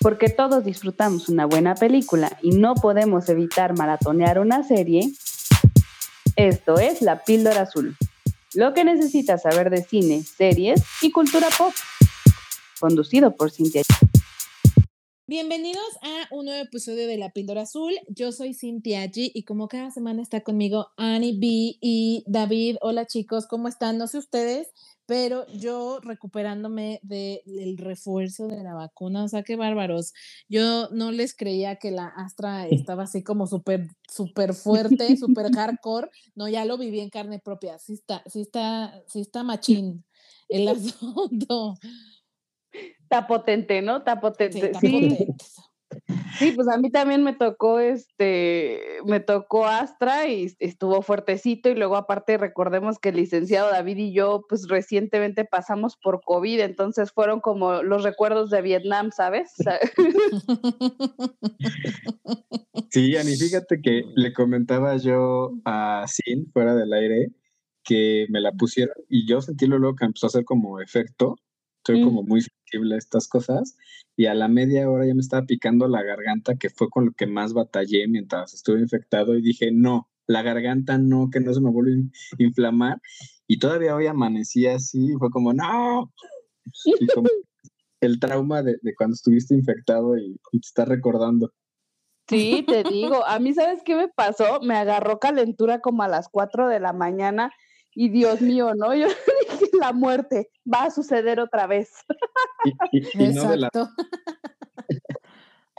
Porque 0.00 0.30
todos 0.30 0.64
disfrutamos 0.64 1.28
una 1.28 1.44
buena 1.44 1.74
película 1.74 2.38
y 2.40 2.52
no 2.52 2.74
podemos 2.74 3.28
evitar 3.28 3.76
maratonear 3.76 4.38
una 4.38 4.62
serie, 4.62 5.12
esto 6.36 6.78
es 6.78 7.02
La 7.02 7.22
Píldora 7.22 7.62
Azul. 7.62 7.96
Lo 8.54 8.72
que 8.72 8.84
necesitas 8.84 9.42
saber 9.42 9.68
de 9.68 9.84
cine, 9.84 10.22
series 10.22 10.82
y 11.02 11.12
cultura 11.12 11.48
pop. 11.56 11.74
Conducido 12.80 13.36
por 13.36 13.50
Cintia. 13.50 13.82
Bienvenidos 15.30 15.86
a 16.02 16.34
un 16.34 16.46
nuevo 16.46 16.60
episodio 16.60 17.06
de 17.06 17.16
La 17.16 17.30
Píldora 17.30 17.62
Azul. 17.62 17.92
Yo 18.08 18.32
soy 18.32 18.52
Cintia 18.52 19.04
G 19.04 19.30
y 19.32 19.44
como 19.44 19.68
cada 19.68 19.92
semana 19.92 20.22
está 20.22 20.40
conmigo 20.40 20.88
Annie 20.96 21.38
B 21.38 21.78
y 21.80 22.24
David. 22.26 22.78
Hola 22.80 23.06
chicos, 23.06 23.46
¿cómo 23.46 23.68
están? 23.68 23.96
No 23.96 24.08
sé 24.08 24.18
ustedes, 24.18 24.72
pero 25.06 25.46
yo 25.52 26.00
recuperándome 26.00 26.98
del 27.04 27.78
refuerzo 27.78 28.48
de 28.48 28.64
la 28.64 28.74
vacuna, 28.74 29.22
o 29.22 29.28
sea, 29.28 29.44
qué 29.44 29.54
bárbaros. 29.54 30.14
Yo 30.48 30.88
no 30.90 31.12
les 31.12 31.36
creía 31.36 31.76
que 31.76 31.92
la 31.92 32.08
Astra 32.08 32.66
estaba 32.66 33.04
así 33.04 33.22
como 33.22 33.46
súper, 33.46 33.86
súper 34.08 34.52
fuerte, 34.52 35.16
súper 35.16 35.52
hardcore. 35.54 36.10
No, 36.34 36.48
ya 36.48 36.64
lo 36.64 36.76
viví 36.76 36.98
en 36.98 37.08
carne 37.08 37.38
propia. 37.38 37.78
Sí 37.78 37.92
está, 37.92 38.24
sí 38.26 38.40
está, 38.40 39.00
sí 39.06 39.20
está 39.20 39.44
machín 39.44 40.04
el 40.48 40.66
asunto. 40.68 41.76
Está 43.10 43.26
potente, 43.26 43.82
¿no? 43.82 43.96
Está 43.96 44.20
potente. 44.20 44.72
Sí, 44.80 44.92
potente. 44.92 45.26
Sí, 46.38 46.52
pues 46.52 46.68
a 46.68 46.78
mí 46.78 46.90
también 46.90 47.24
me 47.24 47.34
tocó 47.34 47.80
este, 47.80 48.80
me 49.04 49.18
tocó 49.18 49.66
Astra 49.66 50.28
y 50.28 50.54
estuvo 50.60 51.02
fuertecito 51.02 51.68
y 51.68 51.74
luego 51.74 51.96
aparte 51.96 52.38
recordemos 52.38 53.00
que 53.00 53.08
el 53.08 53.16
licenciado 53.16 53.68
David 53.70 53.96
y 53.96 54.12
yo 54.12 54.44
pues 54.48 54.68
recientemente 54.68 55.44
pasamos 55.44 55.96
por 55.96 56.20
COVID, 56.24 56.60
entonces 56.60 57.10
fueron 57.10 57.40
como 57.40 57.82
los 57.82 58.04
recuerdos 58.04 58.50
de 58.50 58.62
Vietnam, 58.62 59.10
¿sabes? 59.10 59.54
Sí, 62.92 63.16
Ani, 63.16 63.36
fíjate 63.36 63.80
que 63.80 64.02
le 64.16 64.32
comentaba 64.32 64.96
yo 64.96 65.52
a 65.64 66.06
Sin 66.08 66.50
fuera 66.50 66.74
del 66.74 66.92
aire 66.92 67.30
que 67.84 68.26
me 68.30 68.40
la 68.40 68.50
pusieron 68.50 68.96
y 69.08 69.28
yo 69.28 69.40
sentí 69.40 69.66
luego 69.66 69.94
que 69.94 70.06
empezó 70.06 70.26
a 70.26 70.28
hacer 70.28 70.44
como 70.44 70.80
efecto 70.80 71.36
soy 71.86 72.02
como 72.02 72.22
muy 72.22 72.42
sensible 72.42 72.94
a 72.94 72.98
estas 72.98 73.28
cosas 73.28 73.76
y 74.16 74.26
a 74.26 74.34
la 74.34 74.48
media 74.48 74.88
hora 74.90 75.06
ya 75.06 75.14
me 75.14 75.20
estaba 75.20 75.46
picando 75.46 75.88
la 75.88 76.02
garganta, 76.02 76.56
que 76.56 76.70
fue 76.70 76.88
con 76.90 77.06
lo 77.06 77.12
que 77.12 77.26
más 77.26 77.52
batallé 77.52 78.06
mientras 78.08 78.54
estuve 78.54 78.80
infectado 78.80 79.36
y 79.36 79.42
dije, 79.42 79.70
no, 79.72 80.08
la 80.26 80.42
garganta 80.42 80.98
no, 80.98 81.28
que 81.30 81.40
no 81.40 81.52
se 81.52 81.60
me 81.60 81.70
vuelve 81.70 81.92
a 81.92 82.42
inflamar. 82.42 83.00
Y 83.46 83.58
todavía 83.58 83.96
hoy 83.96 84.06
amanecí 84.06 84.66
así 84.66 85.12
y 85.12 85.16
fue 85.18 85.30
como, 85.30 85.52
no. 85.52 86.12
el 88.00 88.20
trauma 88.20 88.62
de, 88.62 88.78
cuando 88.96 89.14
estuviste 89.14 89.54
infectado 89.54 90.16
y, 90.16 90.38
y 90.52 90.60
te 90.60 90.66
estás 90.66 90.88
recordando. 90.88 91.52
Sí, 92.28 92.64
te 92.66 92.84
digo, 92.84 93.26
a 93.26 93.40
mí 93.40 93.52
sabes 93.54 93.82
qué 93.84 93.96
me 93.96 94.08
pasó, 94.08 94.60
me 94.62 94.76
agarró 94.76 95.18
calentura 95.18 95.80
como 95.80 96.04
a 96.04 96.08
las 96.08 96.28
4 96.28 96.68
de 96.68 96.78
la 96.78 96.92
mañana 96.92 97.50
y 97.94 98.08
Dios 98.08 98.40
mío, 98.40 98.74
¿no? 98.74 98.94
Yo 98.94 99.08
dije, 99.08 99.66
la 99.78 99.92
muerte 99.92 100.50
va 100.72 100.84
a 100.84 100.90
suceder 100.90 101.40
otra 101.40 101.66
vez. 101.66 101.90
Exacto. 102.92 103.88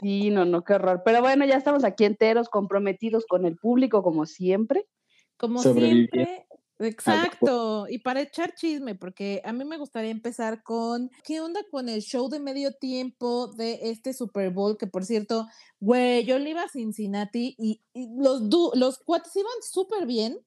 Sí, 0.00 0.30
no, 0.30 0.44
no, 0.44 0.64
qué 0.64 0.74
horror. 0.74 1.02
Pero 1.04 1.20
bueno, 1.20 1.46
ya 1.46 1.54
estamos 1.54 1.84
aquí 1.84 2.04
enteros, 2.04 2.48
comprometidos 2.48 3.24
con 3.24 3.46
el 3.46 3.56
público, 3.56 4.02
como 4.02 4.26
siempre. 4.26 4.88
Como 5.36 5.60
siempre. 5.62 6.44
Exacto, 6.80 7.86
y 7.88 7.98
para 7.98 8.22
echar 8.22 8.54
chisme, 8.54 8.94
porque 8.94 9.40
a 9.44 9.52
mí 9.52 9.64
me 9.64 9.78
gustaría 9.78 10.10
empezar 10.10 10.62
con, 10.62 11.10
¿qué 11.24 11.40
onda 11.40 11.60
con 11.70 11.88
el 11.88 12.00
show 12.02 12.28
de 12.28 12.40
medio 12.40 12.72
tiempo 12.72 13.48
de 13.48 13.78
este 13.82 14.12
Super 14.12 14.50
Bowl? 14.50 14.76
Que 14.76 14.86
por 14.86 15.04
cierto, 15.04 15.46
güey, 15.78 16.24
yo 16.24 16.38
le 16.38 16.50
iba 16.50 16.62
a 16.62 16.68
Cincinnati 16.68 17.54
y, 17.58 17.80
los, 17.94 18.42
los 18.74 18.98
cuates 18.98 19.36
iban 19.36 19.52
súper 19.60 20.06
bien, 20.06 20.38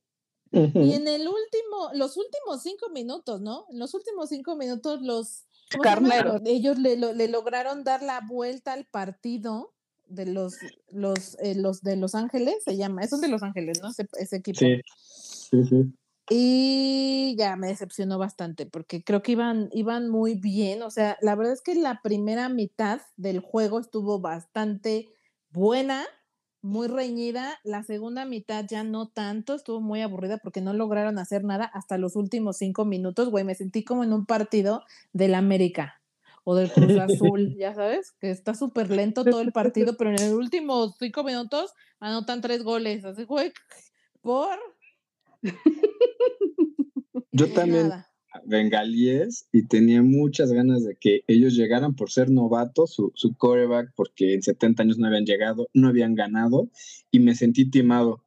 y 0.56 0.94
en 0.94 1.08
el 1.08 1.28
último, 1.28 1.90
los 1.94 2.18
últimos 2.18 2.64
cinco 2.64 2.90
minutos, 2.90 3.42
¿no? 3.42 3.66
En 3.70 3.80
los 3.80 3.94
últimos 3.94 4.30
cinco 4.30 4.56
minutos 4.56 5.02
los 5.02 5.46
carneros, 5.82 6.42
ellos 6.46 6.78
le, 6.78 6.96
le, 6.96 7.28
lograron 7.28 7.84
dar 7.84 8.02
la 8.02 8.22
vuelta 8.22 8.74
al 8.74 8.86
partido 8.86 9.74
de 10.08 10.26
los, 10.28 10.56
los, 10.92 11.38
eh, 11.40 11.56
los 11.56 11.82
de 11.82 11.96
Los 11.96 12.16
Ángeles, 12.16 12.64
se 12.64 12.78
llama, 12.78 13.04
esos 13.04 13.22
de 13.22 13.28
Los 13.28 13.44
Ángeles, 13.44 13.82
¿no? 13.82 13.90
Ese, 13.90 14.08
ese 14.20 14.38
equipo. 14.38 14.60
Sí, 14.60 14.82
sí, 15.50 15.64
sí. 15.64 15.94
Y 16.30 17.36
ya 17.38 17.56
me 17.56 17.68
decepcionó 17.68 18.18
bastante 18.18 18.66
porque 18.66 19.04
creo 19.04 19.22
que 19.22 19.34
iban, 19.34 19.70
iban 19.74 20.10
muy 20.10 20.34
bien. 20.36 20.82
O 20.82 20.90
sea, 20.90 21.18
la 21.22 21.36
verdad 21.36 21.54
es 21.54 21.62
que 21.62 21.76
la 21.76 22.02
primera 22.02 22.50
mitad 22.50 23.02
del 23.16 23.40
juego 23.40 23.80
estuvo 23.80 24.20
bastante 24.20 25.08
buena 25.52 26.06
muy 26.66 26.88
reñida. 26.88 27.60
La 27.64 27.84
segunda 27.84 28.26
mitad 28.26 28.66
ya 28.68 28.84
no 28.84 29.08
tanto, 29.08 29.54
estuvo 29.54 29.80
muy 29.82 30.02
aburrida 30.02 30.40
porque 30.40 30.62
no 30.62 30.74
lograron 30.74 31.20
hacer 31.20 31.44
nada 31.44 31.66
hasta 31.66 31.98
los 31.98 32.16
últimos 32.16 32.58
cinco 32.58 32.86
minutos, 32.86 33.30
güey. 33.30 33.46
Me 33.46 33.56
sentí 33.56 33.84
como 33.84 34.04
en 34.04 34.12
un 34.12 34.26
partido 34.26 34.84
del 35.14 35.36
América 35.36 36.02
o 36.44 36.56
del 36.56 36.72
Cruz 36.72 36.98
Azul, 36.98 37.56
ya 37.60 37.74
sabes, 37.76 38.14
que 38.20 38.32
está 38.32 38.56
súper 38.56 38.90
lento 38.90 39.24
todo 39.24 39.42
el 39.42 39.52
partido, 39.52 39.96
pero 39.96 40.10
en 40.10 40.16
los 40.16 40.32
últimos 40.32 40.96
cinco 41.00 41.24
minutos 41.24 41.74
anotan 42.00 42.42
tres 42.42 42.64
goles. 42.64 43.06
Así, 43.06 43.24
güey, 43.26 43.54
por. 44.22 44.58
Yo 47.32 47.54
también 47.54 47.92
bengalíes 48.46 49.48
y 49.52 49.68
tenía 49.68 50.02
muchas 50.02 50.52
ganas 50.52 50.84
de 50.84 50.96
que 50.96 51.24
ellos 51.28 51.56
llegaran 51.56 51.96
por 51.96 52.12
ser 52.12 52.30
novatos, 52.30 52.94
su, 52.94 53.12
su 53.16 53.36
coreback, 53.36 53.92
porque 53.96 54.34
en 54.34 54.42
70 54.42 54.84
años 54.84 54.98
no 54.98 55.08
habían 55.08 55.26
llegado, 55.26 55.68
no 55.74 55.88
habían 55.88 56.16
ganado 56.16 56.70
y 57.12 57.20
me 57.20 57.36
sentí 57.36 57.70
timado. 57.70 58.24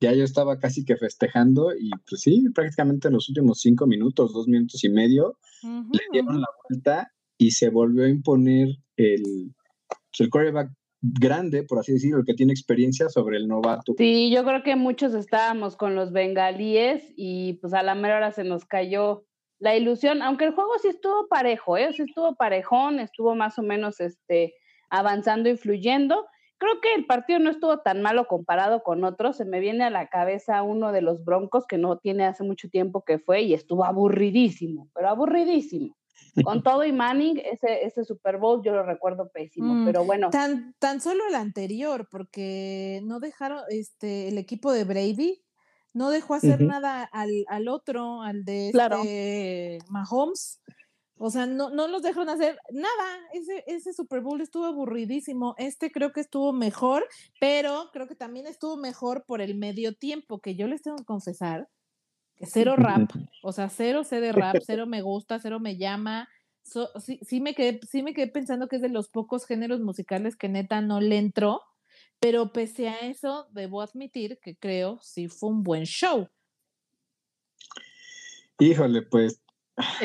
Ya 0.00 0.12
yo 0.12 0.24
estaba 0.24 0.58
casi 0.58 0.84
que 0.84 0.96
festejando 0.96 1.74
y 1.74 1.90
pues 2.08 2.22
sí, 2.22 2.44
prácticamente 2.54 3.08
en 3.08 3.14
los 3.14 3.28
últimos 3.28 3.60
cinco 3.60 3.86
minutos, 3.86 4.32
dos 4.32 4.48
minutos 4.48 4.82
y 4.84 4.88
medio, 4.88 5.38
le 5.62 6.00
dieron 6.12 6.40
la 6.40 6.48
vuelta 6.68 7.12
y 7.38 7.52
se 7.52 7.70
volvió 7.70 8.04
a 8.04 8.08
imponer 8.08 8.76
el, 8.96 9.54
pues, 9.88 10.20
el 10.20 10.30
coreback 10.30 10.70
grande, 11.04 11.64
por 11.64 11.78
así 11.78 11.92
decirlo, 11.92 12.20
el 12.20 12.24
que 12.24 12.34
tiene 12.34 12.52
experiencia 12.52 13.08
sobre 13.08 13.36
el 13.36 13.46
novato. 13.46 13.94
Sí, 13.98 14.30
yo 14.30 14.44
creo 14.44 14.62
que 14.62 14.74
muchos 14.76 15.14
estábamos 15.14 15.76
con 15.76 15.94
los 15.94 16.12
bengalíes 16.12 17.12
y 17.16 17.54
pues 17.54 17.74
a 17.74 17.82
la 17.82 17.94
mera 17.94 18.16
hora 18.16 18.32
se 18.32 18.44
nos 18.44 18.64
cayó 18.64 19.26
la 19.58 19.76
ilusión, 19.76 20.22
aunque 20.22 20.44
el 20.44 20.54
juego 20.54 20.72
sí 20.80 20.88
estuvo 20.88 21.28
parejo, 21.28 21.76
¿eh? 21.76 21.92
sí 21.92 22.02
estuvo 22.02 22.34
parejón, 22.36 22.98
estuvo 22.98 23.34
más 23.34 23.58
o 23.58 23.62
menos 23.62 24.00
este, 24.00 24.54
avanzando 24.90 25.48
y 25.48 25.56
fluyendo. 25.56 26.26
Creo 26.58 26.80
que 26.80 26.94
el 26.94 27.06
partido 27.06 27.38
no 27.40 27.50
estuvo 27.50 27.78
tan 27.80 28.00
malo 28.00 28.26
comparado 28.26 28.82
con 28.82 29.04
otros. 29.04 29.36
Se 29.36 29.44
me 29.44 29.60
viene 29.60 29.84
a 29.84 29.90
la 29.90 30.08
cabeza 30.08 30.62
uno 30.62 30.92
de 30.92 31.02
los 31.02 31.24
Broncos 31.24 31.66
que 31.66 31.78
no 31.78 31.98
tiene 31.98 32.24
hace 32.24 32.44
mucho 32.44 32.68
tiempo 32.68 33.02
que 33.04 33.18
fue 33.18 33.42
y 33.42 33.54
estuvo 33.54 33.84
aburridísimo, 33.84 34.88
pero 34.94 35.08
aburridísimo. 35.08 35.96
Con 36.42 36.62
todo 36.62 36.84
y 36.84 36.92
Manning, 36.92 37.40
ese, 37.44 37.84
ese 37.84 38.04
Super 38.04 38.38
Bowl 38.38 38.62
yo 38.64 38.72
lo 38.72 38.82
recuerdo 38.82 39.30
pésimo, 39.30 39.74
mm, 39.74 39.84
pero 39.84 40.04
bueno. 40.04 40.30
Tan, 40.30 40.74
tan 40.78 41.00
solo 41.00 41.26
el 41.28 41.34
anterior, 41.34 42.08
porque 42.10 43.00
no 43.04 43.20
dejaron 43.20 43.62
este, 43.68 44.28
el 44.28 44.38
equipo 44.38 44.72
de 44.72 44.84
Brady 44.84 45.43
no 45.94 46.10
dejó 46.10 46.34
hacer 46.34 46.60
nada 46.60 47.04
al, 47.04 47.68
otro, 47.68 48.20
al 48.22 48.44
de 48.44 48.68
este 48.68 49.78
Mahomes. 49.88 50.60
O 51.16 51.30
sea, 51.30 51.46
no, 51.46 51.70
no 51.70 51.86
los 51.86 52.02
dejaron 52.02 52.28
hacer 52.28 52.58
nada. 52.70 53.18
Ese, 53.32 53.62
ese 53.68 53.92
Super 53.92 54.20
Bowl 54.20 54.40
estuvo 54.40 54.66
aburridísimo. 54.66 55.54
Este 55.56 55.92
creo 55.92 56.12
que 56.12 56.20
estuvo 56.20 56.52
mejor, 56.52 57.06
pero 57.40 57.90
creo 57.92 58.08
que 58.08 58.16
también 58.16 58.46
estuvo 58.48 58.76
mejor 58.76 59.24
por 59.24 59.40
el 59.40 59.54
medio 59.54 59.94
tiempo, 59.94 60.40
que 60.40 60.56
yo 60.56 60.66
les 60.66 60.82
tengo 60.82 60.96
que 60.96 61.04
confesar 61.04 61.68
que 62.36 62.46
cero 62.46 62.74
rap, 62.76 63.08
o 63.44 63.52
sea, 63.52 63.68
cero 63.68 64.02
sé 64.02 64.20
de 64.20 64.32
rap, 64.32 64.56
cero 64.66 64.86
me 64.86 65.02
gusta, 65.02 65.38
cero 65.38 65.60
me 65.60 65.76
llama. 65.76 66.28
sí, 66.64 67.20
sí, 67.22 67.40
me 67.40 67.54
quedé, 67.54 67.78
sí 67.88 68.02
me 68.02 68.12
quedé 68.12 68.26
pensando 68.26 68.66
que 68.66 68.76
es 68.76 68.82
de 68.82 68.88
los 68.88 69.08
pocos 69.08 69.46
géneros 69.46 69.80
musicales 69.80 70.34
que 70.34 70.48
neta 70.48 70.80
no 70.80 71.00
le 71.00 71.18
entró 71.18 71.62
pero 72.24 72.50
pese 72.50 72.88
a 72.88 73.00
eso, 73.00 73.48
debo 73.52 73.82
admitir 73.82 74.38
que 74.42 74.56
creo 74.56 74.98
sí 75.02 75.28
fue 75.28 75.50
un 75.50 75.62
buen 75.62 75.84
show. 75.84 76.26
Híjole, 78.58 79.02
pues, 79.02 79.42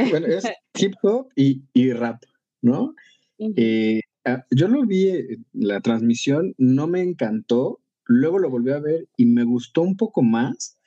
bueno, 0.09 0.27
es 0.27 0.43
hip 0.77 0.95
hop 1.01 1.29
y, 1.37 1.93
rap, 1.93 2.21
¿no? 2.61 2.93
Eh, 3.37 4.01
ah, 4.25 4.43
yo 4.51 4.67
lo 4.67 4.85
vi, 4.85 5.07
eh, 5.07 5.37
la 5.53 5.79
transmisión, 5.79 6.55
no 6.57 6.87
me 6.87 7.01
encantó, 7.01 7.79
luego 8.03 8.37
lo 8.37 8.49
volví 8.49 8.71
a 8.71 8.79
ver 8.79 9.07
y 9.15 9.25
me 9.25 9.45
gustó 9.45 9.83
un 9.83 9.95
poco 9.95 10.21
más, 10.21 10.77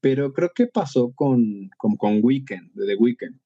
pero 0.00 0.32
creo 0.32 0.50
que 0.52 0.66
pasó 0.66 1.12
con, 1.12 1.70
con, 1.78 1.94
con 1.98 2.18
Weekend, 2.20 2.72
de 2.72 2.86
The 2.86 2.96
Weekend, 2.96 3.38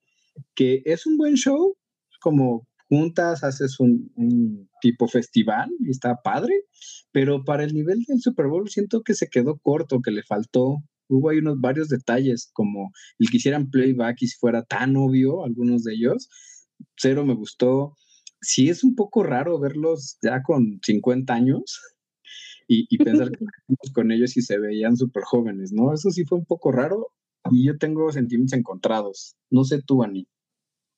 que 0.55 0.81
es 0.87 1.05
un 1.05 1.19
buen 1.19 1.35
show, 1.35 1.77
como 2.23 2.67
juntas, 2.89 3.45
haces 3.45 3.79
un, 3.81 4.67
tipo 4.85 5.09
festival 5.09 5.71
y 5.81 5.89
está 5.89 6.21
padre, 6.23 6.53
pero 7.11 7.43
para 7.43 7.65
el 7.65 7.73
nivel 7.73 8.05
del 8.07 8.21
Super 8.21 8.49
Bowl 8.49 8.69
siento 8.69 9.03
que 9.03 9.15
se 9.15 9.29
quedó 9.31 9.57
corto, 9.57 10.03
que 10.03 10.11
le 10.11 10.23
faltó. 10.23 10.83
Hubo 11.09 11.31
ahí 11.31 11.39
unos 11.39 11.59
varios 11.59 11.89
detalles, 11.89 12.51
como 12.53 12.93
el 13.19 13.31
que 13.31 13.39
hicieran 13.39 13.71
playback 13.71 14.21
y 14.21 14.27
si 14.27 14.37
fuera 14.37 14.63
tan 14.63 14.95
obvio, 14.99 15.43
algunos 15.43 15.85
de 15.85 15.95
ellos. 15.95 16.29
Cero 16.99 17.25
me 17.25 17.35
gustó. 17.35 17.97
sí 18.43 18.69
es 18.69 18.85
un 18.85 18.95
poco 18.95 19.23
raro 19.23 19.59
verlos 19.59 20.19
ya 20.21 20.43
con 20.43 20.81
50 20.83 21.33
años 21.33 21.81
y, 22.69 22.99
pensar 22.99 23.31
que 23.31 23.47
con 23.95 24.13
ellos 24.13 24.37
y 24.37 24.43
se 24.43 24.59
veían 24.59 24.99
súper 24.99 25.23
jóvenes, 25.23 25.73
¿no? 25.73 25.95
Eso 25.95 26.11
sí 26.11 26.27
fue 26.27 26.37
un 26.37 26.45
poco 26.45 26.73
raro 26.73 27.07
y 27.51 27.67
yo 27.67 27.79
tengo 27.79 28.13
sentimientos 28.13 28.59
encontrados. 28.59 29.35
No 29.49 29.65
sé 29.65 29.81
tú, 29.81 30.03
Ani. 30.03 30.29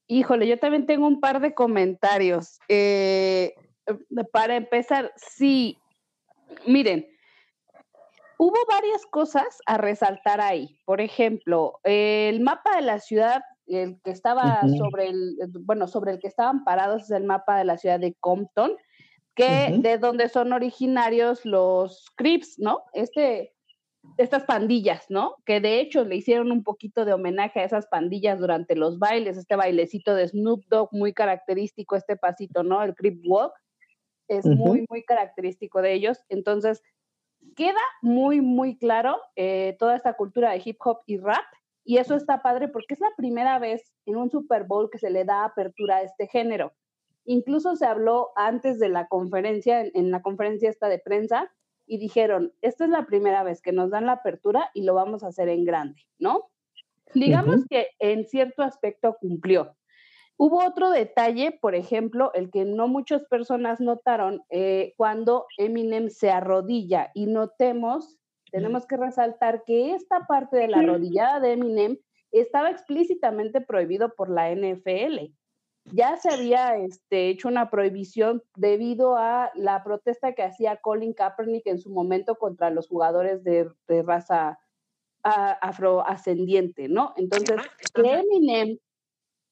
Híjole, 0.08 0.48
yo 0.48 0.58
también 0.58 0.86
tengo 0.86 1.06
un 1.06 1.20
par 1.20 1.40
de 1.40 1.54
comentarios. 1.54 2.58
Eh, 2.68 3.54
para 4.32 4.56
empezar, 4.56 5.12
sí, 5.16 5.78
miren, 6.66 7.06
hubo 8.38 8.56
varias 8.68 9.04
cosas 9.06 9.60
a 9.66 9.78
resaltar 9.78 10.40
ahí. 10.40 10.78
Por 10.84 11.00
ejemplo, 11.00 11.80
el 11.84 12.40
mapa 12.40 12.76
de 12.76 12.82
la 12.82 12.98
ciudad, 12.98 13.42
el 13.66 14.00
que 14.02 14.10
estaba 14.10 14.60
sobre 14.78 15.08
el, 15.08 15.36
bueno, 15.60 15.86
sobre 15.88 16.12
el 16.12 16.18
que 16.18 16.28
estaban 16.28 16.64
parados 16.64 17.04
es 17.04 17.10
el 17.10 17.24
mapa 17.24 17.58
de 17.58 17.64
la 17.64 17.78
ciudad 17.78 18.00
de 18.00 18.14
Compton, 18.20 18.76
que 19.34 19.76
de 19.78 19.98
donde 19.98 20.28
son 20.28 20.52
originarios 20.52 21.44
los 21.44 22.06
Crips, 22.16 22.58
¿no? 22.58 22.84
Este, 22.94 23.54
estas 24.16 24.44
pandillas, 24.44 25.06
¿no? 25.10 25.36
Que 25.44 25.60
de 25.60 25.80
hecho 25.80 26.04
le 26.04 26.16
hicieron 26.16 26.52
un 26.52 26.62
poquito 26.62 27.04
de 27.04 27.12
homenaje 27.12 27.60
a 27.60 27.64
esas 27.64 27.86
pandillas 27.86 28.38
durante 28.38 28.76
los 28.76 28.98
bailes, 28.98 29.36
este 29.36 29.56
bailecito 29.56 30.14
de 30.14 30.28
Snoop 30.28 30.64
Dogg 30.68 30.88
muy 30.92 31.12
característico, 31.12 31.96
este 31.96 32.16
pasito, 32.16 32.62
¿no? 32.62 32.82
El 32.82 32.94
Crip 32.94 33.20
Walk 33.26 33.52
es 34.28 34.46
muy, 34.46 34.84
muy 34.88 35.02
característico 35.04 35.82
de 35.82 35.94
ellos. 35.94 36.24
Entonces, 36.28 36.82
queda 37.54 37.80
muy, 38.02 38.40
muy 38.40 38.76
claro 38.76 39.16
eh, 39.36 39.76
toda 39.78 39.96
esta 39.96 40.14
cultura 40.14 40.50
de 40.50 40.62
hip 40.64 40.78
hop 40.84 40.98
y 41.06 41.18
rap. 41.18 41.44
Y 41.84 41.98
eso 41.98 42.16
está 42.16 42.42
padre 42.42 42.68
porque 42.68 42.94
es 42.94 43.00
la 43.00 43.12
primera 43.16 43.58
vez 43.58 43.92
en 44.06 44.16
un 44.16 44.30
Super 44.30 44.64
Bowl 44.64 44.90
que 44.90 44.98
se 44.98 45.10
le 45.10 45.24
da 45.24 45.44
apertura 45.44 45.98
a 45.98 46.02
este 46.02 46.26
género. 46.26 46.72
Incluso 47.24 47.76
se 47.76 47.86
habló 47.86 48.30
antes 48.36 48.78
de 48.78 48.88
la 48.88 49.06
conferencia, 49.06 49.82
en 49.82 50.10
la 50.10 50.22
conferencia 50.22 50.70
esta 50.70 50.88
de 50.88 50.98
prensa, 50.98 51.50
y 51.86 51.98
dijeron, 51.98 52.52
esta 52.62 52.84
es 52.84 52.90
la 52.90 53.06
primera 53.06 53.44
vez 53.44 53.62
que 53.62 53.72
nos 53.72 53.90
dan 53.90 54.06
la 54.06 54.12
apertura 54.12 54.70
y 54.74 54.82
lo 54.82 54.94
vamos 54.94 55.22
a 55.22 55.28
hacer 55.28 55.48
en 55.48 55.64
grande, 55.64 56.02
¿no? 56.18 56.50
Digamos 57.14 57.64
que 57.70 57.88
en 58.00 58.24
cierto 58.26 58.62
aspecto 58.62 59.16
cumplió. 59.20 59.76
Hubo 60.38 60.64
otro 60.64 60.90
detalle, 60.90 61.52
por 61.52 61.74
ejemplo, 61.74 62.30
el 62.34 62.50
que 62.50 62.64
no 62.64 62.88
muchas 62.88 63.24
personas 63.24 63.80
notaron 63.80 64.42
eh, 64.50 64.92
cuando 64.96 65.46
Eminem 65.56 66.10
se 66.10 66.30
arrodilla 66.30 67.10
y 67.14 67.26
notemos, 67.26 68.18
tenemos 68.50 68.86
que 68.86 68.96
resaltar 68.96 69.64
que 69.64 69.94
esta 69.94 70.26
parte 70.26 70.56
de 70.56 70.68
la 70.68 70.78
arrodillada 70.78 71.40
de 71.40 71.52
Eminem 71.52 71.98
estaba 72.32 72.70
explícitamente 72.70 73.60
prohibido 73.60 74.14
por 74.14 74.30
la 74.30 74.50
NFL 74.54 75.32
ya 75.92 76.16
se 76.16 76.32
había 76.32 76.76
este, 76.76 77.28
hecho 77.28 77.48
una 77.48 77.70
prohibición 77.70 78.42
debido 78.56 79.16
a 79.16 79.50
la 79.54 79.82
protesta 79.84 80.34
que 80.34 80.42
hacía 80.42 80.76
Colin 80.76 81.12
Kaepernick 81.12 81.66
en 81.66 81.78
su 81.78 81.90
momento 81.90 82.36
contra 82.36 82.70
los 82.70 82.88
jugadores 82.88 83.44
de, 83.44 83.70
raza 83.88 84.58
afroascendiente, 85.22 86.88
¿no? 86.88 87.12
Entonces, 87.16 87.56
que 87.94 88.12
Eminem 88.12 88.78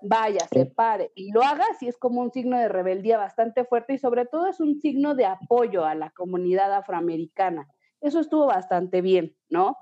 vaya, 0.05 0.47
se 0.53 0.67
pare 0.67 1.11
y 1.15 1.33
lo 1.33 1.43
haga, 1.43 1.65
sí 1.79 1.89
es 1.89 1.99
como 1.99 2.21
un 2.21 2.31
signo 2.31 2.59
de 2.59 2.69
rebeldía 2.69 3.19
bastante 3.19 3.65
fuerte 3.65 3.95
y 3.95 3.99
sobre 3.99 4.27
todo 4.27 4.47
es 4.47 4.61
un 4.61 4.81
signo 4.81 5.15
de 5.15 5.27
apoyo 5.27 5.85
a 5.85 5.95
la 5.95 6.11
comunidad 6.11 6.73
afroamericana. 6.73 7.69
Eso 8.01 8.21
estuvo 8.21 8.47
bastante 8.47 9.01
bien, 9.01 9.35
¿no? 9.49 9.77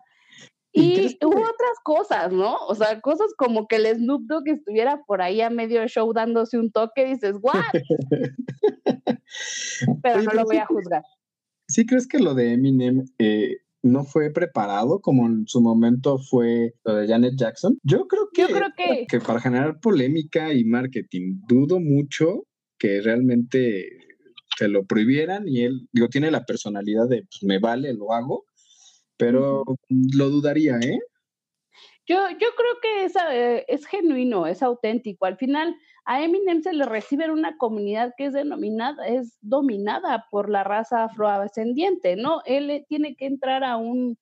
Y 0.75 1.19
hubo 1.23 1.41
otras 1.41 1.79
cosas, 1.85 2.33
¿no? 2.33 2.57
O 2.67 2.75
sea, 2.75 2.99
cosas 3.03 3.35
como 3.37 3.67
que 3.67 3.77
el 3.77 3.95
Snoop 3.95 4.23
Dogg 4.23 4.49
estuviera 4.49 5.03
por 5.05 5.21
ahí 5.21 5.43
a 5.43 5.51
medio 5.51 5.87
show 5.87 6.11
dándose 6.15 6.59
un 6.59 6.73
toque, 6.73 7.05
dices, 7.05 7.37
¿what? 7.43 7.63
pero 10.03 10.23
no 10.23 10.33
lo 10.33 10.45
voy 10.45 10.57
a 10.57 10.67
juzgar. 10.67 11.03
¿Sí 11.69 11.85
crees 11.85 12.07
que 12.07 12.21
lo 12.21 12.35
de 12.35 12.55
Eminem 12.55 13.05
eh, 13.19 13.59
no 13.83 14.05
fue 14.05 14.31
preparado 14.31 15.01
como 15.01 15.27
en 15.27 15.47
su 15.47 15.61
momento 15.61 16.19
fue 16.19 16.75
lo 16.85 16.97
de 16.97 17.09
Janet 17.09 17.35
Jackson? 17.37 17.79
Yo 17.83 18.07
creo 18.07 18.29
que, 18.33 18.43
Yo 18.43 18.49
creo 18.49 18.69
que... 18.77 19.07
que 19.09 19.21
para 19.21 19.41
generar 19.41 19.81
polémica 19.81 20.53
y 20.53 20.65
marketing, 20.65 21.41
dudo 21.49 21.81
mucho 21.81 22.47
que 22.79 23.01
realmente 23.01 23.89
se 24.59 24.69
lo 24.69 24.85
prohibieran 24.85 25.49
y 25.49 25.63
él, 25.63 25.89
digo, 25.93 26.09
tiene 26.09 26.31
la 26.31 26.45
personalidad 26.45 27.09
de, 27.09 27.23
pues 27.23 27.43
me 27.43 27.59
vale, 27.59 27.93
lo 27.95 28.13
hago 28.13 28.45
pero 29.23 29.63
lo 29.89 30.31
dudaría, 30.31 30.79
¿eh? 30.79 30.99
Yo, 32.07 32.29
yo 32.31 32.49
creo 32.57 32.81
que 32.83 33.05
es, 33.05 33.13
eh, 33.31 33.65
es 33.69 33.87
genuino, 33.87 34.49
es 34.49 34.65
auténtico. 34.65 35.27
Al 35.27 35.37
final, 35.37 35.77
a 36.05 36.23
Eminem 36.23 36.63
se 36.63 36.73
le 36.73 36.85
recibe 36.85 37.25
en 37.25 37.31
una 37.31 37.57
comunidad 37.57 38.13
que 38.17 38.27
es 38.27 38.33
denominada, 38.33 39.07
es 39.07 39.39
dominada 39.41 40.27
por 40.31 40.49
la 40.49 40.65
raza 40.65 41.05
afroascendiente, 41.05 42.17
¿no? 42.17 42.43
Él 42.45 42.71
eh, 42.71 42.85
tiene 42.89 43.15
que 43.15 43.27
entrar 43.27 43.65
a 43.65 43.77
un, 43.77 44.19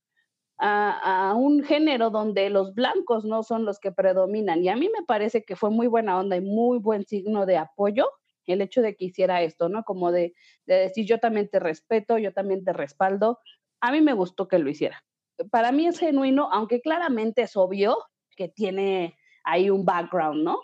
a, 0.58 1.30
a, 1.30 1.34
un 1.34 1.62
género 1.62 2.10
donde 2.10 2.50
los 2.50 2.74
blancos 2.74 3.24
no 3.24 3.42
son 3.42 3.64
los 3.64 3.80
que 3.80 3.92
predominan. 3.92 4.62
Y 4.62 4.68
a 4.68 4.76
mí 4.76 4.90
me 4.96 5.04
parece 5.06 5.44
que 5.44 5.56
fue 5.56 5.70
muy 5.70 5.86
buena 5.86 6.18
onda 6.18 6.36
y 6.36 6.40
muy 6.40 6.78
buen 6.78 7.06
signo 7.06 7.46
de 7.46 7.56
apoyo 7.56 8.08
el 8.52 8.60
hecho 8.60 8.82
de 8.82 8.96
que 8.96 9.06
hiciera 9.06 9.42
esto, 9.42 9.68
¿no? 9.68 9.84
Como 9.84 10.12
de, 10.12 10.34
de 10.66 10.74
decir, 10.74 11.06
yo 11.06 11.18
también 11.18 11.48
te 11.48 11.58
respeto, 11.58 12.18
yo 12.18 12.32
también 12.32 12.64
te 12.64 12.72
respaldo, 12.72 13.38
a 13.80 13.92
mí 13.92 14.00
me 14.00 14.12
gustó 14.12 14.48
que 14.48 14.58
lo 14.58 14.70
hiciera. 14.70 15.04
Para 15.50 15.72
mí 15.72 15.86
es 15.86 15.98
genuino, 15.98 16.50
aunque 16.52 16.80
claramente 16.80 17.42
es 17.42 17.56
obvio 17.56 17.96
que 18.36 18.48
tiene 18.48 19.16
ahí 19.44 19.70
un 19.70 19.84
background, 19.84 20.44
¿no? 20.44 20.60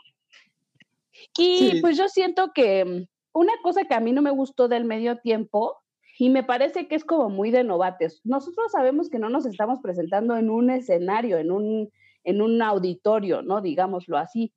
Y 1.38 1.80
pues 1.80 1.96
yo 1.96 2.08
siento 2.08 2.52
que 2.54 2.84
mm, 2.84 3.06
una 3.32 3.52
cosa 3.62 3.84
que 3.84 3.94
a 3.94 4.00
mí 4.00 4.12
no 4.12 4.22
me 4.22 4.30
gustó 4.30 4.68
del 4.68 4.84
medio 4.84 5.18
tiempo, 5.18 5.76
y 6.18 6.30
me 6.30 6.42
parece 6.42 6.88
que 6.88 6.94
es 6.94 7.04
como 7.04 7.28
muy 7.28 7.50
de 7.50 7.62
novates, 7.62 8.22
nosotros 8.24 8.72
sabemos 8.72 9.10
que 9.10 9.18
no 9.18 9.28
nos 9.28 9.44
estamos 9.44 9.80
presentando 9.82 10.36
en 10.36 10.48
un 10.48 10.70
escenario, 10.70 11.36
en 11.36 11.50
un, 11.50 11.90
en 12.24 12.40
un 12.40 12.62
auditorio, 12.62 13.42
¿no? 13.42 13.60
Digámoslo 13.60 14.16
así 14.16 14.54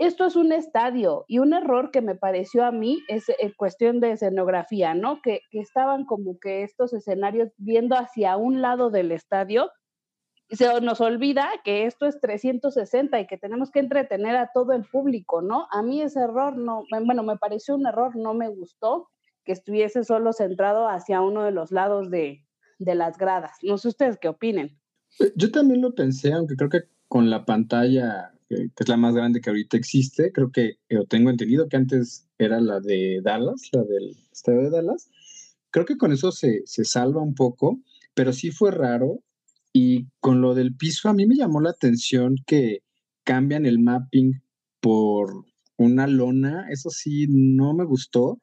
esto 0.00 0.24
es 0.24 0.34
un 0.34 0.50
estadio 0.50 1.26
y 1.28 1.40
un 1.40 1.52
error 1.52 1.90
que 1.90 2.00
me 2.00 2.14
pareció 2.14 2.64
a 2.64 2.72
mí 2.72 3.02
es 3.08 3.28
en 3.28 3.50
eh, 3.50 3.54
cuestión 3.54 4.00
de 4.00 4.12
escenografía, 4.12 4.94
¿no? 4.94 5.20
Que, 5.20 5.42
estaban 5.52 6.06
como 6.06 6.38
que 6.40 6.62
estos 6.62 6.94
escenarios 6.94 7.50
viendo 7.58 7.96
hacia 7.96 8.38
un 8.38 8.62
lado 8.62 8.88
del 8.88 9.12
estadio 9.12 9.70
se 10.50 10.80
nos 10.80 11.00
olvida 11.00 11.48
que 11.64 11.86
esto 11.86 12.06
es 12.06 12.20
360 12.20 13.20
y 13.20 13.26
que 13.26 13.38
tenemos 13.38 13.70
que 13.70 13.80
entretener 13.80 14.36
a 14.36 14.50
todo 14.52 14.72
el 14.72 14.84
público, 14.84 15.42
¿no? 15.42 15.66
A 15.70 15.82
mí 15.82 16.02
ese 16.02 16.20
error 16.20 16.56
no, 16.56 16.84
bueno, 17.04 17.22
me 17.22 17.36
pareció 17.36 17.76
un 17.76 17.86
error, 17.86 18.16
no 18.16 18.34
me 18.34 18.48
gustó 18.48 19.08
que 19.44 19.52
estuviese 19.52 20.04
solo 20.04 20.32
centrado 20.32 20.88
hacia 20.88 21.20
uno 21.20 21.44
de 21.44 21.52
los 21.52 21.70
lados 21.70 22.10
de, 22.10 22.46
de 22.78 22.94
las 22.94 23.16
gradas. 23.16 23.58
No 23.62 23.78
sé 23.78 23.88
ustedes 23.88 24.18
qué 24.20 24.28
opinen. 24.28 24.78
Eh, 25.20 25.32
yo 25.36 25.50
también 25.50 25.80
lo 25.80 25.94
pensé, 25.94 26.32
aunque 26.32 26.56
creo 26.56 26.70
que 26.70 26.82
con 27.08 27.30
la 27.30 27.44
pantalla 27.44 28.32
que, 28.50 28.70
es 28.78 28.88
la 28.88 28.96
más 28.96 29.14
grande 29.14 29.40
que 29.40 29.50
ahorita 29.50 29.76
existe. 29.76 30.32
Creo 30.32 30.50
que 30.50 30.78
yo 30.88 31.06
tengo 31.06 31.30
entendido 31.30 31.68
que 31.68 31.76
antes 31.76 32.28
era 32.38 32.60
la 32.60 32.80
de 32.80 33.20
Dallas, 33.22 33.68
la 33.72 33.84
del 33.84 34.16
estadio 34.32 34.62
de 34.62 34.70
Dallas. 34.70 35.10
Creo 35.70 35.86
que 35.86 35.96
con 35.96 36.12
eso 36.12 36.32
se, 36.32 36.62
se 36.66 36.84
salva 36.84 37.22
un 37.22 37.34
poco, 37.34 37.80
pero 38.14 38.32
sí 38.32 38.50
fue 38.50 38.72
raro. 38.72 39.22
Y 39.72 40.08
con 40.20 40.40
lo 40.40 40.54
del 40.54 40.74
piso, 40.76 41.08
a 41.08 41.14
mí 41.14 41.26
me 41.26 41.36
llamó 41.36 41.60
la 41.60 41.70
atención 41.70 42.36
que 42.46 42.80
cambian 43.24 43.66
el 43.66 43.78
mapping 43.78 44.42
por 44.80 45.44
una 45.76 46.06
lona. 46.06 46.66
Eso 46.70 46.90
sí, 46.90 47.26
no 47.28 47.74
me 47.74 47.84
gustó. 47.84 48.40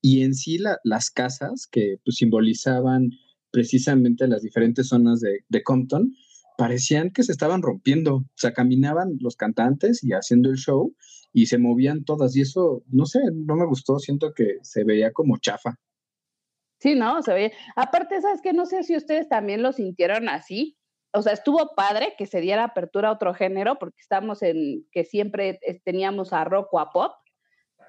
Y 0.00 0.22
en 0.22 0.34
sí 0.34 0.58
la, 0.58 0.78
las 0.84 1.10
casas 1.10 1.66
que 1.70 1.96
pues, 2.04 2.16
simbolizaban 2.16 3.10
precisamente 3.50 4.26
las 4.26 4.42
diferentes 4.42 4.88
zonas 4.88 5.20
de, 5.20 5.40
de 5.48 5.62
Compton, 5.62 6.12
parecían 6.58 7.10
que 7.10 7.22
se 7.22 7.32
estaban 7.32 7.62
rompiendo. 7.62 8.16
O 8.16 8.26
sea, 8.36 8.52
caminaban 8.52 9.16
los 9.20 9.36
cantantes 9.36 10.02
y 10.02 10.12
haciendo 10.12 10.50
el 10.50 10.56
show 10.56 10.94
y 11.32 11.46
se 11.46 11.58
movían 11.58 12.04
todas. 12.04 12.34
Y 12.36 12.40
eso, 12.40 12.84
no 12.88 13.06
sé, 13.06 13.20
no 13.32 13.56
me 13.56 13.66
gustó. 13.66 13.98
Siento 13.98 14.32
que 14.34 14.58
se 14.62 14.84
veía 14.84 15.12
como 15.12 15.38
chafa. 15.38 15.78
Sí, 16.84 16.94
no, 16.94 17.22
se 17.22 17.32
veía. 17.32 17.50
Aparte, 17.76 18.20
¿sabes 18.20 18.42
que 18.42 18.52
No 18.52 18.66
sé 18.66 18.82
si 18.82 18.94
ustedes 18.94 19.26
también 19.26 19.62
lo 19.62 19.72
sintieron 19.72 20.28
así. 20.28 20.76
O 21.14 21.22
sea, 21.22 21.32
estuvo 21.32 21.74
padre 21.74 22.12
que 22.18 22.26
se 22.26 22.42
diera 22.42 22.64
apertura 22.64 23.08
a 23.08 23.12
otro 23.12 23.32
género, 23.32 23.76
porque 23.76 24.02
estamos 24.02 24.42
en 24.42 24.86
que 24.92 25.04
siempre 25.04 25.58
teníamos 25.86 26.34
a 26.34 26.44
rock 26.44 26.74
o 26.74 26.80
a 26.80 26.90
pop 26.90 27.14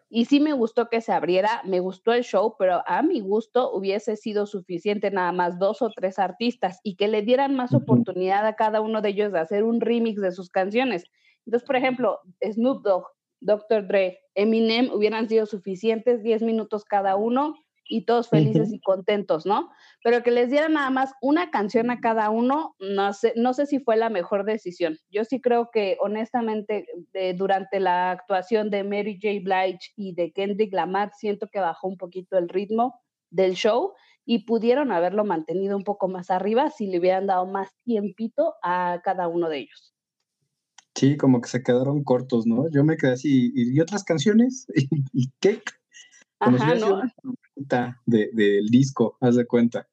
y 0.08 0.24
sí 0.26 0.40
me 0.40 0.54
gustó 0.54 0.88
que 0.88 1.02
se 1.02 1.12
abriera, 1.12 1.62
me 1.66 1.82
gustó 1.82 2.14
el 2.14 2.24
show, 2.24 2.56
pero 2.58 2.84
a 2.86 3.02
mi 3.02 3.20
gusto 3.20 3.70
hubiese 3.74 4.16
sido 4.16 4.46
suficiente 4.46 5.12
nada 5.12 5.34
más 5.34 5.60
dos 5.60 5.82
o 5.82 5.90
tres 5.90 6.18
artistas 6.18 6.80
y 6.82 6.96
que 6.96 7.10
le 7.10 7.22
dieran 7.22 7.54
más 7.54 7.74
oportunidad 7.74 8.48
a 8.48 8.56
cada 8.56 8.80
uno 8.80 9.02
de 9.02 9.10
ellos 9.10 9.34
de 9.34 9.40
hacer 9.40 9.66
un 9.66 9.82
remix 9.82 10.22
de 10.22 10.32
sus 10.32 10.50
canciones. 10.50 11.04
Entonces, 11.46 11.68
por 11.68 11.76
ejemplo, 11.76 12.22
Snoop 12.42 12.82
Dogg, 12.82 13.08
Dr. 13.42 13.88
Dre, 13.88 14.22
Eminem 14.36 14.90
hubieran 14.94 15.28
sido 15.28 15.46
suficientes, 15.46 16.24
10 16.24 16.44
minutos 16.44 16.86
cada 16.86 17.18
uno, 17.18 17.56
y 17.88 18.06
todos 18.06 18.30
felices 18.30 18.74
y 18.74 18.80
contentos, 18.80 19.46
¿no? 19.46 19.70
Pero 20.04 20.24
que 20.24 20.32
les 20.32 20.50
dieran 20.50 20.74
nada 20.74 20.90
más 20.90 21.14
una 21.22 21.52
canción 21.52 21.90
a 21.92 22.00
cada 22.00 22.30
uno, 22.30 22.76
no 22.80 23.14
sé, 23.14 23.34
no 23.36 23.54
sé 23.54 23.66
si 23.66 23.80
fue 23.80 23.96
la 23.98 24.10
mejor 24.10 24.46
decisión. 24.46 24.98
Yo 25.10 25.24
sí 25.24 25.40
creo 25.40 25.70
que 25.72 25.98
honestamente 26.00 26.86
durante 27.36 27.80
la 27.80 28.12
actuación 28.12 28.70
de 28.70 28.84
Mary 28.84 29.20
J. 29.22 29.40
Blige 29.44 29.92
y 29.96 30.14
de 30.14 30.32
Kendrick 30.32 30.74
Lamar 30.74 31.12
siento 31.14 31.48
que 31.48 31.60
bajó 31.60 31.88
un 31.88 31.98
poquito 31.98 32.38
el 32.38 32.50
ritmo 32.50 33.00
del 33.30 33.54
show 33.54 33.94
y 34.26 34.46
pudieron 34.46 34.92
haberlo 34.92 35.24
mantenido 35.24 35.78
un 35.78 35.84
poco 35.84 36.08
más 36.08 36.32
arriba 36.32 36.72
si 36.72 36.88
le 36.88 37.00
hubieran 37.00 37.28
dado 37.28 37.46
más 37.46 37.70
tiempito 37.84 38.56
a 38.64 39.02
cada 39.04 39.28
uno 39.28 39.50
de 39.50 39.60
ellos. 39.60 39.94
Sí, 40.96 41.18
como 41.18 41.42
que 41.42 41.50
se 41.50 41.62
quedaron 41.62 42.04
cortos, 42.04 42.48
¿no? 42.48 42.70
Yo 42.72 42.84
me 42.84 42.96
quedé 42.96 43.12
así, 43.12 43.52
¿y, 43.54 43.80
otras 43.82 44.04
canciones? 44.04 44.66
¿Y, 45.14 45.30
qué? 45.40 45.62
Ajá, 46.40 46.76
¿no? 46.76 47.02
De, 47.56 48.30
del 48.34 48.68
disco, 48.68 49.18
haz 49.22 49.36
de 49.36 49.46
cuenta. 49.46 49.88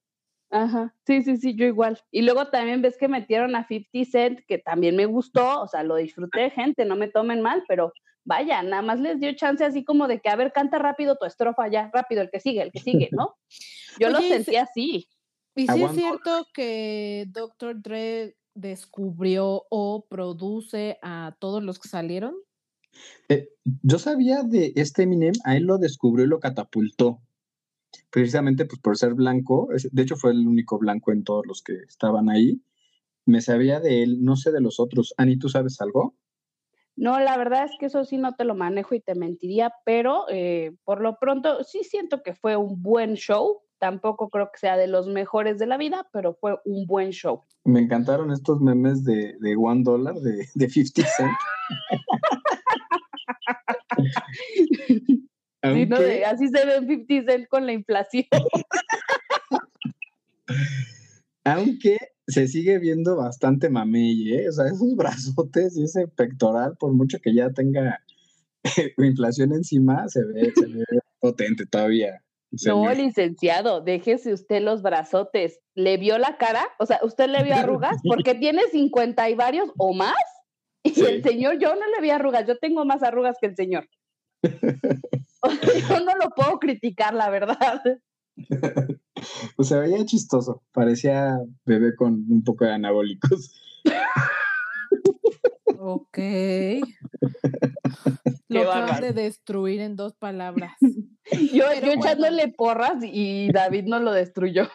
Ajá, 0.51 0.95
sí, 1.07 1.23
sí, 1.23 1.39
sí, 1.39 1.55
yo 1.55 1.65
igual. 1.65 1.99
Y 2.11 2.23
luego 2.23 2.49
también 2.49 2.83
ves 2.83 2.99
que 2.99 3.09
metieron 3.09 3.55
a 3.57 3.67
50 3.67 4.11
Cent, 4.11 4.41
que 4.47 4.59
también 4.59 4.97
me 4.97 5.07
gustó, 5.07 5.63
o 5.63 5.67
sea, 5.67 5.83
lo 5.83 5.97
disfruté, 5.97 6.51
gente, 6.51 6.85
no 6.85 6.95
me 6.95 7.09
tomen 7.09 7.41
mal, 7.41 7.65
pero 7.67 7.93
vaya, 8.25 8.63
nada 8.63 8.83
más 8.83 9.01
les 9.01 9.19
dio 9.19 9.33
chance 9.35 9.65
así 9.65 9.85
como 9.85 10.09
de 10.09 10.21
que, 10.21 10.29
a 10.29 10.37
ver, 10.37 10.53
canta 10.53 10.79
rápido 10.79 11.17
tu 11.17 11.25
estrofa 11.25 11.69
ya, 11.69 11.91
rápido, 11.93 12.21
el 12.21 12.31
que 12.31 12.41
sigue, 12.41 12.63
el 12.63 12.71
que 12.71 12.81
sigue, 12.81 13.09
¿no? 13.13 13.37
Yo 13.99 14.11
lo 14.11 14.21
sentí 14.21 14.57
así. 14.57 15.09
Y 15.55 15.67
sí 15.67 15.83
es 15.83 15.93
cierto 15.93 16.47
que 16.55 17.27
Dr. 17.29 17.81
Dre 17.81 18.37
descubrió 18.55 19.65
o 19.71 20.07
produce 20.09 20.99
a 21.03 21.37
todos 21.39 21.63
los 21.63 21.79
que 21.79 21.89
salieron. 21.89 22.35
Eh, 23.29 23.49
yo 23.83 23.99
sabía 23.99 24.43
de 24.43 24.73
este 24.77 25.03
Eminem, 25.03 25.35
a 25.45 25.57
él 25.57 25.65
lo 25.65 25.79
descubrió 25.79 26.25
y 26.27 26.29
lo 26.29 26.41
catapultó. 26.41 27.21
Precisamente 28.11 28.65
pues, 28.67 28.81
por 28.81 28.97
ser 28.97 29.15
blanco, 29.15 29.69
de 29.91 30.03
hecho 30.03 30.17
fue 30.17 30.33
el 30.33 30.47
único 30.47 30.79
blanco 30.79 31.13
en 31.13 31.25
todos 31.25 31.47
los 31.47 31.63
que 31.63 31.75
estaban 31.89 32.29
ahí. 32.29 32.63
Me 33.25 33.41
sabía 33.41 33.81
de 33.81 34.03
él, 34.03 34.23
no 34.23 34.37
sé 34.37 34.51
de 34.53 34.61
los 34.61 34.81
otros. 34.81 35.15
Ani, 35.17 35.39
¿tú 35.39 35.49
sabes 35.49 35.81
algo? 35.81 36.15
No, 36.95 37.19
la 37.21 37.37
verdad 37.39 37.65
es 37.65 37.73
que 37.79 37.87
eso 37.87 38.05
sí 38.05 38.19
no 38.19 38.35
te 38.35 38.45
lo 38.45 38.55
manejo 38.55 38.95
y 38.95 39.01
te 39.01 39.15
mentiría, 39.15 39.73
pero 39.85 40.27
eh, 40.29 40.77
por 40.85 41.01
lo 41.01 41.17
pronto 41.19 41.65
sí 41.65 41.85
siento 41.85 42.23
que 42.23 42.35
fue 42.35 42.57
un 42.57 42.83
buen 42.83 43.15
show. 43.15 43.61
Tampoco 43.79 44.29
creo 44.29 44.51
que 44.53 44.59
sea 44.59 44.77
de 44.77 44.87
los 44.87 45.09
mejores 45.09 45.59
de 45.59 45.67
la 45.67 45.77
vida, 45.77 46.09
pero 46.13 46.35
fue 46.35 46.59
un 46.65 46.87
buen 46.87 47.11
show. 47.11 47.45
Me 47.65 47.81
encantaron 47.81 48.31
estos 48.31 48.61
memes 48.61 49.05
de, 49.05 49.37
de 49.41 49.57
One 49.57 49.83
Dollar, 49.83 50.15
de, 50.15 50.47
de 50.55 50.69
50 50.69 51.11
Cent. 51.17 51.33
así 55.63 56.49
se 56.49 56.67
ve 56.67 56.87
50 56.87 57.33
Cent 57.33 57.49
con 57.49 57.67
la 57.67 57.73
inflación. 57.73 58.25
Aunque 61.45 61.99
se 62.27 62.47
sigue 62.47 62.79
viendo 62.79 63.17
bastante 63.17 63.69
mamey, 63.69 64.35
¿eh? 64.35 64.49
O 64.49 64.53
sea, 64.53 64.67
esos 64.67 64.95
brazotes 64.97 65.77
y 65.77 65.85
ese 65.85 66.07
pectoral, 66.09 66.77
por 66.79 66.93
mucho 66.93 67.19
que 67.21 67.35
ya 67.35 67.51
tenga 67.51 68.01
inflación 68.99 69.53
encima, 69.53 70.09
se 70.09 70.25
ve, 70.25 70.53
se 70.55 70.67
ve 70.67 70.85
potente 71.21 71.67
todavía. 71.67 72.23
No, 72.67 72.93
licenciado, 72.93 73.81
déjese 73.81 74.33
usted 74.33 74.61
los 74.61 74.83
brazotes. 74.83 75.61
¿Le 75.75 75.97
vio 75.97 76.19
la 76.19 76.37
cara? 76.37 76.63
O 76.79 76.85
sea, 76.85 77.01
¿usted 77.03 77.29
le 77.29 77.43
vio 77.45 77.55
arrugas? 77.55 77.97
Porque 78.07 78.35
tiene 78.35 78.63
50 78.71 79.31
y 79.31 79.35
varios 79.35 79.71
o 79.79 79.95
más. 79.95 80.15
Y 80.85 81.01
el 81.01 81.23
señor, 81.23 81.59
yo 81.59 81.75
no 81.75 81.87
le 81.87 82.03
vi 82.03 82.11
arrugas, 82.11 82.47
yo 82.47 82.59
tengo 82.59 82.85
más 82.85 83.03
arrugas 83.03 83.37
que 83.41 83.47
el 83.47 83.57
señor. 83.57 83.89
yo 85.89 86.01
no 86.01 86.17
lo 86.17 86.31
puedo 86.31 86.59
criticar, 86.59 87.15
la 87.15 87.31
verdad. 87.31 87.83
Pues 89.57 89.69
se 89.69 89.79
veía 89.79 90.05
chistoso, 90.05 90.65
parecía 90.73 91.39
bebé 91.65 91.95
con 91.95 92.25
un 92.29 92.43
poco 92.43 92.65
de 92.65 92.73
anabólicos. 92.73 93.53
Ok. 95.79 96.19
Lo 98.49 98.71
acaban 98.71 99.01
de 99.01 99.13
destruir 99.13 99.81
en 99.81 99.97
dos 99.97 100.15
palabras. 100.15 100.75
Yo, 101.53 101.65
echándole 101.71 102.49
porras 102.49 103.03
y 103.03 103.51
David 103.51 103.85
no 103.87 103.99
lo 103.99 104.13
destruyó. 104.13 104.69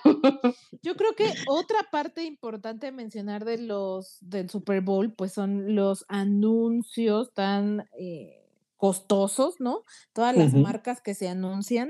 Yo 0.82 0.96
creo 0.96 1.14
que 1.16 1.32
otra 1.48 1.78
parte 1.92 2.24
importante 2.24 2.92
mencionar 2.92 3.46
de 3.46 3.60
los 3.60 4.18
del 4.22 4.50
Super 4.50 4.82
Bowl, 4.82 5.14
pues 5.14 5.34
son 5.34 5.76
los 5.76 6.06
anuncios 6.08 7.34
tan 7.34 7.88
eh, 8.00 8.47
costosos, 8.78 9.56
¿no? 9.60 9.84
Todas 10.14 10.36
las 10.36 10.54
marcas 10.54 11.02
que 11.02 11.14
se 11.14 11.28
anuncian 11.28 11.90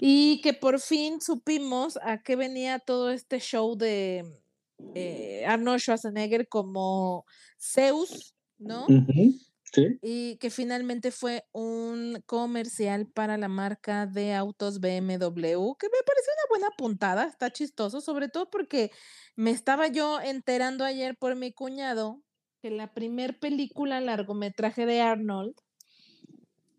y 0.00 0.40
que 0.42 0.54
por 0.54 0.80
fin 0.80 1.20
supimos 1.20 1.98
a 2.02 2.22
qué 2.22 2.36
venía 2.36 2.78
todo 2.78 3.10
este 3.10 3.40
show 3.40 3.76
de 3.76 4.24
eh, 4.94 5.44
Arnold 5.46 5.80
Schwarzenegger 5.80 6.48
como 6.48 7.26
Zeus, 7.58 8.34
¿no? 8.58 8.86
Sí. 9.72 9.98
Y 10.02 10.36
que 10.38 10.50
finalmente 10.50 11.12
fue 11.12 11.44
un 11.52 12.22
comercial 12.26 13.06
para 13.06 13.38
la 13.38 13.48
marca 13.48 14.06
de 14.06 14.34
autos 14.34 14.80
BMW, 14.80 15.74
que 15.78 15.86
me 15.86 16.02
pareció 16.04 16.32
una 16.32 16.48
buena 16.48 16.70
puntada, 16.76 17.24
está 17.24 17.52
chistoso, 17.52 18.00
sobre 18.00 18.28
todo 18.28 18.50
porque 18.50 18.90
me 19.36 19.50
estaba 19.52 19.86
yo 19.86 20.20
enterando 20.20 20.84
ayer 20.84 21.16
por 21.16 21.36
mi 21.36 21.52
cuñado 21.52 22.20
que 22.62 22.70
la 22.70 22.92
primer 22.92 23.38
película 23.38 24.00
largometraje 24.00 24.86
de 24.86 25.00
Arnold 25.00 25.54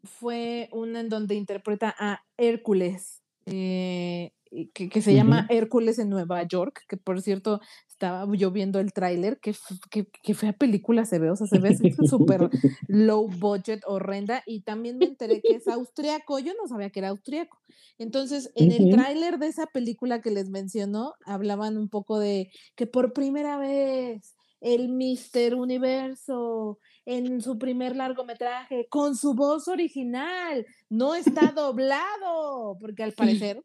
fue 0.03 0.69
una 0.71 1.01
en 1.01 1.09
donde 1.09 1.35
interpreta 1.35 1.93
a 1.97 2.23
Hércules. 2.37 3.21
Eh, 3.45 4.31
que, 4.73 5.01
se 5.01 5.13
llama 5.13 5.47
Hércules 5.49 5.97
en 5.97 6.09
Nueva 6.09 6.43
York, 6.43 6.83
que 6.89 6.97
por 6.97 7.21
cierto 7.21 7.61
estaba 7.87 8.27
yo 8.35 8.51
viendo 8.51 8.79
el 8.79 8.91
tráiler, 8.91 9.39
que, 9.39 9.55
que, 9.89 10.33
fea 10.33 10.53
película 10.53 11.05
se 11.05 11.19
ve, 11.19 11.31
o 11.31 11.35
sea, 11.35 11.47
se 11.47 11.59
ve 11.59 11.77
súper 12.05 12.49
low 12.87 13.29
budget, 13.29 13.81
horrenda, 13.85 14.43
y 14.45 14.61
también 14.63 14.97
me 14.97 15.05
enteré 15.05 15.41
que 15.41 15.55
es 15.55 15.67
austriaco, 15.67 16.39
yo 16.39 16.53
no 16.61 16.67
sabía 16.67 16.89
que 16.89 16.99
era 16.99 17.09
austriaco. 17.09 17.59
Entonces, 17.97 18.51
en 18.55 18.71
el 18.71 18.91
tráiler 18.91 19.37
de 19.39 19.47
esa 19.47 19.67
película 19.67 20.21
que 20.21 20.31
les 20.31 20.49
mencionó, 20.49 21.13
hablaban 21.25 21.77
un 21.77 21.87
poco 21.87 22.19
de 22.19 22.51
que 22.75 22.87
por 22.87 23.13
primera 23.13 23.57
vez 23.57 24.35
el 24.59 24.89
Mister 24.89 25.55
Universo 25.55 26.79
en 27.05 27.41
su 27.41 27.57
primer 27.57 27.95
largometraje 27.95 28.87
con 28.89 29.15
su 29.15 29.33
voz 29.33 29.67
original, 29.67 30.65
no 30.89 31.15
está 31.15 31.51
doblado, 31.55 32.77
porque 32.79 33.03
al 33.03 33.13
parecer, 33.13 33.63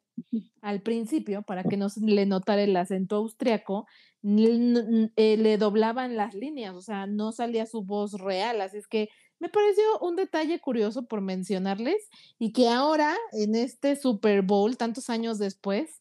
al 0.63 0.81
principio, 0.81 1.43
para 1.43 1.65
que 1.65 1.77
no 1.77 1.89
se 1.89 2.01
le 2.01 2.27
notara 2.27 2.63
el 2.63 2.77
acento 2.77 3.17
austriaco, 3.17 3.87
eh, 4.23 5.37
le 5.37 5.59
doblaban 5.59 6.17
las 6.17 6.35
líneas, 6.35 6.75
o 6.75 6.83
sea, 6.83 7.07
no 7.07 7.33
salía 7.33 7.67
su 7.67 7.83
voz 7.83 8.15
real, 8.15 8.61
así 8.61 8.79
es 8.79 8.87
que 8.87 9.09
me 9.39 9.49
pareció 9.49 9.85
un 10.01 10.17
detalle 10.17 10.59
curioso 10.61 11.07
por 11.07 11.21
mencionarles 11.21 12.09
y 12.39 12.53
que 12.53 12.69
ahora, 12.69 13.15
en 13.33 13.55
este 13.55 13.95
Super 13.97 14.43
Bowl, 14.43 14.77
tantos 14.77 15.11
años 15.11 15.39
después, 15.39 16.01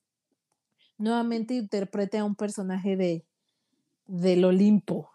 nuevamente 0.98 1.54
interprete 1.56 2.18
a 2.18 2.24
un 2.24 2.36
personaje 2.36 2.96
de 2.96 3.26
del 4.08 4.46
Olimpo. 4.46 5.15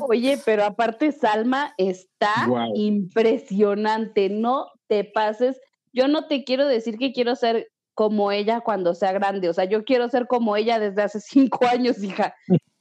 Oye, 0.00 0.38
pero 0.44 0.64
aparte 0.64 1.12
Salma 1.12 1.74
está 1.78 2.48
impresionante, 2.74 4.28
no 4.28 4.66
te 4.86 5.04
pases. 5.04 5.60
Yo 5.92 6.08
no 6.08 6.26
te 6.26 6.44
quiero 6.44 6.66
decir 6.66 6.98
que 6.98 7.12
quiero 7.12 7.36
ser 7.36 7.70
como 7.94 8.32
ella 8.32 8.60
cuando 8.60 8.94
sea 8.94 9.12
grande, 9.12 9.48
o 9.48 9.52
sea, 9.52 9.64
yo 9.64 9.84
quiero 9.84 10.08
ser 10.08 10.26
como 10.26 10.56
ella 10.56 10.78
desde 10.78 11.02
hace 11.02 11.20
cinco 11.60 11.66
años, 11.66 12.02
hija. 12.02 12.34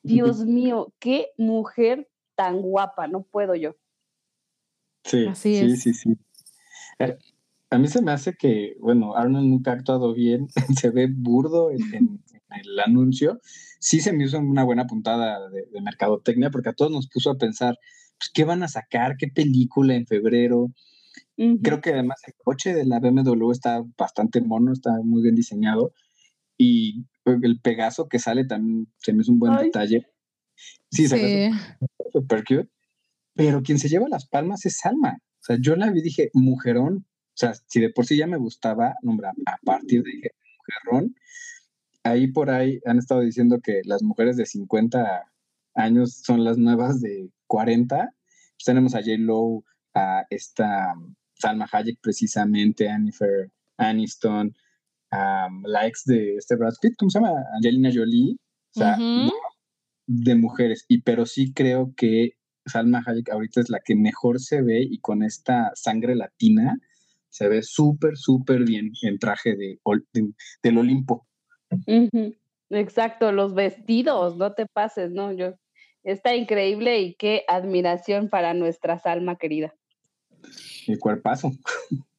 Dios 0.04 0.40
mío, 0.46 0.94
qué 1.00 1.28
mujer 1.38 2.08
tan 2.36 2.62
guapa, 2.62 3.08
no 3.08 3.24
puedo 3.24 3.56
yo. 3.56 3.76
Sí, 5.04 5.28
sí, 5.34 5.76
sí, 5.76 5.94
sí. 5.94 6.18
Eh, 7.00 7.18
a 7.70 7.78
mí 7.78 7.88
se 7.88 8.02
me 8.02 8.12
hace 8.12 8.34
que, 8.34 8.76
bueno, 8.80 9.16
Arnold 9.16 9.48
nunca 9.48 9.72
ha 9.72 9.74
actuado 9.76 10.14
bien, 10.14 10.48
se 10.82 10.90
ve 10.90 11.08
burdo 11.12 11.72
en 11.72 12.22
el 12.52 12.80
anuncio, 12.80 13.40
sí 13.80 14.00
se 14.02 14.14
me 14.14 14.26
hizo 14.26 14.40
una 14.40 14.64
buena 14.64 14.88
puntada 14.88 15.50
de, 15.50 15.82
mercadotecnia 15.82 16.50
porque 16.50 16.70
a 16.70 16.74
todos 16.74 16.92
nos 16.92 17.08
puso 17.08 17.32
a 17.32 17.38
pensar, 17.38 17.78
pues, 18.18 18.32
¿qué 18.34 18.44
van 18.44 18.64
a 18.64 18.68
sacar? 18.68 19.16
¿Qué 19.18 19.28
película 19.28 19.96
en 19.96 20.06
febrero? 20.06 20.72
Creo 21.64 21.80
que 21.80 21.92
además 21.92 22.22
el 22.28 22.34
coche 22.44 22.74
de 22.74 22.86
la 22.86 23.00
BMW 23.00 23.52
está 23.52 23.82
bastante 23.98 24.42
mono, 24.42 24.74
está 24.74 24.92
muy 25.04 25.22
bien 25.22 25.36
diseñado 25.36 25.94
y 26.58 27.06
el 27.26 27.60
Pegaso 27.62 28.10
que 28.10 28.20
sale 28.20 28.46
también 28.46 28.92
se 28.98 29.14
me 29.14 29.22
hizo 29.22 29.32
un 29.32 29.40
buen 29.40 29.56
detalle. 29.56 30.06
Sí, 30.92 31.08
se 31.08 31.16
ve 31.16 31.52
super 32.12 32.44
cute. 32.44 32.70
Pero 33.34 33.64
quien 33.64 33.80
se 33.80 33.88
lleva 33.88 34.10
las 34.10 34.28
palmas 34.28 34.66
es 34.66 34.78
Salma. 34.78 35.20
O 35.22 35.44
sea, 35.44 35.58
yo 35.62 35.76
la 35.78 35.90
vi 35.90 36.02
dije, 36.02 36.30
mujerón. 36.34 37.06
O 37.08 37.38
sea, 37.40 37.54
si 37.54 37.80
de 37.80 37.90
por 37.90 38.06
sí 38.06 38.18
ya 38.18 38.28
me 38.28 38.38
gustaba, 38.38 38.96
nombra 39.02 39.32
a 39.46 39.58
partir 39.64 40.04
de 40.04 40.12
dije, 40.12 40.32
mujerón, 40.58 41.16
ahí 42.04 42.28
por 42.32 42.50
ahí 42.50 42.80
han 42.86 42.98
estado 42.98 43.22
diciendo 43.22 43.60
que 43.62 43.82
las 43.86 44.04
mujeres 44.04 44.38
de 44.38 44.46
50 44.46 45.24
años 45.76 46.22
son 46.24 46.44
las 46.44 46.58
nuevas 46.58 47.02
de 47.02 47.30
40. 47.48 47.98
Pues 47.98 48.66
tenemos 48.66 48.96
a 48.96 49.00
J. 49.00 49.12
Lowe, 49.20 49.64
a 49.94 50.24
esta 50.30 50.94
Salma 51.36 51.68
Hayek 51.72 52.00
precisamente, 52.02 52.90
Annifer 52.90 53.52
Aniston, 53.78 54.54
la 55.12 55.88
ex 55.88 56.04
de 56.06 56.36
este 56.36 56.56
Brad 56.56 56.74
Pitt, 56.82 56.96
¿cómo 56.98 57.10
se 57.10 57.20
llama? 57.20 57.34
Angelina 57.56 57.90
Jolie. 57.94 58.36
O 58.76 58.80
sea, 58.80 58.98
de 60.08 60.36
mujeres. 60.36 60.86
Y 60.88 61.02
pero 61.02 61.26
sí 61.26 61.54
creo 61.54 61.94
que 61.96 62.34
Salma 62.66 63.02
Hayek 63.06 63.30
ahorita 63.30 63.62
es 63.62 63.70
la 63.70 63.80
que 63.84 63.96
mejor 63.96 64.40
se 64.40 64.62
ve 64.62 64.82
y 64.82 65.00
con 65.00 65.24
esta 65.24 65.72
sangre 65.76 66.16
latina 66.16 66.78
se 67.30 67.48
ve 67.48 67.64
súper, 67.64 68.18
súper 68.18 68.66
bien 68.66 68.92
en 69.04 69.18
traje 69.18 69.56
de, 69.56 69.80
del 70.64 70.78
Olimpo. 70.78 71.28
Exacto, 72.70 73.32
los 73.32 73.54
vestidos, 73.54 74.38
no 74.38 74.54
te 74.54 74.66
pases, 74.66 75.12
¿no? 75.12 75.32
Yo, 75.32 75.54
está 76.04 76.36
increíble 76.36 77.00
y 77.00 77.16
qué 77.16 77.44
admiración 77.48 78.30
para 78.30 78.54
nuestra 78.54 79.00
Salma 79.00 79.38
querida. 79.38 79.74
El 80.88 81.00
cuerpazo. 81.00 81.52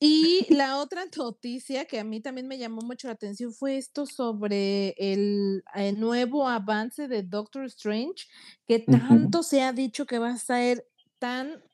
Y 0.00 0.46
la 0.54 0.78
otra 0.78 1.06
noticia 1.16 1.84
que 1.84 1.98
a 1.98 2.04
mí 2.04 2.20
también 2.20 2.46
me 2.46 2.56
llamó 2.56 2.82
mucho 2.82 3.08
la 3.08 3.14
atención 3.14 3.52
fue 3.52 3.78
esto 3.78 4.06
sobre 4.06 4.94
el, 4.96 5.64
nuevo 5.96 6.46
avance 6.46 7.08
de 7.08 7.24
Doctor 7.24 7.64
Strange, 7.64 8.26
que 8.68 8.78
tanto 8.78 9.42
se 9.42 9.62
ha 9.62 9.72
dicho 9.72 10.06
que 10.06 10.20
va 10.20 10.30
a 10.30 10.38
ser 10.38 10.86
tan 11.18 11.64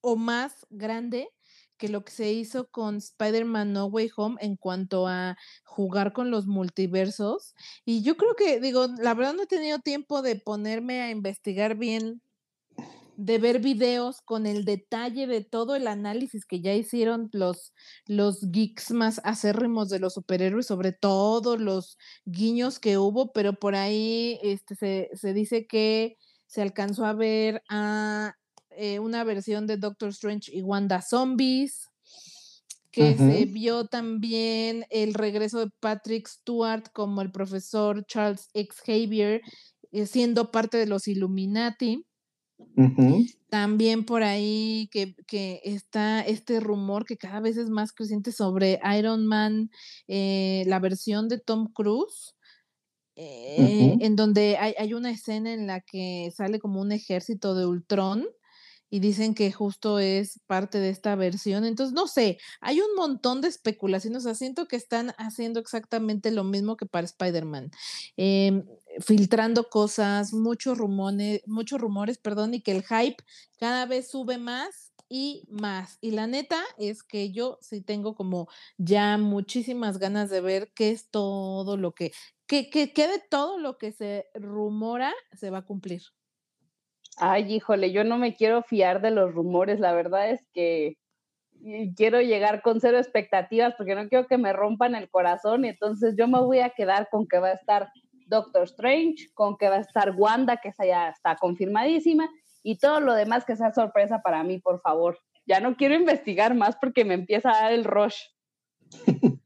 o 0.00 0.16
más 0.16 0.66
grande 0.70 1.28
que 1.80 1.88
lo 1.88 2.04
que 2.04 2.12
se 2.12 2.32
hizo 2.32 2.68
con 2.68 2.96
Spider-Man 2.98 3.72
No 3.72 3.86
Way 3.86 4.10
Home 4.16 4.36
en 4.40 4.56
cuanto 4.56 5.08
a 5.08 5.36
jugar 5.64 6.12
con 6.12 6.30
los 6.30 6.46
multiversos. 6.46 7.54
Y 7.84 8.02
yo 8.02 8.16
creo 8.16 8.36
que, 8.36 8.60
digo, 8.60 8.86
la 8.98 9.14
verdad 9.14 9.34
no 9.34 9.44
he 9.44 9.46
tenido 9.46 9.78
tiempo 9.80 10.22
de 10.22 10.36
ponerme 10.36 11.00
a 11.00 11.10
investigar 11.10 11.76
bien 11.76 12.20
de 13.16 13.36
ver 13.38 13.60
videos 13.60 14.22
con 14.22 14.46
el 14.46 14.64
detalle 14.64 15.26
de 15.26 15.44
todo 15.44 15.76
el 15.76 15.88
análisis 15.88 16.46
que 16.46 16.62
ya 16.62 16.72
hicieron 16.72 17.28
los, 17.32 17.74
los 18.06 18.50
geeks 18.50 18.92
más 18.92 19.20
acérrimos 19.24 19.90
de 19.90 19.98
los 19.98 20.14
superhéroes, 20.14 20.66
sobre 20.66 20.92
todo 20.92 21.58
los 21.58 21.98
guiños 22.24 22.78
que 22.78 22.96
hubo, 22.96 23.30
pero 23.32 23.52
por 23.52 23.74
ahí 23.74 24.38
este, 24.42 24.74
se, 25.14 25.34
dice 25.34 25.66
que 25.66 26.16
se 26.46 26.62
alcanzó 26.62 27.04
a 27.04 27.12
ver 27.12 27.62
a 27.68 28.34
eh, 28.70 28.98
una 28.98 29.24
versión 29.24 29.66
de 29.66 29.76
Doctor 29.76 30.10
Strange 30.10 30.50
y 30.54 30.62
Wanda 30.62 31.02
Zombies, 31.02 31.90
que 32.90 33.16
se 33.16 33.44
vio 33.44 33.86
también 33.86 34.84
el 34.90 35.14
regreso 35.14 35.60
de 35.60 35.70
Patrick 35.80 36.26
Stewart 36.26 36.90
como 36.92 37.22
el 37.22 37.30
profesor 37.30 38.04
Charles 38.06 38.48
X. 38.52 38.80
Xavier, 38.84 39.42
eh, 39.92 40.06
siendo 40.06 40.50
parte 40.50 40.76
de 40.76 40.86
los 40.86 41.06
Illuminati. 41.06 42.04
También 43.48 44.04
por 44.04 44.22
ahí 44.22 44.90
que, 44.92 45.14
está 45.64 46.20
este 46.20 46.60
rumor 46.60 47.06
que 47.06 47.16
cada 47.16 47.40
vez 47.40 47.56
es 47.56 47.70
más 47.70 47.92
creciente 47.92 48.32
sobre 48.32 48.80
Iron 48.98 49.26
Man, 49.26 49.70
eh, 50.08 50.64
la 50.66 50.78
versión 50.78 51.28
de 51.28 51.38
Tom 51.38 51.72
Cruise, 51.72 52.34
eh, 53.16 53.96
en 54.00 54.16
donde 54.16 54.56
hay, 54.58 54.74
hay, 54.78 54.94
una 54.94 55.10
escena 55.10 55.52
en 55.52 55.66
la 55.66 55.80
que 55.80 56.30
sale 56.36 56.58
como 56.58 56.80
un 56.80 56.92
ejército 56.92 57.54
de 57.54 57.66
Ultron 57.66 58.26
y 58.90 58.98
dicen 59.00 59.34
que 59.34 59.52
justo 59.52 60.00
es 60.00 60.40
parte 60.46 60.78
de 60.78 60.90
esta 60.90 61.14
versión. 61.14 61.64
Entonces, 61.64 61.94
no 61.94 62.08
sé, 62.08 62.38
hay 62.60 62.80
un 62.80 62.94
montón 62.96 63.40
de 63.40 63.48
especulaciones. 63.48 64.20
O 64.20 64.24
sea, 64.24 64.34
siento 64.34 64.66
que 64.66 64.76
están 64.76 65.14
haciendo 65.16 65.60
exactamente 65.60 66.32
lo 66.32 66.44
mismo 66.44 66.76
que 66.76 66.86
para 66.86 67.04
Spider-Man. 67.06 67.70
Em, 68.16 68.66
filtrando 69.00 69.68
cosas, 69.70 70.32
muchos 70.32 70.76
rumores, 70.76 71.42
muchos 71.46 71.80
rumores, 71.80 72.18
perdón, 72.18 72.54
y 72.54 72.62
que 72.62 72.72
el 72.72 72.82
hype 72.84 73.22
cada 73.58 73.86
vez 73.86 74.10
sube 74.10 74.38
más 74.38 74.92
y 75.08 75.44
más. 75.48 75.98
Y 76.00 76.12
la 76.12 76.26
neta 76.26 76.62
es 76.78 77.02
que 77.02 77.32
yo 77.32 77.58
sí 77.60 77.82
tengo 77.82 78.14
como 78.14 78.48
ya 78.78 79.18
muchísimas 79.18 79.98
ganas 79.98 80.30
de 80.30 80.40
ver 80.40 80.72
qué 80.74 80.90
es 80.90 81.10
todo 81.10 81.76
lo 81.76 81.92
que, 81.94 82.12
que, 82.46 82.70
que, 82.70 82.92
que 82.92 83.08
de 83.08 83.20
todo 83.30 83.58
lo 83.58 83.78
que 83.78 83.92
se 83.92 84.26
rumora 84.34 85.12
se 85.32 85.50
va 85.50 85.58
a 85.58 85.66
cumplir. 85.66 86.02
Ay, 87.16 87.52
híjole, 87.52 87.92
yo 87.92 88.04
no 88.04 88.18
me 88.18 88.34
quiero 88.34 88.62
fiar 88.62 89.00
de 89.02 89.10
los 89.10 89.34
rumores, 89.34 89.80
la 89.80 89.92
verdad 89.92 90.30
es 90.30 90.46
que 90.52 90.96
quiero 91.96 92.20
llegar 92.20 92.62
con 92.62 92.80
cero 92.80 92.98
expectativas 92.98 93.74
porque 93.76 93.94
no 93.94 94.08
quiero 94.08 94.26
que 94.26 94.38
me 94.38 94.52
rompan 94.52 94.94
el 94.94 95.10
corazón, 95.10 95.64
entonces 95.64 96.14
yo 96.16 96.26
me 96.26 96.40
voy 96.40 96.60
a 96.60 96.70
quedar 96.70 97.08
con 97.10 97.26
que 97.26 97.38
va 97.38 97.48
a 97.48 97.54
estar 97.54 97.90
Doctor 98.26 98.62
Strange, 98.62 99.28
con 99.34 99.56
que 99.58 99.68
va 99.68 99.76
a 99.76 99.80
estar 99.80 100.14
Wanda, 100.16 100.58
que 100.58 100.68
esa 100.68 100.86
ya 100.86 101.08
está 101.10 101.36
confirmadísima, 101.36 102.30
y 102.62 102.78
todo 102.78 103.00
lo 103.00 103.14
demás 103.14 103.44
que 103.44 103.56
sea 103.56 103.72
sorpresa 103.72 104.22
para 104.22 104.42
mí, 104.44 104.58
por 104.58 104.80
favor. 104.80 105.18
Ya 105.46 105.60
no 105.60 105.76
quiero 105.76 105.94
investigar 105.94 106.54
más 106.54 106.76
porque 106.80 107.04
me 107.04 107.14
empieza 107.14 107.50
a 107.50 107.62
dar 107.62 107.72
el 107.72 107.84
rush. 107.84 108.16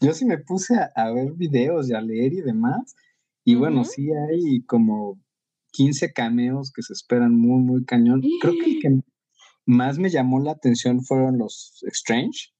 yo 0.00 0.12
sí 0.12 0.24
me 0.24 0.38
puse 0.38 0.74
a, 0.94 1.10
ver 1.10 1.32
videos 1.32 1.90
y 1.90 1.94
a 1.94 2.00
leer 2.00 2.32
y 2.32 2.40
demás, 2.40 2.96
y 3.44 3.54
bueno, 3.56 3.84
sí 3.84 4.08
hay 4.12 4.62
como 4.66 5.20
15 5.72 6.12
cameos 6.12 6.70
que 6.72 6.82
se 6.82 6.92
esperan 6.92 7.34
muy, 7.36 7.60
muy 7.62 7.84
cañón. 7.84 8.22
Creo 8.40 8.54
que 8.54 8.70
el 8.70 8.80
que 8.80 9.00
más 9.66 9.98
me 9.98 10.10
llamó 10.10 10.40
la 10.40 10.52
atención 10.52 11.02
fueron 11.02 11.38
los 11.38 11.82
Strange, 11.82 12.52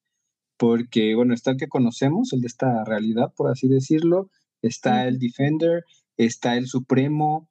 porque, 0.56 1.14
bueno, 1.14 1.34
está 1.34 1.52
el 1.52 1.56
que 1.56 1.68
conocemos, 1.68 2.32
el 2.32 2.40
de 2.40 2.46
esta 2.46 2.84
realidad, 2.84 3.32
por 3.36 3.50
así 3.50 3.68
decirlo, 3.68 4.30
está 4.62 5.06
el 5.08 5.18
Defender, 5.18 5.84
está 6.16 6.56
el 6.56 6.66
Supremo, 6.66 7.48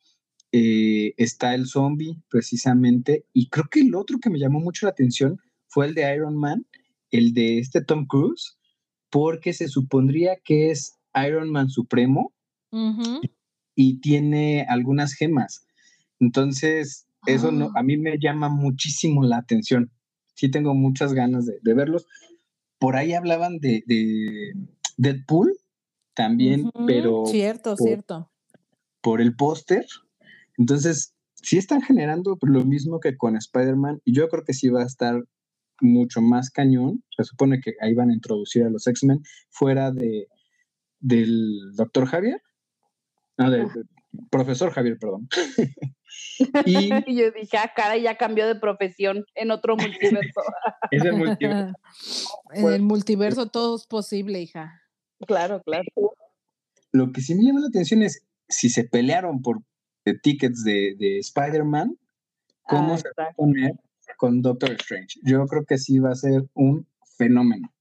eh, 0.52 1.14
está 1.18 1.54
el 1.56 1.68
Zombie, 1.68 2.22
precisamente, 2.30 3.26
y 3.34 3.50
creo 3.50 3.66
que 3.70 3.82
el 3.82 3.96
otro 3.96 4.20
que 4.20 4.30
me 4.30 4.40
llamó 4.40 4.60
mucho 4.60 4.86
la 4.86 4.92
atención 4.92 5.38
fue 5.68 5.88
el 5.88 5.94
de 5.94 6.14
Iron 6.14 6.38
Man, 6.38 6.66
el 7.10 7.34
de 7.34 7.60
este 7.60 7.84
Tom 7.84 8.06
Cruise, 8.06 8.58
porque 9.10 9.54
se 9.54 9.68
supondría 9.68 10.38
que 10.44 10.72
es 10.72 10.98
Iron 11.28 11.50
Man 11.50 11.70
Supremo, 11.70 12.34
y 13.82 14.00
tiene 14.00 14.68
algunas 14.70 15.14
gemas. 15.14 15.66
Entonces, 16.20 17.08
eso 17.26 17.52
no, 17.52 17.72
ah. 17.76 17.80
a 17.80 17.84
mí 17.84 17.98
me 17.98 18.20
llama 18.20 18.48
muchísimo 18.48 19.24
la 19.24 19.38
atención. 19.38 19.92
Sí 20.36 20.52
tengo 20.52 20.76
muchas 20.76 21.14
ganas 21.14 21.48
de, 21.48 21.74
verlos. 21.74 22.06
Por 22.78 22.96
ahí 22.96 23.14
hablaban 23.14 23.58
de, 23.58 23.84
Deadpool 24.98 25.58
también, 26.14 26.70
pero... 26.86 27.26
Cierto, 27.26 27.76
cierto. 27.76 28.32
Por 29.02 29.20
el 29.20 29.36
póster. 29.36 29.86
Entonces, 30.58 31.16
sí 31.42 31.58
están 31.58 31.82
generando 31.82 32.38
lo 32.44 32.64
mismo 32.64 33.00
que 33.00 33.18
con 33.18 33.36
Spider-Man 33.36 34.00
y 34.06 34.14
yo 34.14 34.30
creo 34.30 34.44
que 34.44 34.54
sí 34.54 34.70
va 34.70 34.84
a 34.84 34.86
estar 34.86 35.24
mucho 35.82 36.22
más 36.22 36.52
cañón. 36.52 37.04
Se 37.18 37.24
supone 37.24 37.62
que 37.62 37.74
ahí 37.82 37.96
van 37.96 38.12
a 38.12 38.14
introducir 38.14 38.64
a 38.64 38.70
los 38.70 38.86
X-Men 38.86 39.24
fuera 39.50 39.92
de, 39.92 40.28
del 41.00 41.74
Doctor 41.76 42.06
Javier 42.06 42.42
no, 43.44 43.52
de, 43.52 43.68
profesor 44.30 44.72
Javier, 44.72 44.98
perdón. 45.00 45.28
y 46.66 47.16
yo 47.16 47.32
dije, 47.32 47.58
ah, 47.58 47.72
cara, 47.76 47.98
ya 47.98 48.18
cambió 48.18 48.48
de 48.48 48.56
profesión 48.56 49.26
en 49.36 49.52
otro 49.52 49.76
multiverso. 49.76 50.42
es 50.92 51.04
el 51.04 51.14
multiverso. 51.14 51.74
en 52.54 52.74
el 52.74 52.82
multiverso 52.82 53.48
todo 53.50 53.76
es 53.76 53.88
posible, 53.88 54.42
hija. 54.42 54.82
Claro, 55.28 55.62
claro. 55.64 55.86
Lo 56.92 57.12
que 57.12 57.22
sí 57.22 57.36
me 57.36 57.44
llama 57.44 57.62
la 57.62 57.68
atención 57.68 58.02
es 58.02 58.26
si 58.50 58.70
se 58.70 58.84
pelearon 58.84 59.42
por 59.42 59.62
tickets 60.24 60.64
de, 60.64 60.96
de 60.98 61.20
Spider-Man, 61.20 61.98
¿cómo 62.64 62.96
ah, 62.96 62.98
se 62.98 63.10
va 63.18 63.26
a 63.26 63.34
poner 63.34 63.74
con 64.18 64.42
Doctor 64.42 64.72
Strange? 64.72 65.20
Yo 65.24 65.46
creo 65.46 65.64
que 65.66 65.78
sí 65.78 66.00
va 66.00 66.12
a 66.12 66.16
ser 66.16 66.44
un 66.54 66.88
fenómeno. 67.18 67.72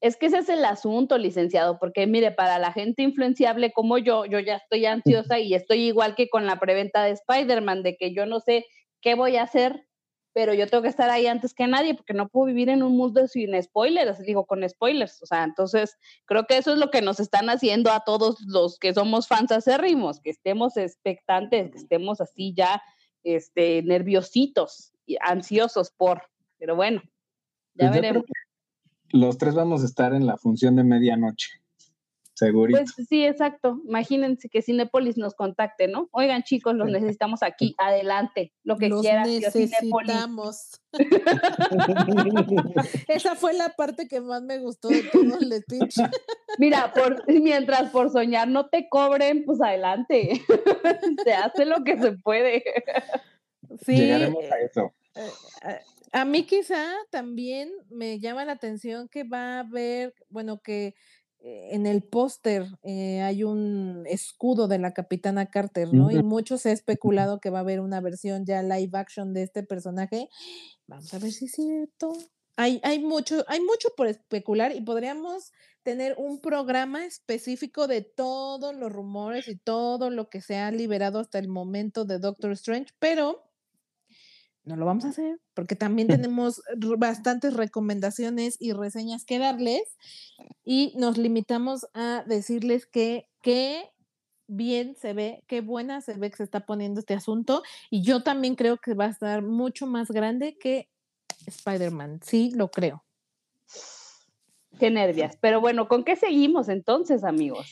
Es 0.00 0.16
que 0.16 0.26
ese 0.26 0.38
es 0.38 0.48
el 0.48 0.64
asunto, 0.64 1.18
licenciado, 1.18 1.78
porque 1.78 2.06
mire, 2.06 2.30
para 2.30 2.58
la 2.58 2.72
gente 2.72 3.02
influenciable 3.02 3.72
como 3.72 3.98
yo, 3.98 4.26
yo 4.26 4.38
ya 4.38 4.56
estoy 4.56 4.86
ansiosa 4.86 5.40
y 5.40 5.54
estoy 5.54 5.86
igual 5.86 6.14
que 6.14 6.28
con 6.28 6.46
la 6.46 6.60
preventa 6.60 7.02
de 7.02 7.10
Spider-Man, 7.12 7.82
de 7.82 7.96
que 7.96 8.14
yo 8.14 8.24
no 8.24 8.38
sé 8.38 8.66
qué 9.00 9.14
voy 9.14 9.36
a 9.36 9.42
hacer, 9.42 9.88
pero 10.32 10.54
yo 10.54 10.68
tengo 10.68 10.82
que 10.82 10.88
estar 10.88 11.10
ahí 11.10 11.26
antes 11.26 11.52
que 11.52 11.66
nadie 11.66 11.94
porque 11.94 12.14
no 12.14 12.28
puedo 12.28 12.46
vivir 12.46 12.68
en 12.68 12.84
un 12.84 12.96
mundo 12.96 13.26
sin 13.26 13.60
spoilers, 13.60 14.20
digo, 14.20 14.46
con 14.46 14.68
spoilers. 14.68 15.20
O 15.20 15.26
sea, 15.26 15.42
entonces 15.42 15.96
creo 16.26 16.46
que 16.46 16.58
eso 16.58 16.72
es 16.72 16.78
lo 16.78 16.90
que 16.90 17.02
nos 17.02 17.18
están 17.18 17.50
haciendo 17.50 17.90
a 17.90 18.04
todos 18.04 18.40
los 18.46 18.78
que 18.78 18.94
somos 18.94 19.26
fans 19.26 19.50
acérrimos, 19.50 20.20
que 20.20 20.30
estemos 20.30 20.76
expectantes, 20.76 21.72
que 21.72 21.78
estemos 21.78 22.20
así 22.20 22.54
ya 22.56 22.80
este, 23.24 23.82
nerviositos 23.82 24.92
y 25.06 25.16
ansiosos 25.20 25.90
por. 25.90 26.22
Pero 26.58 26.76
bueno, 26.76 27.02
ya 27.74 27.88
pues 27.88 28.00
veremos 28.00 28.24
los 29.10 29.38
tres 29.38 29.54
vamos 29.54 29.82
a 29.82 29.86
estar 29.86 30.14
en 30.14 30.26
la 30.26 30.36
función 30.36 30.76
de 30.76 30.84
medianoche. 30.84 31.48
Segurito. 32.38 32.78
Pues 32.78 33.08
sí, 33.08 33.24
exacto. 33.24 33.80
Imagínense 33.84 34.48
que 34.48 34.62
Cinepolis 34.62 35.18
nos 35.18 35.34
contacte, 35.34 35.88
¿no? 35.88 36.08
Oigan, 36.12 36.44
chicos, 36.44 36.72
los 36.76 36.88
necesitamos 36.90 37.42
aquí. 37.42 37.74
Adelante, 37.78 38.52
lo 38.62 38.76
que 38.76 38.88
los 38.88 39.00
quieran. 39.00 39.24
Necesitamos. 39.24 40.80
Esa 43.08 43.34
fue 43.34 43.54
la 43.54 43.70
parte 43.70 44.06
que 44.06 44.20
más 44.20 44.42
me 44.42 44.58
gustó 44.58 44.86
de 44.86 45.02
todo 45.02 45.40
el 45.40 45.52
speech. 45.62 45.96
Mira, 46.58 46.92
por, 46.92 47.24
mientras 47.26 47.90
por 47.90 48.10
soñar 48.10 48.46
no 48.46 48.68
te 48.68 48.88
cobren, 48.88 49.44
pues 49.44 49.60
adelante. 49.60 50.40
se 51.24 51.32
hace 51.32 51.64
lo 51.64 51.82
que 51.82 51.98
se 51.98 52.12
puede. 52.12 52.62
Sí. 53.84 53.96
Llegaremos 53.96 54.44
a 54.44 54.60
eso. 54.60 54.92
A 56.12 56.24
mí 56.24 56.44
quizá 56.44 56.86
también 57.10 57.70
me 57.90 58.20
llama 58.20 58.44
la 58.44 58.52
atención 58.52 59.08
que 59.08 59.24
va 59.24 59.56
a 59.56 59.60
haber, 59.60 60.14
bueno, 60.30 60.60
que 60.62 60.94
eh, 61.40 61.68
en 61.72 61.86
el 61.86 62.02
póster 62.02 62.66
eh, 62.82 63.20
hay 63.22 63.44
un 63.44 64.04
escudo 64.06 64.68
de 64.68 64.78
la 64.78 64.92
capitana 64.92 65.46
Carter, 65.46 65.92
¿no? 65.92 66.10
Y 66.10 66.22
mucho 66.22 66.58
se 66.58 66.70
ha 66.70 66.72
especulado 66.72 67.40
que 67.40 67.50
va 67.50 67.58
a 67.58 67.62
haber 67.62 67.80
una 67.80 68.00
versión 68.00 68.44
ya 68.44 68.62
live 68.62 68.98
action 68.98 69.34
de 69.34 69.42
este 69.42 69.62
personaje. 69.62 70.28
Vamos 70.86 71.12
a 71.14 71.18
ver 71.18 71.30
si 71.30 71.44
es 71.44 71.52
cierto. 71.52 72.12
Hay, 72.56 72.80
hay, 72.82 72.98
mucho, 72.98 73.44
hay 73.46 73.60
mucho 73.60 73.90
por 73.96 74.08
especular 74.08 74.74
y 74.74 74.80
podríamos 74.80 75.52
tener 75.84 76.16
un 76.18 76.40
programa 76.40 77.04
específico 77.04 77.86
de 77.86 78.02
todos 78.02 78.74
los 78.74 78.90
rumores 78.90 79.46
y 79.46 79.56
todo 79.56 80.10
lo 80.10 80.28
que 80.28 80.40
se 80.40 80.56
ha 80.56 80.70
liberado 80.72 81.20
hasta 81.20 81.38
el 81.38 81.48
momento 81.48 82.04
de 82.04 82.18
Doctor 82.18 82.50
Strange, 82.52 82.92
pero 82.98 83.47
no 84.68 84.76
lo 84.76 84.86
vamos 84.86 85.04
a 85.04 85.08
hacer 85.08 85.40
porque 85.54 85.74
también 85.74 86.08
tenemos 86.28 86.62
bastantes 86.98 87.54
recomendaciones 87.54 88.56
y 88.60 88.72
reseñas 88.72 89.24
que 89.24 89.38
darles 89.38 89.82
y 90.64 90.92
nos 90.96 91.18
limitamos 91.18 91.86
a 91.94 92.22
decirles 92.26 92.86
que 92.86 93.26
qué 93.42 93.90
bien 94.46 94.96
se 94.96 95.12
ve, 95.12 95.44
qué 95.46 95.60
buena 95.60 96.00
se 96.00 96.14
ve 96.14 96.30
que 96.30 96.38
se 96.38 96.44
está 96.44 96.60
poniendo 96.60 97.00
este 97.00 97.14
asunto 97.14 97.62
y 97.90 98.02
yo 98.02 98.22
también 98.22 98.54
creo 98.54 98.78
que 98.78 98.94
va 98.94 99.06
a 99.06 99.10
estar 99.10 99.42
mucho 99.42 99.86
más 99.86 100.10
grande 100.10 100.56
que 100.58 100.88
Spider-Man, 101.46 102.20
sí, 102.22 102.52
lo 102.54 102.70
creo. 102.70 103.04
Qué 104.78 104.90
nervias, 104.90 105.36
pero 105.40 105.60
bueno, 105.60 105.88
¿con 105.88 106.04
qué 106.04 106.14
seguimos 106.16 106.68
entonces, 106.68 107.24
amigos? 107.24 107.66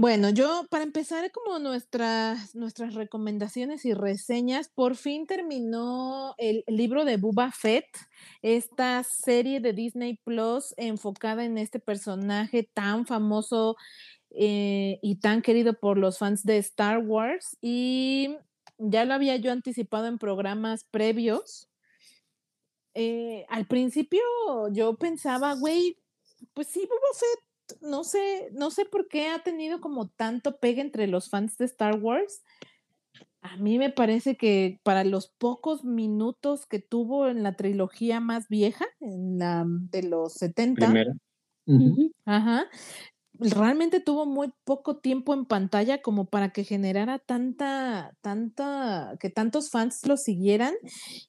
Bueno, 0.00 0.30
yo 0.30 0.64
para 0.70 0.82
empezar 0.82 1.30
como 1.30 1.58
nuestras, 1.58 2.54
nuestras 2.54 2.94
recomendaciones 2.94 3.84
y 3.84 3.92
reseñas, 3.92 4.70
por 4.70 4.96
fin 4.96 5.26
terminó 5.26 6.34
el 6.38 6.64
libro 6.68 7.04
de 7.04 7.18
Buba 7.18 7.52
Fett, 7.52 7.84
esta 8.40 9.04
serie 9.04 9.60
de 9.60 9.74
Disney 9.74 10.18
Plus 10.24 10.72
enfocada 10.78 11.44
en 11.44 11.58
este 11.58 11.80
personaje 11.80 12.62
tan 12.72 13.04
famoso 13.04 13.76
eh, 14.30 14.98
y 15.02 15.16
tan 15.16 15.42
querido 15.42 15.74
por 15.78 15.98
los 15.98 16.16
fans 16.16 16.44
de 16.44 16.56
Star 16.56 17.00
Wars. 17.06 17.58
Y 17.60 18.38
ya 18.78 19.04
lo 19.04 19.12
había 19.12 19.36
yo 19.36 19.52
anticipado 19.52 20.06
en 20.06 20.16
programas 20.16 20.84
previos. 20.90 21.68
Eh, 22.94 23.44
al 23.50 23.66
principio 23.66 24.22
yo 24.72 24.96
pensaba, 24.96 25.52
güey, 25.56 25.98
pues 26.54 26.68
sí, 26.68 26.80
Boba 26.88 27.18
Fett 27.18 27.49
no 27.80 28.04
sé, 28.04 28.50
no 28.52 28.70
sé 28.70 28.84
por 28.84 29.08
qué 29.08 29.28
ha 29.28 29.42
tenido 29.42 29.80
como 29.80 30.08
tanto 30.08 30.58
pegue 30.58 30.80
entre 30.80 31.06
los 31.06 31.28
fans 31.30 31.56
de 31.58 31.64
Star 31.64 32.00
Wars. 32.00 32.42
A 33.42 33.56
mí 33.56 33.78
me 33.78 33.90
parece 33.90 34.36
que 34.36 34.80
para 34.82 35.02
los 35.04 35.28
pocos 35.28 35.84
minutos 35.84 36.66
que 36.66 36.78
tuvo 36.78 37.28
en 37.28 37.42
la 37.42 37.56
trilogía 37.56 38.20
más 38.20 38.48
vieja, 38.48 38.86
en 39.00 39.38
la 39.38 39.64
de 39.66 40.02
los 40.02 40.34
70, 40.34 40.86
Primera. 40.86 41.14
ajá, 42.26 42.66
realmente 43.40 44.00
tuvo 44.00 44.26
muy 44.26 44.52
poco 44.64 44.98
tiempo 44.98 45.32
en 45.34 45.46
pantalla 45.46 46.02
como 46.02 46.26
para 46.26 46.52
que 46.52 46.64
generara 46.64 47.18
tanta, 47.18 48.16
tanta, 48.20 49.16
que 49.18 49.30
tantos 49.30 49.70
fans 49.70 50.06
lo 50.06 50.16
siguieran 50.16 50.74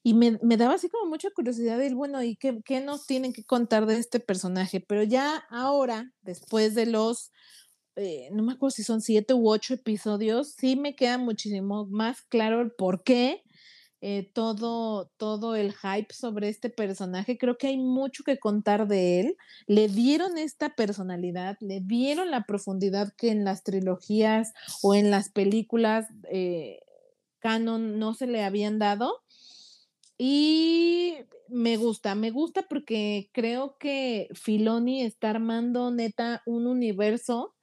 y 0.03 0.13
me, 0.13 0.37
daba 0.57 0.75
así 0.75 0.89
como 0.89 1.09
mucha 1.09 1.29
curiosidad 1.31 1.77
de, 1.77 1.93
bueno, 1.93 2.21
¿y 2.21 2.35
qué, 2.35 2.59
qué, 2.65 2.81
nos 2.81 3.05
tienen 3.05 3.33
que 3.33 3.43
contar 3.45 3.85
de 3.85 3.97
este 3.97 4.19
personaje? 4.19 4.81
Pero 4.81 5.03
ya 5.03 5.43
ahora, 5.49 6.11
después 6.21 6.75
de 6.75 6.85
los, 6.85 7.31
eh, 7.95 8.29
no 8.31 8.43
me 8.43 8.53
acuerdo 8.53 8.71
si 8.71 8.83
son 8.83 9.01
siete 9.01 9.33
u 9.33 9.49
ocho 9.49 9.73
episodios, 9.73 10.53
sí 10.57 10.75
me 10.75 10.95
queda 10.95 11.17
muchísimo 11.17 11.85
más 11.87 12.21
claro 12.23 12.61
el 12.61 12.71
por 12.71 13.03
qué 13.03 13.43
eh, 14.03 14.31
todo, 14.33 15.11
todo 15.17 15.55
el 15.55 15.73
hype 15.73 16.11
sobre 16.11 16.49
este 16.49 16.71
personaje. 16.71 17.37
Creo 17.37 17.57
que 17.57 17.67
hay 17.67 17.77
mucho 17.77 18.23
que 18.23 18.39
contar 18.39 18.87
de 18.87 19.19
él. 19.19 19.37
Le 19.67 19.87
dieron 19.87 20.39
esta 20.39 20.75
personalidad, 20.75 21.57
le 21.59 21.81
dieron 21.81 22.31
la 22.31 22.45
profundidad 22.45 23.13
que 23.15 23.29
en 23.29 23.43
las 23.43 23.63
trilogías 23.63 24.53
o 24.81 24.95
en 24.95 25.11
las 25.11 25.29
películas 25.29 26.07
eh, 26.31 26.79
canon 27.39 27.99
no 27.99 28.15
se 28.15 28.25
le 28.25 28.43
habían 28.43 28.79
dado. 28.79 29.21
Y 30.17 31.15
me 31.47 31.77
gusta, 31.77 32.15
me 32.15 32.31
gusta 32.31 32.63
porque 32.63 33.29
creo 33.33 33.77
que 33.77 34.29
Filoni 34.33 35.03
está 35.03 35.29
armando 35.29 35.91
neta 35.91 36.41
un 36.45 36.65
universo 36.65 37.53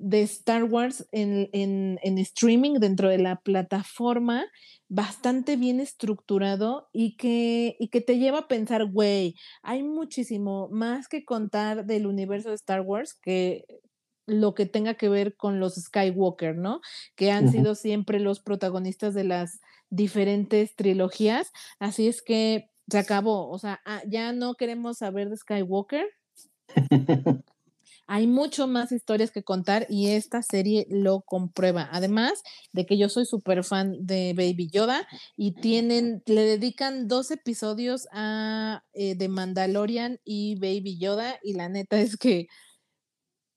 de 0.00 0.22
Star 0.22 0.64
Wars 0.64 1.06
en, 1.12 1.48
en, 1.52 2.18
streaming 2.18 2.74
dentro 2.80 3.08
de 3.08 3.18
la 3.18 3.36
plataforma 3.36 4.46
bastante 4.88 5.56
bien 5.56 5.78
estructurado 5.78 6.88
y 6.92 7.16
que, 7.16 7.76
y 7.78 7.88
que 7.88 8.00
te 8.00 8.18
lleva 8.18 8.38
a 8.38 8.48
pensar, 8.48 8.86
güey, 8.86 9.36
hay 9.62 9.82
muchísimo 9.82 10.68
más 10.70 11.06
que 11.06 11.24
contar 11.24 11.84
del 11.84 12.06
universo 12.06 12.48
de 12.48 12.54
Star 12.54 12.80
Wars 12.80 13.14
que 13.14 13.66
lo 14.26 14.54
que 14.54 14.66
tenga 14.66 14.94
que 14.94 15.08
ver 15.08 15.36
con 15.36 15.60
los 15.60 15.74
Skywalker, 15.74 16.56
¿no? 16.56 16.80
Que 17.14 17.30
han 17.30 17.50
sido 17.50 17.74
siempre 17.74 18.20
los 18.20 18.40
protagonistas 18.40 19.12
de 19.12 19.24
las 19.24 19.60
diferentes 19.90 20.76
trilogías. 20.76 21.52
Así 21.78 22.08
es 22.08 22.22
que 22.22 22.70
se 22.88 22.98
acabó, 22.98 23.50
o 23.50 23.58
sea, 23.58 23.80
ah, 23.84 24.02
ya 24.06 24.32
no 24.32 24.54
queremos 24.54 24.98
saber 24.98 25.28
de 25.28 25.36
Skywalker. 25.36 26.06
Hay 28.12 28.26
mucho 28.26 28.66
más 28.66 28.90
historias 28.90 29.30
que 29.30 29.44
contar 29.44 29.86
y 29.88 30.08
esta 30.08 30.42
serie 30.42 30.84
lo 30.90 31.20
comprueba. 31.20 31.88
Además 31.92 32.42
de 32.72 32.84
que 32.84 32.98
yo 32.98 33.08
soy 33.08 33.24
súper 33.24 33.62
fan 33.62 34.04
de 34.04 34.34
Baby 34.36 34.68
Yoda 34.68 35.06
y 35.36 35.52
tienen, 35.52 36.20
le 36.26 36.42
dedican 36.42 37.06
dos 37.06 37.30
episodios 37.30 38.08
a 38.10 38.82
eh, 38.94 39.14
de 39.14 39.28
Mandalorian 39.28 40.18
y 40.24 40.56
Baby 40.56 40.98
Yoda 40.98 41.38
y 41.44 41.52
la 41.52 41.68
neta 41.68 42.00
es 42.00 42.16
que 42.16 42.48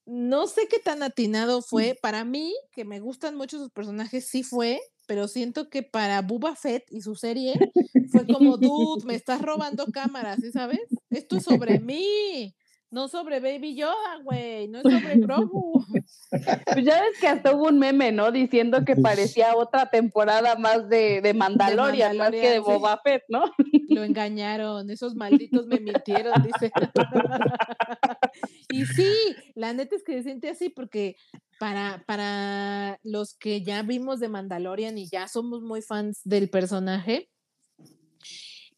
no 0.06 0.46
sé 0.46 0.68
qué 0.68 0.78
tan 0.78 1.02
atinado 1.02 1.64
fue. 1.64 1.98
Para 2.00 2.24
mí, 2.24 2.54
que 2.74 2.86
me 2.86 3.00
gustan 3.00 3.36
mucho 3.36 3.58
sus 3.58 3.72
personajes, 3.72 4.28
sí 4.28 4.44
fue, 4.44 4.80
pero 5.08 5.28
siento 5.28 5.72
que 5.72 5.82
para 5.82 6.22
Buba 6.22 6.56
Fett 6.56 6.84
y 6.92 7.02
su 7.02 7.16
serie 7.16 7.56
fue 8.12 8.28
como, 8.28 8.58
dude, 8.58 9.04
me 9.06 9.16
estás 9.16 9.42
robando 9.42 9.88
cámaras, 9.88 10.42
¿sí 10.42 10.52
sabes? 10.52 10.82
Esto 11.10 11.38
es 11.38 11.44
sobre 11.44 11.80
mí. 11.80 12.54
No 12.94 13.08
sobre 13.08 13.40
Baby 13.40 13.76
Yoda, 13.76 14.20
güey, 14.24 14.68
no 14.68 14.78
es 14.78 14.84
sobre 14.84 15.16
Grogu. 15.18 15.84
Pues 16.32 16.86
ya 16.86 17.02
ves 17.02 17.20
que 17.20 17.28
hasta 17.28 17.56
hubo 17.56 17.68
un 17.68 17.80
meme, 17.80 18.12
¿no? 18.12 18.32
Diciendo 18.32 18.84
que 18.86 18.96
parecía 18.96 19.56
otra 19.56 19.90
temporada 19.90 20.56
más 20.56 20.90
de, 20.90 21.22
de, 21.22 21.34
Mandalorian, 21.34 22.18
más 22.18 22.32
que 22.32 22.50
de 22.52 22.60
Boba 22.60 23.00
Fett, 23.04 23.24
¿no? 23.30 23.46
Lo 23.90 24.04
engañaron, 24.04 24.90
esos 24.90 25.16
malditos 25.16 25.68
me 25.68 25.80
mintieron, 25.80 26.34
dice. 26.44 26.72
y 28.70 28.86
sí, 28.86 29.14
la 29.56 29.74
neta 29.74 29.96
es 29.96 30.04
que 30.04 30.14
se 30.14 30.24
siente 30.24 30.50
así 30.50 30.70
porque 30.70 31.16
para, 31.60 32.04
para 32.08 33.00
los 33.04 33.36
que 33.36 33.64
ya 33.64 33.84
vimos 33.84 34.20
de 34.20 34.30
Mandalorian 34.30 34.98
y 34.98 35.08
ya 35.08 35.28
somos 35.28 35.62
muy 35.62 35.82
fans 35.82 36.22
del 36.24 36.50
personaje, 36.50 37.30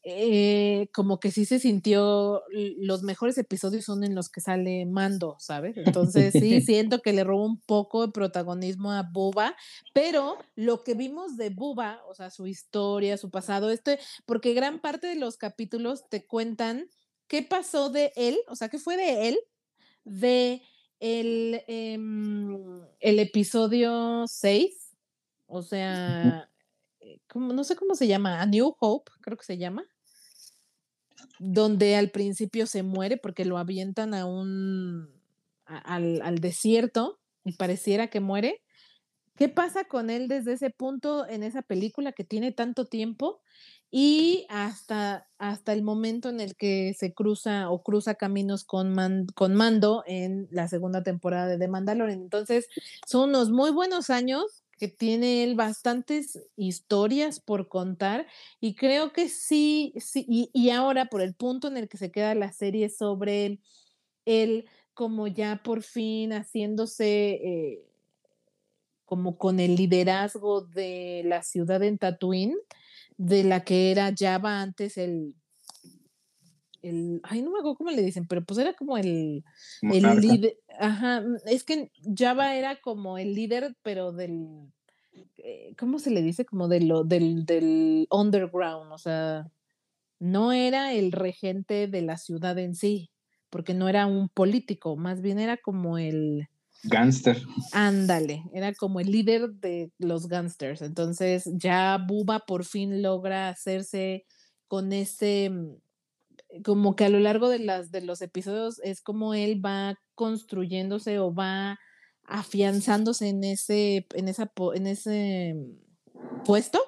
eh, 0.08 0.88
como 0.94 1.18
que 1.18 1.32
sí 1.32 1.44
se 1.46 1.58
sintió, 1.58 2.44
los 2.78 3.02
mejores 3.02 3.36
episodios 3.38 3.86
son 3.86 4.04
en 4.04 4.14
los 4.14 4.28
que 4.28 4.40
sale 4.40 4.86
Mando, 4.86 5.34
¿sabes? 5.40 5.76
Entonces 5.76 6.32
sí, 6.32 6.60
siento 6.60 7.00
que 7.00 7.12
le 7.12 7.24
robó 7.24 7.44
un 7.44 7.60
poco 7.60 8.06
de 8.06 8.12
protagonismo 8.12 8.92
a 8.92 9.02
Buba, 9.02 9.56
pero 9.92 10.38
lo 10.54 10.84
que 10.84 10.94
vimos 10.94 11.36
de 11.36 11.50
Buba, 11.50 12.04
o 12.08 12.14
sea, 12.14 12.30
su 12.30 12.46
historia, 12.46 13.16
su 13.16 13.32
pasado, 13.32 13.68
este, 13.68 13.98
porque 14.26 14.54
gran 14.54 14.80
parte 14.80 15.08
de 15.08 15.16
los 15.16 15.38
capítulos 15.38 16.08
te 16.08 16.24
cuentan 16.24 16.88
qué 17.26 17.42
pasó 17.42 17.90
de 17.90 18.12
él, 18.14 18.38
o 18.46 18.54
sea, 18.54 18.68
qué 18.68 18.78
fue 18.78 18.96
de 18.96 19.30
él, 19.30 19.38
de 20.04 20.62
el, 21.00 21.64
em, 21.66 22.80
el 23.00 23.18
episodio 23.18 24.22
6, 24.28 24.96
o 25.46 25.62
sea, 25.62 26.48
eh, 27.00 27.18
no 27.34 27.64
sé 27.64 27.74
cómo 27.74 27.96
se 27.96 28.06
llama, 28.06 28.40
A 28.40 28.46
New 28.46 28.76
Hope, 28.78 29.10
creo 29.20 29.36
que 29.36 29.44
se 29.44 29.58
llama 29.58 29.84
donde 31.38 31.96
al 31.96 32.10
principio 32.10 32.66
se 32.66 32.82
muere 32.82 33.16
porque 33.16 33.44
lo 33.44 33.58
avientan 33.58 34.14
a 34.14 34.26
un 34.26 35.10
al, 35.64 36.22
al, 36.22 36.38
desierto 36.38 37.18
y 37.44 37.52
pareciera 37.52 38.08
que 38.08 38.20
muere. 38.20 38.62
¿Qué 39.36 39.48
pasa 39.48 39.84
con 39.84 40.08
él 40.08 40.28
desde 40.28 40.54
ese 40.54 40.70
punto 40.70 41.26
en 41.28 41.42
esa 41.42 41.62
película 41.62 42.12
que 42.12 42.24
tiene 42.24 42.52
tanto 42.52 42.86
tiempo 42.86 43.42
y 43.90 44.46
hasta, 44.48 45.28
hasta 45.38 45.72
el 45.74 45.82
momento 45.82 46.30
en 46.30 46.40
el 46.40 46.56
que 46.56 46.94
se 46.98 47.12
cruza 47.12 47.70
o 47.70 47.82
cruza 47.82 48.14
caminos 48.14 48.64
con, 48.64 48.96
con 49.34 49.54
Mando 49.54 50.04
en 50.06 50.48
la 50.50 50.68
segunda 50.68 51.02
temporada 51.02 51.48
de 51.48 51.58
The 51.58 51.68
Mandalorian? 51.68 52.20
Entonces, 52.20 52.68
son 53.06 53.30
unos 53.30 53.50
muy 53.50 53.70
buenos 53.70 54.08
años 54.08 54.64
que 54.78 54.88
tiene 54.88 55.42
él 55.42 55.54
bastantes 55.54 56.42
historias 56.56 57.40
por 57.40 57.68
contar 57.68 58.26
y 58.60 58.74
creo 58.74 59.12
que 59.12 59.28
sí, 59.28 59.94
sí, 59.98 60.26
y, 60.28 60.70
ahora 60.70 61.06
por 61.06 61.22
el 61.22 61.34
punto 61.34 61.68
en 61.68 61.76
el 61.76 61.88
que 61.88 61.96
se 61.96 62.10
queda 62.10 62.34
la 62.34 62.52
serie 62.52 62.88
sobre 62.88 63.60
él 64.24 64.68
como 64.94 65.26
ya 65.26 65.62
por 65.62 65.82
fin 65.82 66.32
haciéndose 66.32 67.30
eh, 67.30 67.84
como 69.04 69.38
con 69.38 69.60
el 69.60 69.76
liderazgo 69.76 70.62
de 70.62 71.22
la 71.24 71.42
ciudad 71.42 71.82
en 71.82 71.96
Tatooine, 71.96 72.56
de 73.16 73.44
la 73.44 73.64
que 73.64 73.92
era 73.92 74.12
Java 74.16 74.60
antes 74.60 74.98
el, 74.98 75.34
el, 76.88 77.20
ay, 77.24 77.42
no 77.42 77.50
me 77.50 77.58
acuerdo 77.58 77.76
cómo 77.76 77.90
le 77.90 78.02
dicen, 78.02 78.26
pero 78.26 78.44
pues 78.44 78.58
era 78.58 78.74
como 78.74 78.96
el, 78.96 79.44
el 79.82 80.20
líder, 80.20 80.56
ajá, 80.78 81.22
es 81.46 81.64
que 81.64 81.90
Java 82.16 82.54
era 82.54 82.80
como 82.80 83.18
el 83.18 83.34
líder, 83.34 83.76
pero 83.82 84.12
del, 84.12 84.72
eh, 85.38 85.74
¿cómo 85.78 85.98
se 85.98 86.10
le 86.10 86.22
dice? 86.22 86.44
Como 86.44 86.68
de 86.68 86.80
lo, 86.80 87.04
del, 87.04 87.44
del 87.44 88.06
underground, 88.10 88.92
o 88.92 88.98
sea, 88.98 89.50
no 90.18 90.52
era 90.52 90.92
el 90.92 91.12
regente 91.12 91.88
de 91.88 92.02
la 92.02 92.16
ciudad 92.16 92.58
en 92.58 92.74
sí, 92.74 93.10
porque 93.50 93.74
no 93.74 93.88
era 93.88 94.06
un 94.06 94.28
político, 94.28 94.96
más 94.96 95.20
bien 95.20 95.38
era 95.38 95.56
como 95.56 95.98
el... 95.98 96.48
Gangster. 96.84 97.40
Ándale, 97.72 98.44
era 98.52 98.72
como 98.74 99.00
el 99.00 99.10
líder 99.10 99.50
de 99.50 99.90
los 99.98 100.28
gangsters. 100.28 100.82
Entonces 100.82 101.50
ya 101.54 101.98
Buba 102.06 102.40
por 102.40 102.64
fin 102.64 103.02
logra 103.02 103.48
hacerse 103.48 104.24
con 104.68 104.92
ese, 104.92 105.50
mm, 105.50 105.76
como 106.64 106.96
que 106.96 107.04
a 107.04 107.08
lo 107.08 107.18
largo 107.18 107.48
de, 107.48 107.58
las, 107.58 107.90
de 107.90 108.00
los 108.00 108.22
episodios 108.22 108.80
es 108.82 109.00
como 109.00 109.34
él 109.34 109.64
va 109.64 109.98
construyéndose 110.14 111.18
o 111.18 111.34
va 111.34 111.78
afianzándose 112.24 113.28
en 113.28 113.44
ese, 113.44 114.06
en 114.14 114.28
esa, 114.28 114.52
en 114.74 114.86
ese 114.86 115.56
puesto 116.44 116.80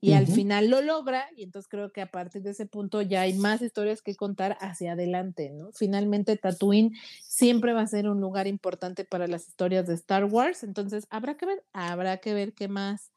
y 0.00 0.12
al 0.12 0.26
final 0.26 0.68
lo 0.68 0.82
logra 0.82 1.26
y 1.36 1.42
entonces 1.42 1.68
creo 1.68 1.90
que 1.90 2.00
a 2.00 2.10
partir 2.10 2.42
de 2.42 2.50
ese 2.50 2.66
punto 2.66 3.02
ya 3.02 3.22
hay 3.22 3.34
más 3.34 3.62
historias 3.62 4.02
que 4.02 4.14
contar 4.14 4.56
hacia 4.60 4.92
adelante, 4.92 5.50
¿no? 5.50 5.72
Finalmente 5.72 6.36
Tatooine 6.36 6.92
siempre 7.22 7.72
va 7.72 7.80
a 7.80 7.86
ser 7.86 8.08
un 8.08 8.20
lugar 8.20 8.46
importante 8.46 9.04
para 9.04 9.26
las 9.26 9.48
historias 9.48 9.86
de 9.86 9.94
Star 9.94 10.24
Wars, 10.26 10.62
entonces 10.62 11.06
habrá 11.10 11.36
que 11.36 11.46
ver, 11.46 11.64
habrá 11.72 12.18
que 12.18 12.34
ver 12.34 12.52
qué 12.52 12.68
más 12.68 13.10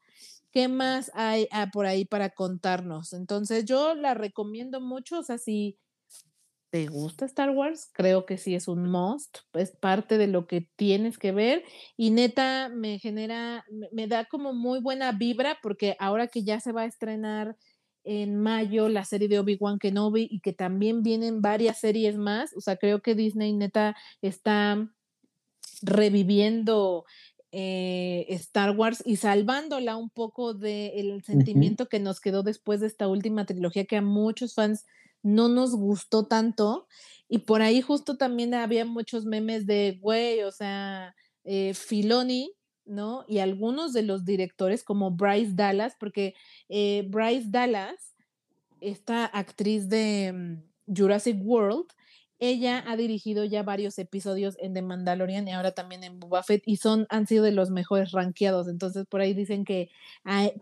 qué 0.50 0.68
más 0.68 1.10
hay 1.14 1.48
ah, 1.52 1.68
por 1.72 1.86
ahí 1.86 2.04
para 2.04 2.30
contarnos. 2.30 3.12
Entonces 3.12 3.64
yo 3.64 3.94
la 3.94 4.14
recomiendo 4.14 4.80
mucho, 4.80 5.20
o 5.20 5.22
sea, 5.22 5.38
si 5.38 5.78
te 6.70 6.86
gusta 6.86 7.24
Star 7.24 7.50
Wars, 7.50 7.90
creo 7.92 8.26
que 8.26 8.38
sí 8.38 8.54
es 8.54 8.68
un 8.68 8.88
must, 8.88 9.38
es 9.54 9.72
parte 9.72 10.18
de 10.18 10.28
lo 10.28 10.46
que 10.46 10.68
tienes 10.76 11.18
que 11.18 11.32
ver 11.32 11.64
y 11.96 12.10
neta 12.10 12.68
me 12.68 12.98
genera, 13.00 13.64
me, 13.92 14.06
da 14.06 14.24
como 14.24 14.52
muy 14.52 14.80
buena 14.80 15.10
vibra 15.12 15.58
porque 15.62 15.96
ahora 15.98 16.28
que 16.28 16.44
ya 16.44 16.60
se 16.60 16.72
va 16.72 16.82
a 16.82 16.86
estrenar 16.86 17.56
en 18.04 18.36
mayo 18.36 18.88
la 18.88 19.04
serie 19.04 19.28
de 19.28 19.40
Obi-Wan 19.40 19.78
Kenobi 19.78 20.28
y 20.30 20.40
que 20.40 20.52
también 20.52 21.02
vienen 21.02 21.42
varias 21.42 21.80
series 21.80 22.16
más, 22.16 22.56
o 22.56 22.60
sea, 22.60 22.76
creo 22.76 23.02
que 23.02 23.14
Disney 23.14 23.52
neta 23.52 23.96
está 24.22 24.88
reviviendo 25.82 27.04
eh, 27.52 28.26
Star 28.28 28.76
Wars 28.76 29.02
y 29.04 29.16
salvándola 29.16 29.96
un 29.96 30.10
poco 30.10 30.54
del 30.54 31.22
sentimiento 31.24 31.88
que 31.88 31.98
nos 31.98 32.20
quedó 32.20 32.42
después 32.42 32.80
de 32.80 32.86
esta 32.86 33.08
última 33.08 33.44
trilogía 33.44 33.84
que 33.84 33.96
a 33.96 34.02
muchos 34.02 34.54
fans 34.54 34.86
no 35.22 35.48
nos 35.48 35.74
gustó 35.74 36.26
tanto. 36.26 36.86
Y 37.28 37.38
por 37.38 37.62
ahí 37.62 37.80
justo 37.80 38.16
también 38.16 38.54
había 38.54 38.84
muchos 38.84 39.24
memes 39.24 39.66
de, 39.66 39.98
güey, 40.00 40.42
o 40.42 40.52
sea, 40.52 41.14
eh, 41.44 41.74
Filoni, 41.74 42.52
¿no? 42.84 43.24
Y 43.28 43.38
algunos 43.38 43.92
de 43.92 44.02
los 44.02 44.24
directores 44.24 44.82
como 44.82 45.12
Bryce 45.12 45.52
Dallas, 45.54 45.94
porque 45.98 46.34
eh, 46.68 47.06
Bryce 47.08 47.46
Dallas, 47.48 48.14
esta 48.80 49.26
actriz 49.26 49.88
de 49.88 50.32
mm, 50.32 50.94
Jurassic 50.96 51.38
World, 51.42 51.86
ella 52.40 52.82
ha 52.86 52.96
dirigido 52.96 53.44
ya 53.44 53.62
varios 53.62 53.98
episodios 53.98 54.56
en 54.58 54.74
The 54.74 54.82
Mandalorian 54.82 55.46
y 55.46 55.52
ahora 55.52 55.72
también 55.72 56.02
en 56.02 56.18
Boba 56.18 56.42
Fett 56.42 56.62
y 56.66 56.76
son, 56.76 57.06
han 57.10 57.26
sido 57.26 57.44
de 57.44 57.52
los 57.52 57.70
mejores 57.70 58.12
rankeados. 58.12 58.66
Entonces 58.66 59.06
por 59.06 59.20
ahí 59.20 59.34
dicen 59.34 59.64
que, 59.64 59.90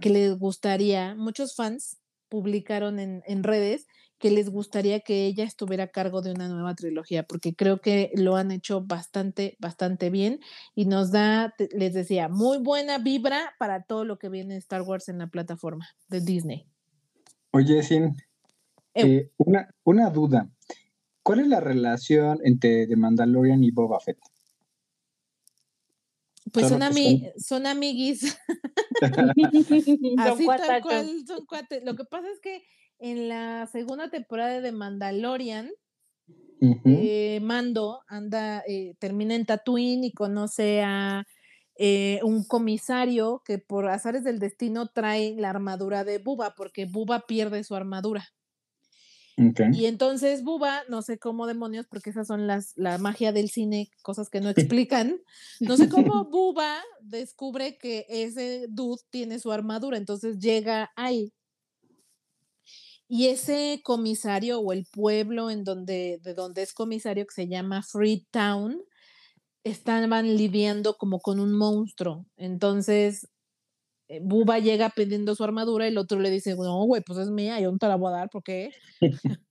que 0.00 0.10
les 0.10 0.36
gustaría, 0.38 1.14
muchos 1.14 1.54
fans 1.54 1.98
publicaron 2.28 2.98
en, 2.98 3.22
en 3.26 3.42
redes 3.42 3.86
que 4.18 4.30
les 4.30 4.50
gustaría 4.50 5.00
que 5.00 5.26
ella 5.26 5.44
estuviera 5.44 5.84
a 5.84 5.88
cargo 5.88 6.22
de 6.22 6.32
una 6.32 6.48
nueva 6.48 6.74
trilogía, 6.74 7.22
porque 7.22 7.54
creo 7.54 7.80
que 7.80 8.10
lo 8.14 8.36
han 8.36 8.50
hecho 8.50 8.82
bastante, 8.82 9.56
bastante 9.60 10.10
bien 10.10 10.40
y 10.74 10.86
nos 10.86 11.12
da, 11.12 11.54
les 11.70 11.94
decía, 11.94 12.28
muy 12.28 12.58
buena 12.58 12.98
vibra 12.98 13.54
para 13.58 13.84
todo 13.84 14.04
lo 14.04 14.18
que 14.18 14.28
viene 14.28 14.56
Star 14.56 14.82
Wars 14.82 15.08
en 15.08 15.18
la 15.18 15.28
plataforma 15.28 15.86
de 16.08 16.20
Disney. 16.20 16.66
Oye, 17.52 17.82
Sin, 17.82 18.16
eh, 18.94 19.30
una, 19.38 19.72
una 19.84 20.10
duda. 20.10 20.50
¿Cuál 21.28 21.40
es 21.40 21.48
la 21.48 21.60
relación 21.60 22.38
entre 22.42 22.86
The 22.86 22.96
Mandalorian 22.96 23.62
y 23.62 23.70
Boba 23.70 24.00
Fett? 24.00 24.18
Pues 26.50 26.68
son, 26.68 26.80
son 27.36 27.66
amiguis. 27.66 28.38
Así 30.16 30.46
tal 30.46 30.80
cual, 30.80 31.06
son 31.26 31.44
cuates. 31.44 31.84
Lo 31.84 31.96
que 31.96 32.04
pasa 32.04 32.28
es 32.32 32.40
que 32.40 32.62
en 32.98 33.28
la 33.28 33.66
segunda 33.66 34.08
temporada 34.08 34.62
de 34.62 34.72
Mandalorian, 34.72 35.70
eh, 36.62 37.40
Mando 37.42 38.00
anda, 38.08 38.62
eh, 38.66 38.94
termina 38.98 39.34
en 39.34 39.44
Tatooine 39.44 40.04
y 40.04 40.12
conoce 40.12 40.80
a 40.80 41.26
eh, 41.76 42.20
un 42.22 42.42
comisario 42.42 43.42
que 43.44 43.58
por 43.58 43.86
azares 43.86 44.24
del 44.24 44.38
destino 44.38 44.86
trae 44.86 45.34
la 45.36 45.50
armadura 45.50 46.04
de 46.04 46.16
Buba, 46.16 46.54
porque 46.56 46.86
Buba 46.86 47.26
pierde 47.26 47.64
su 47.64 47.74
armadura. 47.76 48.30
Y 49.72 49.86
entonces 49.86 50.42
Buba, 50.42 50.82
no 50.88 51.02
sé 51.02 51.18
cómo 51.18 51.46
demonios, 51.46 51.86
porque 51.86 52.10
esas 52.10 52.26
son 52.26 52.46
las, 52.46 52.72
la 52.76 52.98
magia 52.98 53.32
del 53.32 53.50
cine, 53.50 53.90
cosas 54.02 54.30
que 54.30 54.40
no 54.40 54.50
explican. 54.56 55.20
No 55.60 55.76
sé 55.76 55.88
cómo 55.88 56.24
Buba 56.24 56.82
descubre 57.00 57.78
que 57.78 58.06
ese 58.08 58.66
dude 58.68 59.02
tiene 59.10 59.38
su 59.38 59.52
armadura, 59.52 59.96
entonces 59.96 60.38
llega 60.38 60.90
ahí 60.96 61.32
y 63.08 63.28
ese 63.28 63.80
comisario 63.82 64.60
o 64.60 64.72
el 64.72 64.86
pueblo 64.86 65.50
en 65.50 65.64
donde, 65.64 66.20
de 66.22 66.34
donde 66.34 66.62
es 66.62 66.74
comisario 66.74 67.26
que 67.26 67.34
se 67.34 67.48
llama 67.48 67.82
Freetown, 67.82 68.82
estaban 69.64 70.36
lidiando 70.36 70.96
como 70.98 71.20
con 71.20 71.40
un 71.40 71.52
monstruo. 71.52 72.26
Entonces, 72.36 73.26
Buba 74.22 74.58
llega 74.58 74.90
pidiendo 74.90 75.34
su 75.34 75.44
armadura 75.44 75.86
y 75.86 75.88
el 75.88 75.98
otro 75.98 76.18
le 76.18 76.30
dice, 76.30 76.54
no, 76.56 76.82
güey, 76.84 77.02
pues 77.02 77.18
es 77.18 77.30
mía, 77.30 77.60
yo 77.60 77.70
no 77.70 77.78
te 77.78 77.88
la 77.88 77.96
voy 77.96 78.12
a 78.12 78.16
dar, 78.16 78.30
¿por 78.30 78.42
qué? 78.42 78.70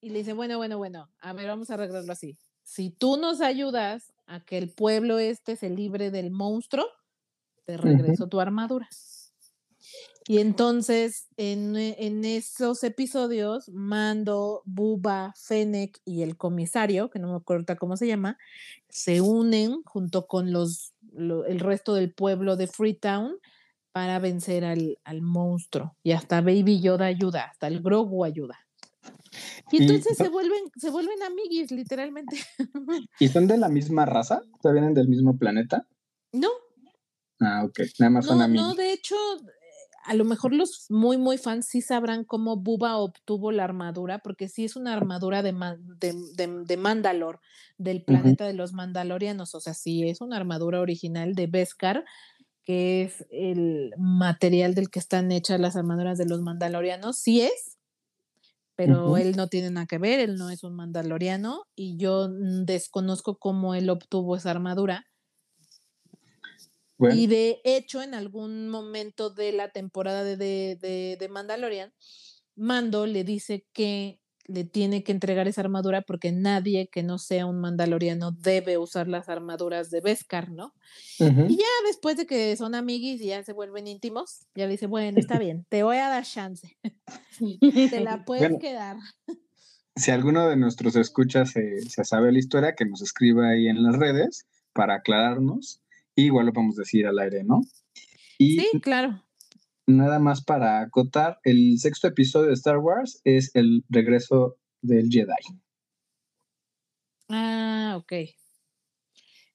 y 0.00 0.10
le 0.10 0.18
dice, 0.18 0.32
bueno, 0.32 0.56
bueno, 0.56 0.78
bueno, 0.78 1.08
a 1.20 1.32
ver, 1.32 1.46
vamos 1.46 1.70
a 1.70 1.74
arreglarlo 1.74 2.12
así. 2.12 2.36
Si 2.64 2.90
tú 2.90 3.16
nos 3.16 3.40
ayudas 3.40 4.12
a 4.26 4.44
que 4.44 4.58
el 4.58 4.70
pueblo 4.70 5.20
este 5.20 5.54
se 5.54 5.70
libre 5.70 6.10
del 6.10 6.32
monstruo, 6.32 6.86
te 7.64 7.76
regreso 7.76 8.28
tu 8.28 8.40
armadura. 8.40 8.88
Y 10.28 10.38
entonces 10.38 11.28
en, 11.36 11.76
en, 11.76 12.24
esos 12.24 12.82
episodios, 12.82 13.68
Mando, 13.68 14.62
Buba, 14.64 15.32
Fennec 15.36 16.00
y 16.04 16.22
el 16.22 16.36
comisario, 16.36 17.10
que 17.10 17.20
no 17.20 17.30
me 17.30 17.36
acuerdo 17.36 17.76
cómo 17.78 17.96
se 17.96 18.08
llama, 18.08 18.36
se 18.88 19.20
unen 19.20 19.82
junto 19.84 20.26
con 20.26 20.52
los, 20.52 20.94
el 21.16 21.60
resto 21.60 21.94
del 21.94 22.12
pueblo 22.12 22.56
de 22.56 22.66
Freetown 22.66 23.38
para 23.96 24.18
vencer 24.18 24.62
al, 24.66 24.98
al, 25.04 25.22
monstruo. 25.22 25.96
Y 26.02 26.12
hasta 26.12 26.42
Baby 26.42 26.82
Yoda 26.82 27.06
ayuda, 27.06 27.44
hasta 27.44 27.66
el 27.66 27.80
Grogu 27.80 28.26
ayuda. 28.26 28.58
Y 29.72 29.80
entonces 29.80 30.18
se 30.18 30.28
vuelven, 30.28 30.64
se 30.76 30.90
vuelven 30.90 31.22
amiguis, 31.22 31.70
literalmente. 31.70 32.36
¿Y 33.18 33.28
son 33.28 33.46
de 33.46 33.56
la 33.56 33.70
misma 33.70 34.04
raza? 34.04 34.42
¿O 34.62 34.70
vienen 34.70 34.92
del 34.92 35.08
mismo 35.08 35.38
planeta? 35.38 35.88
No. 36.30 36.50
Ah, 37.40 37.64
ok. 37.64 37.80
Nada 37.98 38.10
más 38.10 38.26
son 38.26 38.42
amigos. 38.42 38.66
No, 38.68 38.74
de 38.74 38.92
hecho, 38.92 39.16
a 40.04 40.12
lo 40.12 40.26
mejor 40.26 40.52
los 40.52 40.90
muy, 40.90 41.16
muy 41.16 41.38
fans 41.38 41.64
sí 41.64 41.80
sabrán 41.80 42.24
cómo 42.24 42.58
Buba 42.58 42.98
obtuvo 42.98 43.50
la 43.50 43.64
armadura, 43.64 44.18
porque 44.18 44.50
sí 44.50 44.66
es 44.66 44.76
una 44.76 44.92
armadura 44.92 45.42
de, 45.42 45.54
de, 45.54 46.64
de, 46.66 46.76
Mandalor, 46.76 47.40
del 47.78 48.02
planeta 48.04 48.44
de 48.44 48.52
los 48.52 48.74
Mandalorianos, 48.74 49.54
o 49.54 49.60
sea, 49.60 49.72
sí 49.72 50.06
es 50.06 50.20
una 50.20 50.36
armadura 50.36 50.80
original 50.80 51.34
de 51.34 51.46
Beskar, 51.46 52.04
que 52.66 53.04
es 53.04 53.24
el 53.30 53.94
material 53.96 54.74
del 54.74 54.90
que 54.90 54.98
están 54.98 55.30
hechas 55.30 55.60
las 55.60 55.76
armaduras 55.76 56.18
de 56.18 56.26
los 56.26 56.42
Mandalorianos, 56.42 57.16
sí 57.16 57.40
es, 57.40 57.78
pero 58.74 59.16
él 59.16 59.36
no 59.36 59.46
tiene 59.46 59.70
nada 59.70 59.86
que 59.86 59.98
ver, 59.98 60.18
él 60.18 60.36
no 60.36 60.50
es 60.50 60.64
un 60.64 60.74
Mandaloriano 60.74 61.64
y 61.76 61.96
yo 61.96 62.28
desconozco 62.28 63.38
cómo 63.38 63.76
él 63.76 63.88
obtuvo 63.88 64.36
esa 64.36 64.50
armadura. 64.50 65.06
Y 66.98 67.28
de 67.28 67.60
hecho, 67.62 68.02
en 68.02 68.14
algún 68.14 68.68
momento 68.68 69.30
de 69.30 69.52
la 69.52 69.70
temporada 69.70 70.24
de, 70.24 70.36
de, 70.36 71.16
de, 71.18 71.28
Mandalorian, 71.28 71.92
Mando 72.56 73.06
le 73.06 73.22
dice 73.22 73.66
que 73.72 74.18
le 74.48 74.64
tiene 74.64 75.02
que 75.02 75.12
entregar 75.12 75.48
esa 75.48 75.60
armadura 75.60 76.02
porque 76.02 76.32
nadie 76.32 76.88
que 76.88 77.02
no 77.02 77.18
sea 77.18 77.46
un 77.46 77.60
mandaloriano 77.60 78.32
debe 78.32 78.78
usar 78.78 79.08
las 79.08 79.28
armaduras 79.28 79.90
de 79.90 80.00
Beskar, 80.00 80.50
¿no? 80.50 80.74
Y 81.18 81.56
ya 81.56 81.64
después 81.86 82.16
de 82.16 82.26
que 82.26 82.56
son 82.56 82.74
amiguis 82.74 83.20
y 83.20 83.26
ya 83.28 83.42
se 83.42 83.52
vuelven 83.52 83.86
íntimos, 83.86 84.46
ya 84.54 84.66
dice, 84.66 84.86
bueno, 84.86 85.18
está 85.18 85.38
bien, 85.38 85.66
te 85.68 85.82
voy 85.82 85.96
a 85.96 86.08
dar 86.08 86.24
chance. 86.24 86.76
te 87.90 88.00
la 88.00 88.24
puedes 88.24 88.58
quedar. 88.60 88.96
Si 89.94 90.10
alguno 90.10 90.48
de 90.48 90.56
nuestros 90.56 90.94
escuchas 90.96 91.52
se, 91.52 91.80
se, 91.82 92.04
sabe 92.04 92.32
la 92.32 92.38
historia, 92.38 92.74
que 92.74 92.84
nos 92.84 93.00
escriba 93.00 93.48
ahí 93.48 93.68
en 93.68 93.82
las 93.82 93.96
redes 93.96 94.46
para 94.72 94.96
aclararnos 94.96 95.80
igual 96.16 96.46
lo 96.46 96.52
podemos 96.52 96.76
decir 96.76 97.06
al 97.06 97.18
aire, 97.18 97.44
¿no? 97.44 97.60
Y 98.38 98.58
sí, 98.58 98.80
claro. 98.80 99.22
Nada 99.88 100.18
más 100.18 100.42
para 100.42 100.80
acotar, 100.80 101.38
el 101.44 101.78
sexto 101.78 102.08
episodio 102.08 102.48
de 102.48 102.54
Star 102.54 102.78
Wars 102.78 103.20
es 103.22 103.52
el 103.54 103.84
regreso 103.88 104.56
del 104.82 105.08
Jedi. 105.08 105.60
Ah, 107.28 107.94
ok. 107.96 108.12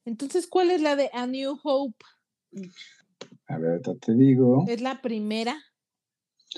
Entonces, 0.05 0.47
¿cuál 0.47 0.71
es 0.71 0.81
la 0.81 0.95
de 0.95 1.09
A 1.13 1.27
New 1.27 1.59
Hope? 1.61 2.05
A 3.47 3.57
ver, 3.57 3.81
te 3.81 4.13
digo. 4.13 4.65
¿Es 4.69 4.81
la 4.81 5.01
primera? 5.01 5.57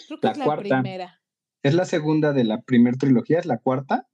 Creo 0.07 0.19
que 0.19 0.27
es 0.27 0.38
la 0.38 0.55
primera. 0.55 1.21
Es 1.63 1.73
la 1.73 1.86
segunda 1.86 2.31
de 2.31 2.43
la 2.43 2.62
primera 2.62 2.95
trilogía, 2.95 3.39
es 3.39 3.47
la 3.47 3.57
cuarta. 3.57 4.07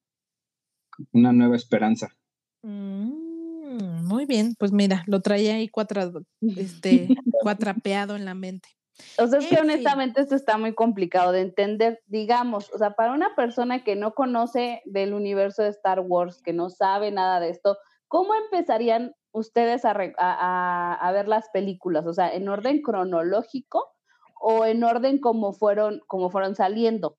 Una 1.11 1.33
nueva 1.33 1.57
esperanza. 1.57 2.15
Mm, 2.63 4.05
muy 4.05 4.25
bien, 4.25 4.55
pues 4.57 4.71
mira, 4.71 5.03
lo 5.07 5.21
traía 5.21 5.55
ahí 5.55 5.67
cuatro, 5.67 6.23
este, 6.41 7.07
cuatrapeado 7.43 8.15
en 8.15 8.23
la 8.23 8.35
mente. 8.35 8.69
O 9.17 9.27
sea, 9.27 9.39
es 9.39 9.47
que 9.47 9.59
honestamente 9.59 10.21
esto 10.21 10.35
está 10.35 10.57
muy 10.57 10.73
complicado 10.73 11.31
de 11.31 11.41
entender, 11.41 12.01
digamos, 12.07 12.71
o 12.73 12.77
sea, 12.77 12.91
para 12.91 13.13
una 13.13 13.35
persona 13.35 13.83
que 13.83 13.95
no 13.95 14.13
conoce 14.13 14.81
del 14.85 15.13
universo 15.13 15.63
de 15.63 15.69
Star 15.69 15.99
Wars, 16.01 16.41
que 16.41 16.53
no 16.53 16.69
sabe 16.69 17.12
nada 17.12 17.39
de 17.39 17.49
esto, 17.49 17.77
¿cómo 18.07 18.33
empezarían 18.35 19.13
ustedes 19.31 19.85
a, 19.85 19.91
a, 19.91 21.12
ver 21.12 21.27
las 21.27 21.49
películas? 21.49 22.05
O 22.05 22.13
sea, 22.13 22.33
¿en 22.33 22.49
orden 22.49 22.81
cronológico 22.81 23.93
o 24.39 24.65
en 24.65 24.83
orden 24.83 25.19
como 25.19 25.53
fueron, 25.53 26.01
como 26.07 26.29
fueron 26.29 26.55
saliendo? 26.55 27.17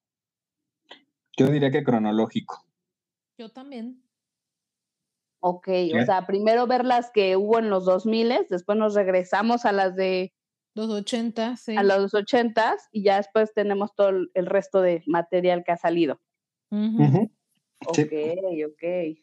Yo 1.36 1.46
diría 1.46 1.70
que 1.70 1.84
cronológico. 1.84 2.64
Yo 3.38 3.48
también. 3.50 4.02
Ok, 5.42 5.68
o 5.98 6.04
sea, 6.04 6.26
primero 6.26 6.66
ver 6.66 6.84
las 6.84 7.10
que 7.10 7.36
hubo 7.36 7.58
en 7.58 7.70
los 7.70 7.86
2000, 7.86 8.46
después 8.50 8.76
nos 8.76 8.94
regresamos 8.94 9.64
a 9.64 9.72
las 9.72 9.96
de... 9.96 10.34
Los 10.74 10.90
80, 10.90 11.56
sí. 11.56 11.76
A 11.76 11.82
los 11.82 12.14
80 12.14 12.76
y 12.92 13.02
ya 13.02 13.16
después 13.16 13.52
tenemos 13.52 13.94
todo 13.94 14.10
el 14.10 14.46
resto 14.46 14.80
de 14.80 15.02
material 15.06 15.64
que 15.64 15.72
ha 15.72 15.76
salido. 15.76 16.20
Ok, 17.86 18.12
ok. 18.66 19.18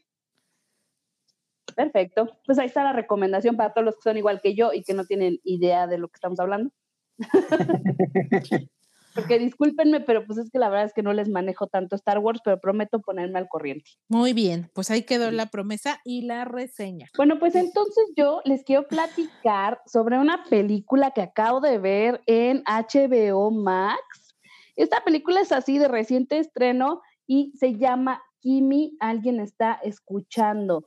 Perfecto. 1.75 2.39
Pues 2.45 2.57
ahí 2.59 2.65
está 2.65 2.83
la 2.83 2.93
recomendación 2.93 3.55
para 3.55 3.73
todos 3.73 3.85
los 3.85 3.95
que 3.95 4.01
son 4.09 4.17
igual 4.17 4.41
que 4.41 4.55
yo 4.55 4.73
y 4.73 4.83
que 4.83 4.93
no 4.93 5.05
tienen 5.05 5.39
idea 5.43 5.87
de 5.87 5.97
lo 5.97 6.07
que 6.07 6.15
estamos 6.15 6.39
hablando. 6.39 6.71
Porque 9.17 9.39
discúlpenme, 9.39 10.01
pero 10.01 10.23
pues 10.27 10.37
es 10.37 10.51
que 10.51 10.59
la 10.59 10.69
verdad 10.69 10.85
es 10.85 10.93
que 10.93 11.01
no 11.01 11.11
les 11.11 11.27
manejo 11.27 11.65
tanto 11.65 11.95
Star 11.95 12.19
Wars, 12.19 12.39
pero 12.45 12.59
prometo 12.59 13.01
ponerme 13.01 13.39
al 13.39 13.47
corriente. 13.47 13.89
Muy 14.07 14.33
bien, 14.33 14.69
pues 14.75 14.91
ahí 14.91 15.01
quedó 15.01 15.31
la 15.31 15.47
promesa 15.47 15.99
y 16.05 16.21
la 16.21 16.45
reseña. 16.45 17.09
Bueno, 17.17 17.39
pues 17.39 17.55
entonces 17.55 18.03
yo 18.15 18.41
les 18.45 18.63
quiero 18.63 18.87
platicar 18.87 19.81
sobre 19.87 20.19
una 20.19 20.43
película 20.43 21.11
que 21.11 21.23
acabo 21.23 21.61
de 21.61 21.79
ver 21.79 22.21
en 22.27 22.63
HBO 22.67 23.49
Max. 23.49 24.35
Esta 24.75 25.03
película 25.03 25.41
es 25.41 25.51
así 25.51 25.79
de 25.79 25.87
reciente 25.87 26.37
estreno 26.37 27.01
y 27.25 27.53
se 27.57 27.75
llama 27.75 28.21
Kimi, 28.39 28.97
alguien 28.99 29.39
está 29.39 29.79
escuchando. 29.81 30.85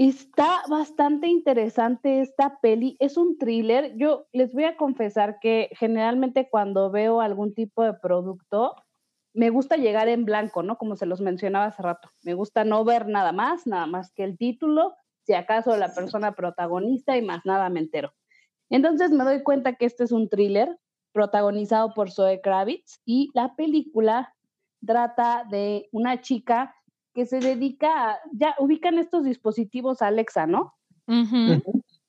Está 0.00 0.62
bastante 0.66 1.26
interesante 1.26 2.22
esta 2.22 2.58
peli. 2.62 2.96
Es 3.00 3.18
un 3.18 3.36
thriller. 3.36 3.94
Yo 3.98 4.28
les 4.32 4.54
voy 4.54 4.64
a 4.64 4.78
confesar 4.78 5.38
que 5.40 5.68
generalmente 5.72 6.48
cuando 6.48 6.90
veo 6.90 7.20
algún 7.20 7.52
tipo 7.52 7.84
de 7.84 7.92
producto, 7.92 8.76
me 9.34 9.50
gusta 9.50 9.76
llegar 9.76 10.08
en 10.08 10.24
blanco, 10.24 10.62
¿no? 10.62 10.78
Como 10.78 10.96
se 10.96 11.04
los 11.04 11.20
mencionaba 11.20 11.66
hace 11.66 11.82
rato. 11.82 12.08
Me 12.22 12.32
gusta 12.32 12.64
no 12.64 12.82
ver 12.82 13.08
nada 13.08 13.32
más, 13.32 13.66
nada 13.66 13.84
más 13.84 14.10
que 14.14 14.24
el 14.24 14.38
título, 14.38 14.94
si 15.26 15.34
acaso 15.34 15.76
la 15.76 15.92
persona 15.92 16.32
protagonista 16.32 17.18
y 17.18 17.22
más 17.22 17.44
nada 17.44 17.68
me 17.68 17.80
entero. 17.80 18.14
Entonces 18.70 19.10
me 19.10 19.24
doy 19.24 19.42
cuenta 19.42 19.74
que 19.74 19.84
este 19.84 20.04
es 20.04 20.12
un 20.12 20.30
thriller 20.30 20.78
protagonizado 21.12 21.92
por 21.92 22.10
Zoe 22.10 22.40
Kravitz 22.40 23.02
y 23.04 23.28
la 23.34 23.54
película 23.54 24.34
trata 24.86 25.44
de 25.50 25.90
una 25.92 26.22
chica 26.22 26.74
que 27.14 27.26
se 27.26 27.40
dedica, 27.40 28.12
a, 28.12 28.18
ya 28.32 28.54
ubican 28.58 28.98
estos 28.98 29.24
dispositivos 29.24 30.02
Alexa, 30.02 30.46
¿no? 30.46 30.74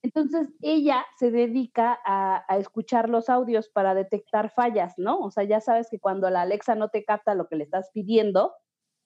Entonces 0.03 0.49
ella 0.61 1.05
se 1.17 1.31
dedica 1.31 1.99
a, 2.05 2.43
escuchar 2.57 3.09
los 3.09 3.29
audios 3.29 3.69
para 3.69 3.93
detectar 3.93 4.51
fallas, 4.51 4.93
¿no? 4.97 5.19
O 5.19 5.31
sea, 5.31 5.43
ya 5.43 5.59
sabes 5.59 5.89
que 5.89 5.99
cuando 5.99 6.29
la 6.29 6.41
Alexa 6.41 6.75
no 6.75 6.89
te 6.89 7.03
capta 7.03 7.35
lo 7.35 7.47
que 7.47 7.55
le 7.55 7.63
estás 7.63 7.89
pidiendo, 7.93 8.53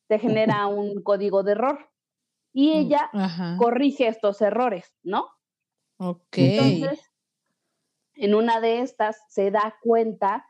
te 0.08 0.20
genera 0.20 0.68
un 0.68 1.02
código 1.02 1.44
de 1.44 1.54
error. 1.54 1.90
Y 2.54 2.70
mm, 2.70 2.78
ella 2.78 3.12
corrige 3.58 4.08
estos 4.08 4.42
errores, 4.42 4.94
¿no? 5.04 5.28
Ok. 5.98 6.38
Entonces, 6.38 7.12
en 8.16 8.36
una 8.36 8.60
de 8.62 8.82
estas 8.82 9.22
se 9.30 9.52
da 9.52 9.76
cuenta 9.82 10.46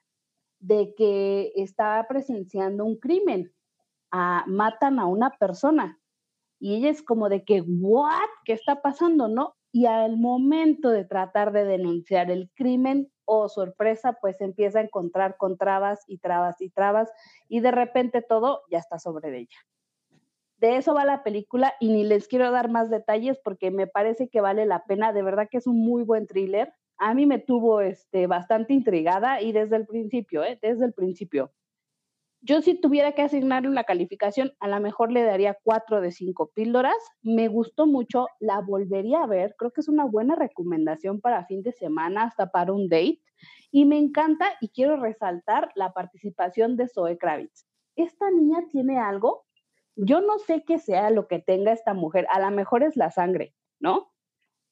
de 0.60 0.93
que 0.95 1.51
está 1.55 2.05
presenciando 2.08 2.86
un 2.86 2.97
crimen 2.97 3.55
matan 4.47 4.99
a 4.99 5.06
una 5.06 5.32
persona. 5.32 5.99
Y 6.60 6.75
ella 6.75 6.89
es 6.89 7.04
como 7.04 7.30
de 7.30 7.43
que, 7.43 7.62
¿what? 7.62 8.30
¿Qué 8.45 8.54
está 8.54 8.82
pasando? 8.82 9.28
¿No? 9.28 9.56
Y 9.71 9.88
al 9.88 10.17
momento 10.17 10.89
de 10.89 11.04
tratar 11.04 11.51
de 11.51 11.65
denunciar 11.65 12.32
el 12.32 12.49
crimen, 12.56 13.12
oh 13.25 13.49
sorpresa, 13.49 14.17
pues 14.21 14.39
empieza 14.39 14.80
a 14.80 14.84
encontrar 14.84 15.36
con 15.38 15.58
trabas 15.58 16.04
y 16.08 16.19
trabas 16.19 16.62
y 16.62 16.69
trabas 16.69 17.12
y 17.49 17.60
de 17.60 17.71
repente 17.71 18.21
todo 18.21 18.62
ya 18.71 18.78
está 18.78 18.99
sobre 18.99 19.38
ella. 19.38 19.58
De 20.58 20.78
eso 20.78 20.93
va 20.93 21.04
la 21.04 21.23
película 21.23 21.73
y 21.82 21.91
ni 21.91 22.06
les 22.06 22.28
quiero 22.28 22.49
dar 22.51 22.69
más 22.69 22.89
detalles 22.89 23.38
porque 23.43 23.71
me 23.71 23.88
parece 23.88 24.30
que 24.30 24.39
vale 24.39 24.65
la 24.65 24.86
pena, 24.86 25.12
de 25.12 25.21
verdad 25.21 25.49
que 25.51 25.58
es 25.58 25.67
un 25.67 25.82
muy 25.82 26.04
buen 26.04 26.28
thriller. 26.28 26.73
A 26.97 27.13
mí 27.13 27.25
me 27.25 27.39
tuvo 27.39 27.82
este, 27.82 28.28
bastante 28.28 28.73
intrigada 28.73 29.41
y 29.41 29.51
desde 29.51 29.75
el 29.75 29.86
principio, 29.86 30.43
¿eh? 30.43 30.58
desde 30.62 30.86
el 30.86 30.93
principio. 30.93 31.51
Yo 32.47 32.62
si 32.62 32.79
tuviera 32.79 33.13
que 33.13 33.23
asignarle 33.23 33.69
una 33.69 33.86
calificación, 33.86 34.53
a 34.60 34.67
lo 34.67 34.79
mejor 34.79 35.12
le 35.12 35.23
daría 35.23 35.58
cuatro 35.63 35.99
de 35.99 36.12
cinco 36.12 36.51
píldoras. 36.53 36.93
Me 37.23 37.47
gustó 37.47 37.88
mucho, 37.88 38.27
la 38.39 38.62
volvería 38.62 39.23
a 39.23 39.25
ver. 39.25 39.55
Creo 39.58 39.71
que 39.71 39.81
es 39.81 39.88
una 39.88 40.05
buena 40.05 40.36
recomendación 40.36 41.21
para 41.21 41.47
fin 41.47 41.63
de 41.63 41.71
semana, 41.71 42.25
hasta 42.25 42.51
para 42.51 42.71
un 42.71 42.88
date. 42.88 43.19
Y 43.71 43.86
me 43.86 43.97
encanta 43.97 44.45
y 44.62 44.69
quiero 44.69 44.95
resaltar 44.97 45.71
la 45.73 45.91
participación 45.91 46.77
de 46.77 46.88
Zoe 46.88 47.17
Kravitz. 47.17 47.65
Esta 47.95 48.29
niña 48.29 48.60
tiene 48.69 48.99
algo, 48.99 49.45
yo 49.95 50.21
no 50.21 50.38
sé 50.38 50.63
qué 50.67 50.77
sea 50.77 51.10
lo 51.10 51.27
que 51.27 51.39
tenga 51.39 51.71
esta 51.71 51.95
mujer, 51.95 52.27
a 52.29 52.39
lo 52.39 52.51
mejor 52.51 52.84
es 52.84 52.95
la 52.95 53.10
sangre, 53.10 53.55
¿no? 53.79 54.12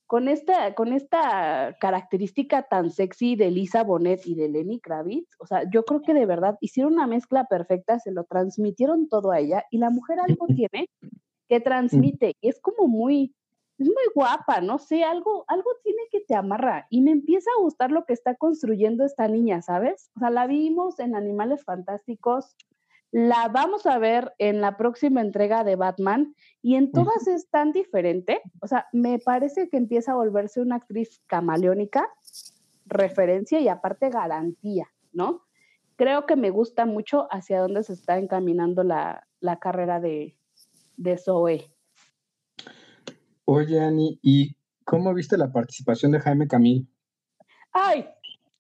Con 0.08 0.28
esta, 0.28 0.76
con 0.76 0.94
esta 0.94 1.76
característica 1.80 2.64
tan 2.64 2.92
sexy 2.92 3.36
de 3.36 3.52
Lisa 3.52 3.84
Bonet 3.84 4.26
y 4.26 4.36
de 4.36 4.50
Lenny 4.50 4.80
Kravitz, 4.80 5.36
o 5.40 5.48
sea, 5.48 5.64
yo 5.70 5.84
creo 5.86 6.02
que 6.02 6.14
de 6.14 6.26
verdad 6.26 6.58
hicieron 6.62 6.94
una 6.94 7.08
mezcla 7.08 7.46
perfecta, 7.46 8.00
se 8.00 8.12
lo 8.12 8.24
transmitieron 8.26 9.08
todo 9.10 9.32
a 9.32 9.40
ella 9.40 9.64
y 9.72 9.78
la 9.78 9.90
mujer 9.90 10.20
algo 10.20 10.46
tiene 10.48 10.90
que 11.48 11.60
transmite 11.60 12.36
y 12.42 12.50
es 12.50 12.60
como 12.62 12.88
muy, 12.88 13.34
es 13.78 13.88
muy 13.88 14.04
guapa, 14.14 14.62
no 14.62 14.78
sé, 14.78 15.04
algo, 15.04 15.46
algo 15.48 15.70
tiene 15.84 16.02
que 16.12 16.22
te 16.22 16.36
amarra 16.36 16.88
y 16.90 17.02
me 17.02 17.12
empieza 17.12 17.50
a 17.58 17.62
gustar 17.62 17.92
lo 17.92 18.06
que 18.06 18.14
está 18.14 18.36
construyendo 18.36 19.04
esta 19.06 19.28
niña, 19.28 19.62
¿sabes? 19.62 20.12
O 20.16 20.20
sea, 20.20 20.30
la 20.30 20.48
vimos 20.48 21.00
en 21.00 21.16
Animales 21.16 21.64
Fantásticos, 21.64 22.56
la 23.14 23.48
vamos 23.48 23.86
a 23.86 24.00
ver 24.00 24.34
en 24.40 24.60
la 24.60 24.76
próxima 24.76 25.22
entrega 25.22 25.64
de 25.64 25.76
Batman 25.76 26.34
y 26.64 26.76
en 26.76 26.92
todas 26.92 27.28
es 27.28 27.48
tan 27.48 27.72
diferente. 27.72 28.42
O 28.60 28.68
sea, 28.68 28.88
me 28.92 29.20
parece 29.20 29.70
que 29.70 29.78
empieza 29.78 30.14
a 30.14 30.16
volverse 30.16 30.62
una 30.62 30.78
actriz 30.78 31.22
camaleónica, 31.28 32.10
referencia 32.88 33.60
y 33.60 33.68
aparte 33.68 34.10
garantía, 34.10 34.88
¿no? 35.12 35.44
Creo 35.96 36.26
que 36.26 36.36
me 36.36 36.50
gusta 36.50 36.88
mucho 36.88 37.28
hacia 37.30 37.62
dónde 37.62 37.84
se 37.84 37.94
está 37.94 38.18
encaminando 38.18 38.84
la, 38.84 39.28
carrera 39.62 40.00
de, 40.00 40.36
de 40.98 41.18
Zoe. 41.20 41.72
Oye, 43.46 43.80
Ani, 43.80 44.18
¿y 44.24 44.56
cómo 44.86 45.14
viste 45.14 45.38
la 45.38 45.52
participación 45.52 46.14
de 46.14 46.20
Jaime 46.20 46.48
Camil? 46.48 46.90
Ay, 47.74 48.08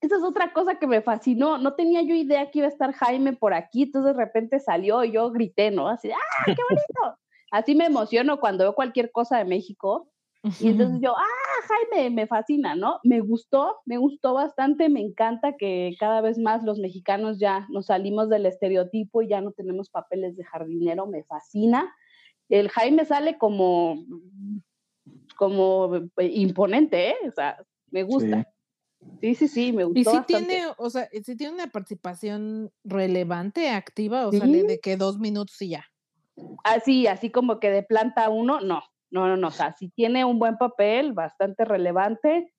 esa 0.03 0.17
es 0.17 0.23
otra 0.23 0.51
cosa 0.51 0.75
que 0.75 0.85
me 0.85 1.01
fascinó. 1.01 1.57
No 1.57 1.75
tenía 1.75 2.01
yo 2.01 2.13
idea 2.13 2.51
que 2.51 2.59
iba 2.59 2.67
a 2.67 2.71
estar 2.71 2.91
Jaime 2.91 3.33
por 3.33 3.53
aquí, 3.53 3.83
entonces 3.83 4.13
de 4.13 4.21
repente 4.21 4.59
salió 4.59 5.01
y 5.05 5.13
yo 5.13 5.31
grité, 5.31 5.71
¿no? 5.71 5.87
Así, 5.87 6.11
¡ah, 6.11 6.45
qué 6.45 6.55
bonito! 6.69 7.19
Así 7.51 7.73
me 7.73 7.85
emociono 7.85 8.39
cuando 8.39 8.65
veo 8.65 8.75
cualquier 8.75 9.11
cosa 9.11 9.37
de 9.37 9.45
México. 9.45 10.09
Y 10.59 10.67
entonces 10.67 10.99
yo, 11.01 11.15
¡ah, 11.15 11.87
Jaime! 11.91 12.09
Me 12.09 12.27
fascina, 12.27 12.75
¿no? 12.75 12.99
Me 13.03 13.21
gustó, 13.21 13.77
me 13.85 13.95
gustó 13.95 14.33
bastante, 14.33 14.89
me 14.89 14.99
encanta 14.99 15.55
que 15.55 15.95
cada 15.97 16.19
vez 16.19 16.37
más 16.37 16.63
los 16.63 16.79
mexicanos 16.79 17.39
ya 17.39 17.65
nos 17.69 17.85
salimos 17.85 18.27
del 18.27 18.45
estereotipo 18.45 19.21
y 19.21 19.29
ya 19.29 19.39
no 19.39 19.53
tenemos 19.53 19.89
papeles 19.89 20.35
de 20.35 20.43
jardinero, 20.43 21.07
me 21.07 21.23
fascina. 21.23 21.95
El 22.49 22.67
Jaime 22.69 23.05
sale 23.05 23.37
como, 23.37 24.03
como 25.37 25.95
eh, 26.17 26.29
imponente, 26.33 27.11
¿eh? 27.11 27.15
O 27.25 27.31
sea, 27.31 27.63
me 27.89 28.03
gusta. 28.03 28.41
Sí, 28.41 28.52
sí, 29.21 29.47
sí, 29.47 29.73
me 29.73 29.83
gustó. 29.83 29.99
Y 29.99 30.03
si 30.05 30.21
tiene, 30.25 30.63
o 30.77 30.89
sea, 30.89 31.07
si 31.23 31.35
tiene 31.35 31.53
una 31.53 31.67
participación 31.67 32.71
relevante, 32.83 33.69
activa, 33.69 34.27
o 34.27 34.31
sale 34.31 34.63
de 34.63 34.79
que 34.79 34.97
dos 34.97 35.19
minutos 35.19 35.61
y 35.61 35.69
ya. 35.69 35.85
Así, 36.63 37.07
así 37.07 37.29
como 37.29 37.59
que 37.59 37.69
de 37.69 37.83
planta 37.83 38.29
uno, 38.29 38.59
no, 38.61 38.81
no, 39.11 39.27
no, 39.27 39.37
no. 39.37 39.47
O 39.47 39.51
sea, 39.51 39.73
si 39.73 39.89
tiene 39.89 40.25
un 40.25 40.39
buen 40.39 40.57
papel, 40.57 41.13
bastante 41.13 41.65
relevante. 41.65 42.53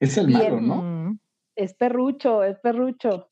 Es 0.00 0.16
el 0.16 0.28
malo, 0.28 0.60
¿no? 0.60 1.18
Es 1.56 1.74
perrucho, 1.74 2.44
es 2.44 2.58
perrucho. 2.60 3.28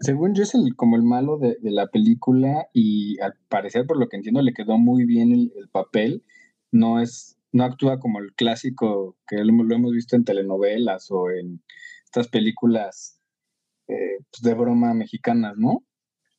Según 0.00 0.34
yo 0.34 0.42
es 0.42 0.54
el, 0.54 0.76
como 0.76 0.96
el 0.96 1.02
malo 1.02 1.38
de, 1.38 1.56
la 1.62 1.86
película 1.88 2.68
y 2.72 3.18
al 3.20 3.34
parecer 3.48 3.86
por 3.86 3.98
lo 3.98 4.08
que 4.08 4.16
entiendo 4.16 4.42
le 4.42 4.52
quedó 4.52 4.78
muy 4.78 5.04
bien 5.04 5.32
el, 5.32 5.68
papel. 5.70 6.22
No 6.70 7.00
es, 7.00 7.38
no 7.54 7.64
actúa 7.64 8.00
como 8.00 8.18
el 8.18 8.34
clásico 8.34 9.16
que 9.28 9.36
lo, 9.44 9.74
hemos 9.74 9.92
visto 9.92 10.16
en 10.16 10.24
telenovelas 10.24 11.08
o 11.10 11.30
en 11.30 11.62
estas 12.04 12.26
películas 12.26 13.20
eh, 13.86 14.18
pues, 14.30 14.42
de 14.42 14.54
broma 14.54 14.92
mexicanas, 14.92 15.56
¿no? 15.56 15.84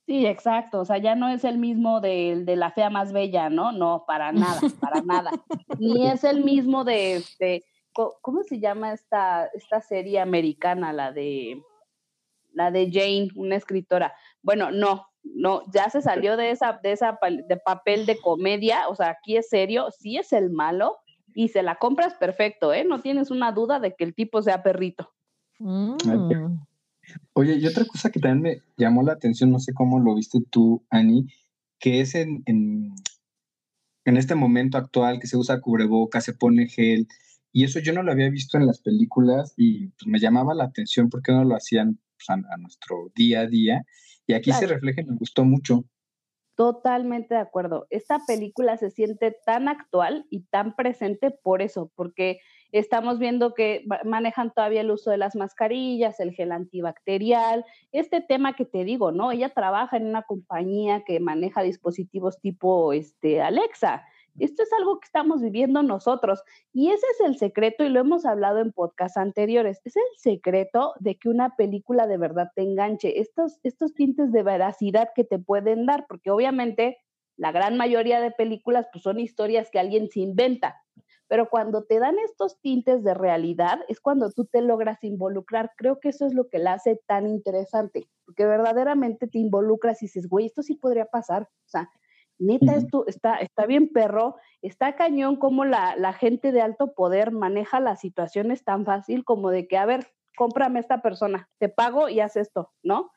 Sí, 0.05 0.25
exacto. 0.25 0.81
O 0.81 0.85
sea, 0.85 0.97
ya 0.97 1.15
no 1.15 1.29
es 1.29 1.45
el 1.45 1.57
mismo 1.57 2.01
de, 2.01 2.43
de 2.43 2.55
la 2.57 2.69
fea 2.71 2.89
más 2.89 3.13
bella, 3.13 3.49
¿no? 3.49 3.71
No, 3.71 4.03
para 4.05 4.33
nada, 4.33 4.59
para 4.81 5.01
nada. 5.01 5.31
Ni 5.79 6.05
es 6.05 6.25
el 6.25 6.43
mismo 6.43 6.83
de, 6.83 7.15
este, 7.15 7.63
¿cómo 7.93 8.43
se 8.43 8.59
llama 8.59 8.91
esta, 8.91 9.45
esta 9.53 9.79
serie 9.79 10.19
americana, 10.19 10.91
la 10.91 11.13
de 11.13 11.63
la 12.51 12.71
de 12.71 12.89
Jane, 12.89 13.27
una 13.35 13.57
escritora. 13.57 14.13
Bueno, 14.41 14.71
no, 14.71 15.07
no, 15.23 15.63
ya 15.73 15.89
se 15.89 16.01
salió 16.01 16.37
de 16.37 16.51
esa, 16.51 16.79
de 16.81 16.93
esa 16.93 17.19
de 17.21 17.57
papel 17.57 18.05
de 18.05 18.17
comedia, 18.17 18.87
o 18.87 18.95
sea, 18.95 19.09
aquí 19.09 19.35
es 19.35 19.49
serio, 19.49 19.91
sí 19.91 20.17
es 20.17 20.31
el 20.31 20.51
malo 20.51 20.97
y 21.35 21.49
se 21.49 21.61
la 21.61 21.75
compras 21.75 22.15
perfecto, 22.15 22.73
¿eh? 22.73 22.83
No 22.83 23.01
tienes 23.01 23.29
una 23.29 23.51
duda 23.51 23.79
de 23.79 23.93
que 23.95 24.03
el 24.03 24.15
tipo 24.15 24.41
sea 24.41 24.63
perrito. 24.63 25.13
Mm. 25.59 25.95
Oye, 27.33 27.55
y 27.57 27.67
otra 27.67 27.85
cosa 27.85 28.09
que 28.09 28.19
también 28.19 28.41
me 28.41 28.63
llamó 28.77 29.03
la 29.03 29.13
atención, 29.13 29.51
no 29.51 29.59
sé 29.59 29.73
cómo 29.73 29.99
lo 29.99 30.15
viste 30.15 30.39
tú, 30.49 30.83
Ani, 30.89 31.27
que 31.77 32.01
es 32.01 32.15
en, 32.15 32.41
en, 32.47 32.95
en 34.05 34.17
este 34.17 34.33
momento 34.33 34.79
actual 34.79 35.19
que 35.19 35.27
se 35.27 35.37
usa 35.37 35.61
cubreboca, 35.61 36.19
se 36.21 36.33
pone 36.33 36.67
gel, 36.67 37.07
y 37.55 37.63
eso 37.63 37.79
yo 37.79 37.93
no 37.93 38.03
lo 38.03 38.11
había 38.11 38.29
visto 38.29 38.57
en 38.57 38.67
las 38.67 38.81
películas 38.81 39.53
y 39.55 39.87
pues, 39.87 40.07
me 40.07 40.19
llamaba 40.19 40.53
la 40.53 40.65
atención 40.65 41.09
porque 41.09 41.31
no 41.31 41.45
lo 41.45 41.55
hacían 41.55 41.97
pues, 42.17 42.29
a, 42.29 42.57
nuestro 42.57 43.13
día 43.15 43.39
a 43.41 43.47
día. 43.47 43.85
Y 44.27 44.33
aquí 44.33 44.51
se 44.51 44.67
refleja 44.67 44.99
y 44.99 45.05
me 45.05 45.15
gustó 45.15 45.45
mucho. 45.45 45.85
Totalmente 46.55 47.35
de 47.35 47.41
acuerdo. 47.41 47.85
Esta 47.89 48.19
película 48.25 48.77
se 48.77 48.89
siente 48.89 49.35
tan 49.45 49.67
actual 49.67 50.25
y 50.29 50.43
tan 50.43 50.73
presente 50.75 51.29
por 51.29 51.61
eso, 51.61 51.91
porque 51.95 52.39
estamos 52.71 53.19
viendo 53.19 53.53
que 53.53 53.85
manejan 54.05 54.53
todavía 54.53 54.81
el 54.81 54.91
uso 54.91 55.11
de 55.11 55.17
las 55.17 55.35
mascarillas, 55.35 56.19
el 56.21 56.31
gel 56.31 56.53
antibacterial, 56.53 57.65
este 57.91 58.21
tema 58.21 58.53
que 58.53 58.65
te 58.65 58.85
digo, 58.85 59.11
¿no? 59.11 59.33
Ella 59.33 59.49
trabaja 59.49 59.97
en 59.97 60.07
una 60.07 60.23
compañía 60.23 61.03
que 61.05 61.19
maneja 61.19 61.61
dispositivos 61.61 62.39
tipo 62.39 62.93
este, 62.93 63.41
Alexa. 63.41 64.05
Esto 64.39 64.63
es 64.63 64.69
algo 64.73 64.99
que 64.99 65.05
estamos 65.05 65.41
viviendo 65.41 65.81
nosotros 65.83 66.43
y 66.73 66.89
ese 66.91 67.05
es 67.13 67.27
el 67.27 67.37
secreto 67.37 67.83
y 67.83 67.89
lo 67.89 68.01
hemos 68.01 68.25
hablado 68.25 68.59
en 68.59 68.71
podcasts 68.71 69.17
anteriores. 69.17 69.81
Es 69.85 69.95
el 69.95 70.03
secreto 70.17 70.93
de 70.99 71.17
que 71.17 71.29
una 71.29 71.55
película 71.55 72.07
de 72.07 72.17
verdad 72.17 72.49
te 72.55 72.63
enganche, 72.63 73.19
estos, 73.19 73.59
estos 73.63 73.93
tintes 73.93 74.31
de 74.31 74.43
veracidad 74.43 75.09
que 75.15 75.23
te 75.23 75.39
pueden 75.39 75.85
dar, 75.85 76.05
porque 76.07 76.31
obviamente 76.31 76.97
la 77.37 77.51
gran 77.51 77.77
mayoría 77.77 78.19
de 78.19 78.31
películas 78.31 78.87
pues, 78.91 79.03
son 79.03 79.19
historias 79.19 79.69
que 79.71 79.79
alguien 79.79 80.09
se 80.09 80.21
inventa, 80.21 80.75
pero 81.27 81.49
cuando 81.49 81.83
te 81.83 81.99
dan 81.99 82.17
estos 82.19 82.59
tintes 82.61 83.03
de 83.03 83.13
realidad 83.13 83.79
es 83.87 83.99
cuando 83.99 84.31
tú 84.31 84.45
te 84.45 84.61
logras 84.61 85.03
involucrar. 85.03 85.71
Creo 85.75 85.99
que 85.99 86.09
eso 86.09 86.25
es 86.25 86.33
lo 86.33 86.49
que 86.49 86.59
la 86.59 86.73
hace 86.73 87.01
tan 87.07 87.27
interesante, 87.27 88.07
porque 88.25 88.45
verdaderamente 88.45 89.27
te 89.27 89.39
involucras 89.39 90.01
y 90.01 90.05
dices, 90.05 90.27
güey, 90.29 90.45
esto 90.45 90.61
sí 90.61 90.75
podría 90.75 91.05
pasar. 91.05 91.43
O 91.43 91.67
sea, 91.67 91.89
Neta, 92.37 92.75
esto 92.75 93.05
está, 93.07 93.35
está 93.35 93.65
bien 93.65 93.89
perro, 93.89 94.35
está 94.61 94.95
cañón 94.95 95.37
como 95.37 95.63
la, 95.63 95.95
la, 95.95 96.11
gente 96.11 96.51
de 96.51 96.61
alto 96.61 96.93
poder 96.93 97.31
maneja 97.31 97.79
las 97.79 98.01
situaciones 98.01 98.63
tan 98.63 98.85
fácil 98.85 99.23
como 99.23 99.51
de 99.51 99.67
que, 99.67 99.77
a 99.77 99.85
ver, 99.85 100.07
cómprame 100.35 100.79
esta 100.79 101.01
persona, 101.01 101.49
te 101.59 101.69
pago 101.69 102.09
y 102.09 102.19
haz 102.19 102.35
esto, 102.35 102.73
¿no? 102.83 103.11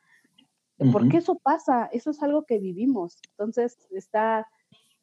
Porque 0.93 1.17
eso 1.17 1.37
pasa, 1.43 1.89
eso 1.91 2.11
es 2.11 2.23
algo 2.23 2.45
que 2.45 2.57
vivimos. 2.57 3.19
Entonces, 3.31 3.77
está, 3.91 4.47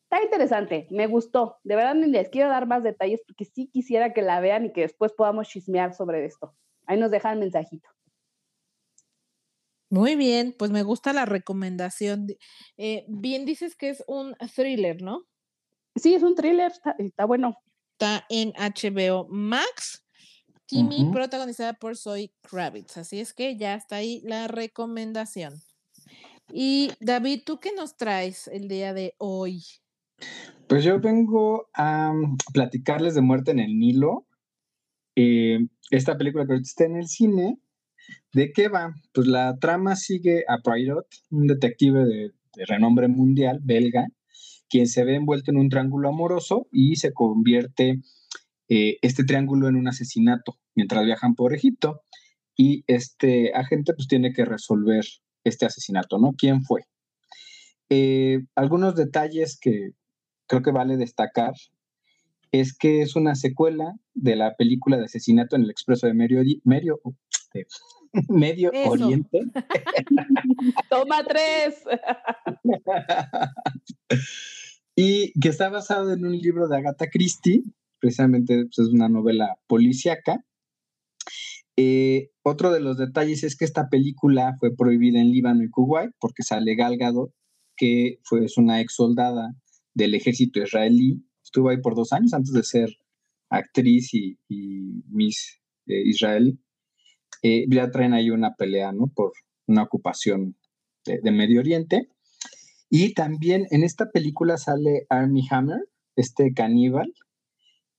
está 0.04 0.22
interesante, 0.22 0.86
me 0.90 1.06
gustó. 1.06 1.58
De 1.64 1.76
verdad, 1.76 1.94
ni 1.94 2.06
les 2.06 2.30
quiero 2.30 2.48
dar 2.48 2.66
más 2.66 2.82
detalles 2.82 3.20
porque 3.26 3.44
sí 3.44 3.68
quisiera 3.68 4.14
que 4.14 4.22
la 4.22 4.40
vean 4.40 4.64
y 4.64 4.72
que 4.72 4.80
después 4.80 5.12
podamos 5.12 5.48
chismear 5.48 5.92
sobre 5.92 6.24
esto. 6.24 6.54
Ahí 6.86 6.98
nos 6.98 7.10
dejan 7.10 7.40
mensajito. 7.40 7.90
Muy 9.88 10.16
bien, 10.16 10.54
pues 10.58 10.70
me 10.70 10.82
gusta 10.82 11.12
la 11.12 11.24
recomendación. 11.24 12.26
Eh, 12.76 13.04
bien 13.08 13.44
dices 13.44 13.76
que 13.76 13.90
es 13.90 14.02
un 14.08 14.34
thriller, 14.54 15.00
¿no? 15.02 15.22
Sí, 15.94 16.14
es 16.14 16.22
un 16.22 16.34
thriller, 16.34 16.72
está, 16.98 17.24
bueno. 17.24 17.56
Está 17.92 18.26
en 18.28 18.52
HBO 18.52 19.26
Max. 19.28 20.02
Timmy, 20.66 21.10
protagonizada 21.12 21.74
por 21.74 21.96
Zoe 21.96 22.32
Kravitz. 22.42 22.96
Así 22.96 23.20
es 23.20 23.32
que 23.32 23.56
ya 23.56 23.76
está 23.76 23.96
ahí 23.96 24.20
la 24.24 24.48
recomendación. 24.48 25.54
Y 26.52 26.90
David, 27.00 27.42
¿tú 27.46 27.60
qué 27.60 27.72
nos 27.72 27.96
traes 27.96 28.48
el 28.48 28.66
día 28.66 28.92
de 28.92 29.14
hoy? 29.18 29.62
Pues 30.68 30.82
yo 30.82 31.00
vengo 31.00 31.68
a 31.74 32.12
platicarles 32.52 33.14
de 33.14 33.20
Muerte 33.20 33.52
en 33.52 33.60
el 33.60 33.78
Nilo. 33.78 34.26
Eh, 35.14 35.60
esta 35.90 36.18
película 36.18 36.44
que 36.44 36.52
ahorita 36.52 36.66
está 36.66 36.84
en 36.84 36.96
el 36.96 37.06
cine 37.06 37.60
¿De 38.32 38.52
qué 38.52 38.68
va? 38.68 38.94
Pues 39.12 39.26
la 39.26 39.56
trama 39.58 39.96
sigue 39.96 40.44
a 40.48 40.58
Poirot, 40.58 41.06
un 41.30 41.46
detective 41.46 42.04
de, 42.04 42.32
renombre 42.66 43.08
mundial, 43.08 43.60
belga, 43.62 44.06
quien 44.68 44.86
se 44.86 45.04
ve 45.04 45.16
envuelto 45.16 45.50
en 45.50 45.58
un 45.58 45.68
triángulo 45.68 46.08
amoroso 46.08 46.68
y 46.72 46.96
se 46.96 47.12
convierte 47.12 48.00
eh, 48.68 48.96
este 49.02 49.24
triángulo 49.24 49.68
en 49.68 49.76
un 49.76 49.88
asesinato 49.88 50.58
mientras 50.74 51.04
viajan 51.04 51.34
por 51.34 51.54
Egipto. 51.54 52.00
Y 52.56 52.84
este 52.86 53.52
agente 53.54 53.92
pues 53.94 54.08
tiene 54.08 54.32
que 54.32 54.46
resolver 54.46 55.04
este 55.44 55.66
asesinato, 55.66 56.18
¿no? 56.18 56.32
¿Quién 56.36 56.62
fue? 56.62 56.82
Eh, 57.90 58.40
algunos 58.54 58.96
detalles 58.96 59.58
que 59.60 59.90
creo 60.46 60.62
que 60.62 60.72
vale 60.72 60.96
destacar 60.96 61.52
es 62.52 62.76
que 62.76 63.02
es 63.02 63.16
una 63.16 63.34
secuela 63.34 63.94
de 64.14 64.36
la 64.36 64.54
película 64.56 64.96
de 64.96 65.04
asesinato 65.04 65.56
en 65.56 65.62
el 65.62 65.70
Expreso 65.70 66.06
de 66.06 66.14
Medio, 66.14 66.42
Medio, 66.64 67.00
Medio 68.28 68.70
Oriente. 68.86 69.40
Toma 70.90 71.24
tres. 71.24 71.82
y 74.96 75.32
que 75.40 75.48
está 75.48 75.68
basado 75.68 76.12
en 76.12 76.24
un 76.24 76.36
libro 76.36 76.68
de 76.68 76.76
Agatha 76.76 77.08
Christie, 77.10 77.62
precisamente 78.00 78.64
pues, 78.64 78.86
es 78.86 78.92
una 78.92 79.08
novela 79.08 79.56
policíaca. 79.66 80.44
Eh, 81.78 82.30
otro 82.42 82.72
de 82.72 82.80
los 82.80 82.96
detalles 82.96 83.44
es 83.44 83.56
que 83.56 83.66
esta 83.66 83.88
película 83.90 84.54
fue 84.58 84.74
prohibida 84.74 85.20
en 85.20 85.30
Líbano 85.30 85.62
y 85.62 85.68
Kuwait 85.68 86.10
porque 86.18 86.42
sale 86.42 86.74
Galgado, 86.74 87.32
que 87.76 88.18
fue 88.24 88.46
una 88.56 88.80
ex 88.80 88.94
soldada 88.94 89.54
del 89.94 90.14
ejército 90.14 90.62
israelí. 90.62 91.22
Estuvo 91.44 91.68
ahí 91.68 91.80
por 91.80 91.94
dos 91.94 92.12
años 92.12 92.32
antes 92.32 92.52
de 92.52 92.62
ser 92.62 92.96
actriz 93.50 94.14
y, 94.14 94.38
Miss 95.08 95.60
eh, 95.86 96.02
Israel. 96.06 96.58
Eh, 97.42 97.66
ya 97.68 97.90
traen 97.90 98.14
ahí 98.14 98.30
una 98.30 98.54
pelea, 98.54 98.92
¿no? 98.92 99.12
Por 99.14 99.32
una 99.66 99.82
ocupación 99.82 100.56
de, 101.04 101.30
Medio 101.30 101.60
Oriente. 101.60 102.08
Y 102.88 103.14
también 103.14 103.66
en 103.70 103.82
esta 103.82 104.10
película 104.10 104.56
sale 104.56 105.06
Army 105.08 105.46
Hammer, 105.50 105.80
este 106.16 106.52
caníbal, 106.54 107.12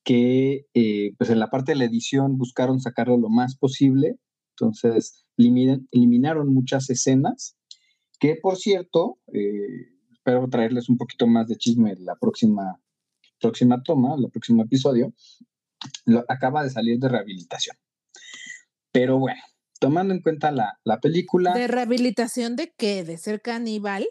que 0.04 0.66
eh, 0.74 1.12
pues 1.18 1.30
en 1.30 1.40
la 1.40 1.50
parte 1.50 1.74
de 1.74 1.78
la 1.78 1.86
edición 1.86 2.38
buscaron 2.38 2.80
sacarlo 2.80 3.18
lo 3.18 3.30
más 3.30 3.58
posible, 3.58 4.18
entonces 4.52 5.26
eliminaron 5.38 6.54
muchas 6.54 6.90
escenas, 6.90 7.58
que 8.20 8.36
por 8.42 8.56
cierto, 8.56 9.20
eh, 9.34 9.98
espero 10.14 10.48
traerles 10.50 10.90
un 10.90 10.98
poquito 10.98 11.28
más 11.28 11.48
de 11.48 11.58
chisme 11.58 11.96
la 12.00 12.16
próxima, 12.16 12.82
próxima 13.40 13.84
toma, 13.84 14.16
el 14.18 14.32
próximo 14.32 14.64
episodio, 14.64 15.14
lo, 16.06 16.24
acaba 16.28 16.64
de 16.64 16.70
salir 16.70 17.00
de 17.00 17.10
rehabilitación. 17.10 17.76
Pero 18.98 19.20
bueno, 19.20 19.40
tomando 19.80 20.12
en 20.12 20.22
cuenta 20.22 20.52
la, 20.52 21.00
película. 21.00 21.54
¿De 21.54 21.68
rehabilitación 21.68 22.56
de 22.56 22.74
qué? 22.76 23.04
¿De 23.04 23.18
ser 23.18 23.44
caníbal? 23.44 24.08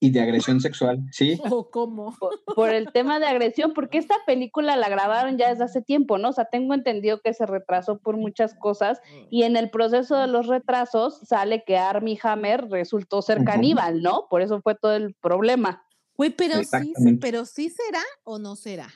Y 0.00 0.10
de 0.10 0.20
agresión 0.22 0.62
sexual, 0.62 1.00
¿sí? 1.12 1.38
¿O 1.54 1.70
cómo? 1.70 2.16
Por, 2.56 2.70
el 2.70 2.90
tema 2.92 3.20
de 3.20 3.26
agresión, 3.26 3.74
porque 3.74 3.98
esta 3.98 4.16
película 4.26 4.74
la 4.74 4.88
grabaron 4.88 5.36
ya 5.36 5.50
desde 5.50 5.64
hace 5.64 5.82
tiempo, 5.82 6.16
¿no? 6.16 6.30
O 6.30 6.32
sea, 6.32 6.46
tengo 6.46 6.72
entendido 6.72 7.20
que 7.20 7.34
se 7.34 7.44
retrasó 7.44 7.98
por 7.98 8.16
muchas 8.16 8.54
cosas 8.54 9.02
y 9.30 9.42
en 9.42 9.56
el 9.56 9.68
proceso 9.68 10.16
de 10.16 10.28
los 10.28 10.46
retrasos 10.46 11.20
sale 11.28 11.62
que 11.66 11.76
Army 11.76 12.18
Hammer 12.22 12.68
resultó 12.70 13.20
ser 13.20 13.44
caníbal, 13.44 14.00
¿no? 14.00 14.28
Por 14.30 14.40
eso 14.40 14.62
fue 14.62 14.74
todo 14.74 14.96
el 14.96 15.14
problema. 15.14 15.84
Güey, 16.16 16.30
pero 16.30 16.54
sí, 16.64 16.94
pero 17.20 17.44
sí 17.44 17.68
será 17.68 18.02
o 18.24 18.38
no 18.38 18.56
será. 18.56 18.88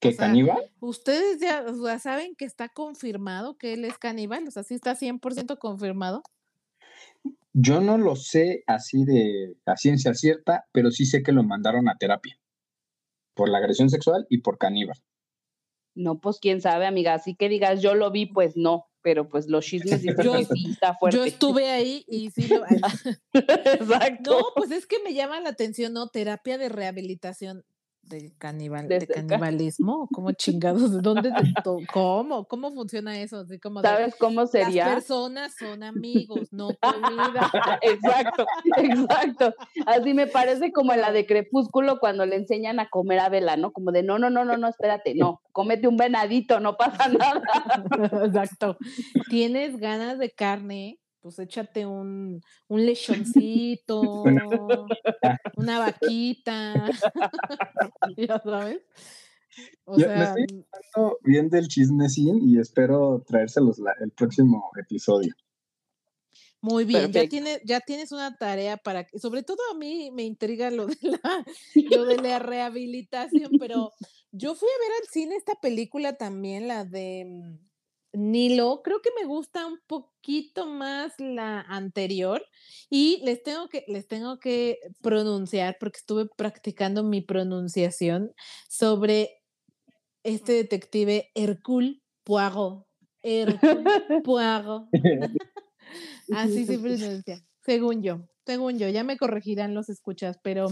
¿Qué 0.00 0.14
caníbal? 0.14 0.70
Ustedes 0.80 1.40
ya, 1.40 1.64
saben 1.98 2.34
que 2.36 2.44
está 2.44 2.68
confirmado 2.68 3.56
que 3.56 3.72
él 3.72 3.84
es 3.84 3.98
caníbal, 3.98 4.46
o 4.46 4.50
sea, 4.50 4.62
sí 4.62 4.74
está 4.74 4.94
100% 4.94 5.58
confirmado. 5.58 6.22
Yo 7.52 7.80
no 7.80 7.96
lo 7.96 8.16
sé 8.16 8.62
así 8.66 9.04
de 9.04 9.56
a 9.64 9.76
ciencia 9.76 10.12
cierta, 10.12 10.66
pero 10.72 10.90
sí 10.90 11.06
sé 11.06 11.22
que 11.22 11.32
lo 11.32 11.42
mandaron 11.42 11.88
a 11.88 11.96
terapia 11.96 12.38
por 13.34 13.48
la 13.48 13.58
agresión 13.58 13.88
sexual 13.88 14.26
y 14.28 14.38
por 14.38 14.58
caníbal. 14.58 14.98
No, 15.94 16.20
pues 16.20 16.38
quién 16.40 16.60
sabe, 16.60 16.86
amiga. 16.86 17.14
Así 17.14 17.34
que 17.34 17.48
digas, 17.48 17.80
yo 17.80 17.94
lo 17.94 18.10
vi, 18.10 18.26
pues 18.26 18.56
no. 18.56 18.86
pero 19.00 19.28
pues 19.28 19.48
los 19.48 19.64
chismes 19.64 20.02
yo, 20.22 20.34
está 20.34 20.94
fuerte. 20.98 21.16
Yo 21.16 21.24
estuve 21.24 21.70
ahí 21.70 22.04
y 22.08 22.30
sí 22.30 22.48
lo... 22.48 22.64
Exacto. 23.32 24.38
No, 24.38 24.46
pues 24.54 24.70
es 24.72 24.86
que 24.86 25.02
me 25.02 25.14
llama 25.14 25.40
la 25.40 25.50
atención, 25.50 25.94
¿no? 25.94 26.08
Terapia 26.08 26.58
de 26.58 26.68
rehabilitación 26.68 27.64
de, 28.08 28.32
canibal, 28.38 28.88
de 28.88 29.06
canibalismo, 29.06 30.08
¿cómo 30.12 30.32
chingados? 30.32 31.02
¿Dónde 31.02 31.32
¿Cómo? 31.92 32.44
¿Cómo 32.46 32.72
funciona 32.72 33.18
eso? 33.20 33.40
Así 33.40 33.58
como 33.58 33.82
¿Sabes 33.82 34.14
cómo 34.18 34.46
sería? 34.46 34.86
Las 34.86 34.94
personas 34.94 35.54
son 35.58 35.82
amigos, 35.82 36.52
no 36.52 36.68
comida. 36.80 37.50
exacto, 37.82 38.46
exacto. 38.76 39.54
Así 39.86 40.14
me 40.14 40.26
parece 40.26 40.72
como 40.72 40.94
la 40.94 41.12
de 41.12 41.26
Crepúsculo 41.26 41.98
cuando 41.98 42.26
le 42.26 42.36
enseñan 42.36 42.80
a 42.80 42.88
comer 42.88 43.20
a 43.20 43.28
Vela, 43.28 43.56
¿no? 43.56 43.72
Como 43.72 43.92
de 43.92 44.02
no, 44.02 44.18
no, 44.18 44.30
no, 44.30 44.44
no, 44.44 44.56
no, 44.56 44.68
espérate, 44.68 45.14
no, 45.14 45.40
cómete 45.52 45.88
un 45.88 45.96
venadito, 45.96 46.60
no 46.60 46.76
pasa 46.76 47.08
nada. 47.08 47.42
exacto. 48.24 48.76
¿Tienes 49.28 49.78
ganas 49.78 50.18
de 50.18 50.30
carne? 50.30 50.98
Pues 51.26 51.40
échate 51.40 51.84
un, 51.84 52.40
un 52.68 52.86
lechoncito, 52.86 54.22
una 55.56 55.80
vaquita, 55.80 56.88
ya 58.16 58.38
sabes. 58.38 58.80
O 59.86 59.98
sea, 59.98 60.34
me 60.36 60.44
estoy 60.44 61.12
bien 61.24 61.50
del 61.50 61.66
chismecín 61.66 62.48
y 62.48 62.60
espero 62.60 63.24
traérselos 63.26 63.82
el 64.00 64.12
próximo 64.12 64.70
episodio. 64.80 65.34
Muy 66.60 66.84
bien, 66.84 67.10
ya 67.10 67.28
tienes, 67.28 67.60
ya 67.64 67.80
tienes 67.80 68.12
una 68.12 68.36
tarea 68.36 68.76
para 68.76 69.02
que, 69.02 69.18
sobre 69.18 69.42
todo 69.42 69.58
a 69.72 69.76
mí 69.76 70.12
me 70.12 70.22
intriga 70.22 70.70
lo 70.70 70.86
de 70.86 70.96
la, 71.00 71.44
lo 71.90 72.04
de 72.04 72.18
la 72.18 72.38
rehabilitación, 72.38 73.50
pero 73.58 73.90
yo 74.30 74.54
fui 74.54 74.68
a 74.68 74.78
ver 74.78 74.92
al 75.02 75.08
cine 75.08 75.34
esta 75.34 75.56
película 75.60 76.16
también, 76.16 76.68
la 76.68 76.84
de 76.84 77.24
mm, 77.26 77.65
Nilo, 78.16 78.80
creo 78.82 79.02
que 79.02 79.10
me 79.20 79.26
gusta 79.26 79.66
un 79.66 79.78
poquito 79.86 80.64
más 80.64 81.12
la 81.18 81.60
anterior 81.60 82.42
y 82.88 83.20
les 83.24 83.42
tengo 83.42 83.68
que, 83.68 83.84
les 83.88 84.08
tengo 84.08 84.38
que 84.38 84.78
pronunciar 85.02 85.76
porque 85.78 85.98
estuve 85.98 86.26
practicando 86.34 87.04
mi 87.04 87.20
pronunciación 87.20 88.32
sobre 88.70 89.42
este 90.22 90.52
detective 90.52 91.30
Hercule 91.34 92.00
Poirot. 92.24 92.86
Hercule 93.22 93.84
Poirot. 94.24 94.88
Así 96.32 96.64
se 96.64 96.78
pronuncia, 96.78 97.44
según 97.66 98.02
yo, 98.02 98.26
según 98.46 98.78
yo, 98.78 98.88
ya 98.88 99.04
me 99.04 99.18
corregirán 99.18 99.74
los 99.74 99.90
escuchas, 99.90 100.38
pero 100.42 100.68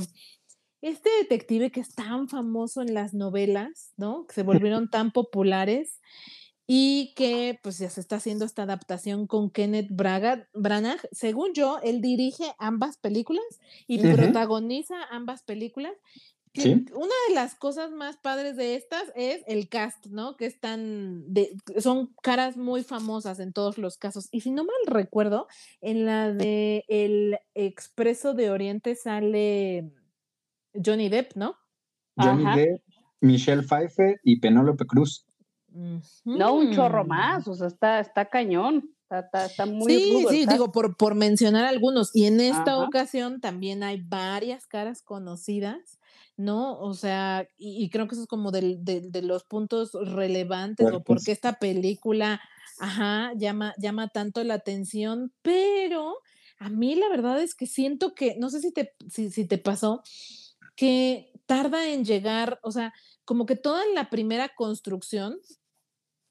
este 0.81 1.11
detective 1.21 1.71
que 1.71 1.81
es 1.81 1.95
tan 1.95 2.27
famoso 2.29 2.81
en 2.81 2.95
las 2.95 3.13
novelas, 3.13 3.93
¿no? 3.99 4.27
Que 4.27 4.35
se 4.35 4.43
volvieron 4.43 4.89
tan 4.89 5.13
populares 5.13 6.01
y 6.67 7.13
que 7.15 7.59
pues 7.63 7.79
ya 7.79 7.91
se 7.91 8.01
está 8.01 8.17
haciendo 8.17 8.45
esta 8.45 8.63
adaptación 8.63 9.27
con 9.27 9.51
Kenneth 9.51 9.89
Braga, 9.91 10.49
Branagh. 10.55 11.01
Según 11.13 11.53
yo, 11.53 11.79
él 11.83 12.01
dirige 12.01 12.55
ambas 12.59 12.97
películas 12.97 13.45
y 13.87 13.99
protagoniza 13.99 14.95
ambas 15.11 15.43
películas. 15.43 15.93
Una 16.57 17.15
de 17.29 17.35
las 17.35 17.57
cosas 17.57 17.91
más 17.91 18.17
padres 18.17 18.57
de 18.57 18.77
estas 18.77 19.11
es 19.17 19.43
el 19.49 19.69
cast, 19.69 20.07
¿no? 20.07 20.37
Que 20.37 20.47
están 20.47 21.25
de, 21.35 21.51
son 21.79 22.15
caras 22.23 22.57
muy 22.57 22.85
famosas 22.85 23.41
en 23.41 23.53
todos 23.53 23.77
los 23.77 23.99
casos. 23.99 24.29
Y 24.31 24.41
si 24.41 24.53
no 24.53 24.63
mal 24.63 24.77
recuerdo, 24.87 25.49
en 25.81 26.07
la 26.07 26.33
de 26.33 26.85
El 26.87 27.39
Expreso 27.55 28.35
de 28.35 28.51
Oriente 28.51 28.95
sale 28.95 29.93
Johnny 30.73 31.09
Depp, 31.09 31.35
¿no? 31.35 31.57
Johnny 32.17 32.45
Depp, 32.55 32.81
Michelle 33.21 33.65
Pfeiffer 33.65 34.21
y 34.23 34.39
Penélope 34.39 34.87
Cruz. 34.87 35.27
No, 36.25 36.55
un 36.55 36.73
chorro 36.73 37.05
más, 37.05 37.49
o 37.49 37.55
sea, 37.55 37.67
está, 37.67 38.01
está 38.01 38.27
cañón. 38.27 38.91
Está, 39.11 39.47
está, 39.47 39.67
muy 39.67 39.93
Sí, 39.93 40.27
sí, 40.29 40.47
digo, 40.47 40.73
por, 40.73 40.97
por 40.97 41.15
mencionar 41.15 41.65
algunos. 41.67 42.11
Y 42.15 42.25
en 42.25 42.41
esta 42.41 42.79
ocasión 42.79 43.41
también 43.41 43.83
hay 43.83 44.01
varias 44.01 44.67
caras 44.67 45.03
conocidas, 45.03 46.01
¿no? 46.37 46.79
O 46.81 46.95
sea, 46.95 47.47
y, 47.57 47.89
creo 47.91 48.09
que 48.09 48.15
eso 48.15 48.23
es 48.23 48.29
como 48.29 48.51
de, 48.51 48.77
de, 48.81 49.23
los 49.23 49.45
puntos 49.45 49.93
relevantes 49.93 50.91
o 50.93 51.03
porque 51.05 51.33
esta 51.33 51.55
película, 51.55 52.41
ajá, 52.81 53.33
llama, 53.37 53.75
llama 53.79 54.09
tanto 54.09 54.43
la 54.43 54.55
atención, 54.55 55.33
pero 55.43 56.17
a 56.59 56.69
mí 56.69 56.95
la 56.97 57.09
verdad 57.09 57.41
es 57.41 57.55
que 57.55 57.67
siento 57.67 58.15
que, 58.15 58.37
no 58.39 58.51
sé 58.51 58.61
si 58.61 58.73
te, 58.73 58.95
si, 59.09 59.31
si 59.31 59.47
te 59.47 59.59
pasó, 59.59 60.03
que 60.77 61.33
tarda 61.47 61.89
en 61.89 62.05
llegar, 62.05 62.59
o 62.63 62.73
sea, 62.73 62.93
como 63.25 63.47
que 63.47 63.57
toda 63.57 63.83
la 63.95 64.11
primera 64.11 64.51
construcción 64.57 65.39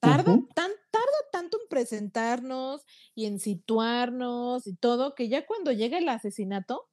tarda, 0.04 0.40
tan, 0.54 0.72
tarda 0.92 1.18
tanto 1.32 1.58
en 1.62 1.68
presentarnos 1.70 2.82
y 3.16 3.26
en 3.26 3.40
situarnos 3.40 4.68
y 4.68 4.76
todo, 4.76 5.16
que 5.16 5.30
ya 5.30 5.46
cuando 5.46 5.72
llega 5.72 5.98
el 5.98 6.10
asesinato, 6.10 6.90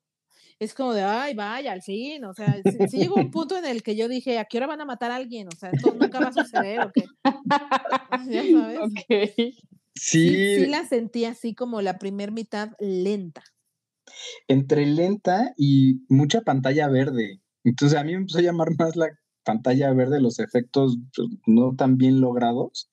es 0.61 0.75
como 0.75 0.93
de, 0.93 1.03
ay, 1.03 1.35
vaya, 1.35 1.73
al 1.73 1.83
fin, 1.83 2.25
o 2.25 2.35
sea, 2.35 2.61
si, 2.89 2.99
llegó 2.99 3.17
un 3.17 3.31
punto 3.31 3.57
en 3.57 3.65
el 3.65 3.83
que 3.83 3.97
yo 3.97 4.09
dije, 4.09 4.39
¿a 4.39 4.45
qué 4.45 4.59
hora 4.59 4.67
van 4.67 4.83
a 4.83 4.85
matar 4.85 5.11
a 5.11 5.17
alguien? 5.17 5.49
O 5.49 5.57
sea, 5.57 5.71
esto 5.71 5.95
nunca 5.99 6.21
va 6.21 6.29
a 6.29 6.33
suceder, 6.33 6.81
¿o 6.81 6.93
qué? 6.93 7.05
ya 8.29 8.43
sabes. 8.43 9.55
Sí. 9.95 10.57
sí. 10.57 10.67
la 10.67 10.87
sentí 10.87 11.25
así 11.25 11.55
como 11.55 11.81
la 11.81 11.99
primer 11.99 12.31
mitad 12.31 12.71
lenta. 12.79 13.43
Entre 14.49 14.87
lenta 14.87 15.55
y 15.57 16.05
mucha 16.09 16.43
pantalla 16.43 16.89
verde. 16.89 17.41
Entonces 17.65 17.99
a 17.99 18.05
mí 18.05 18.13
me 18.13 18.19
empezó 18.19 18.39
a 18.39 18.43
llamar 18.43 18.69
más 18.79 18.97
la 18.97 19.09
pantalla 19.45 19.93
verde, 19.93 20.21
los 20.21 20.39
efectos 20.39 20.99
pues, 21.15 21.29
no 21.47 21.75
tan 21.75 21.97
bien 21.97 22.21
logrados 22.21 22.91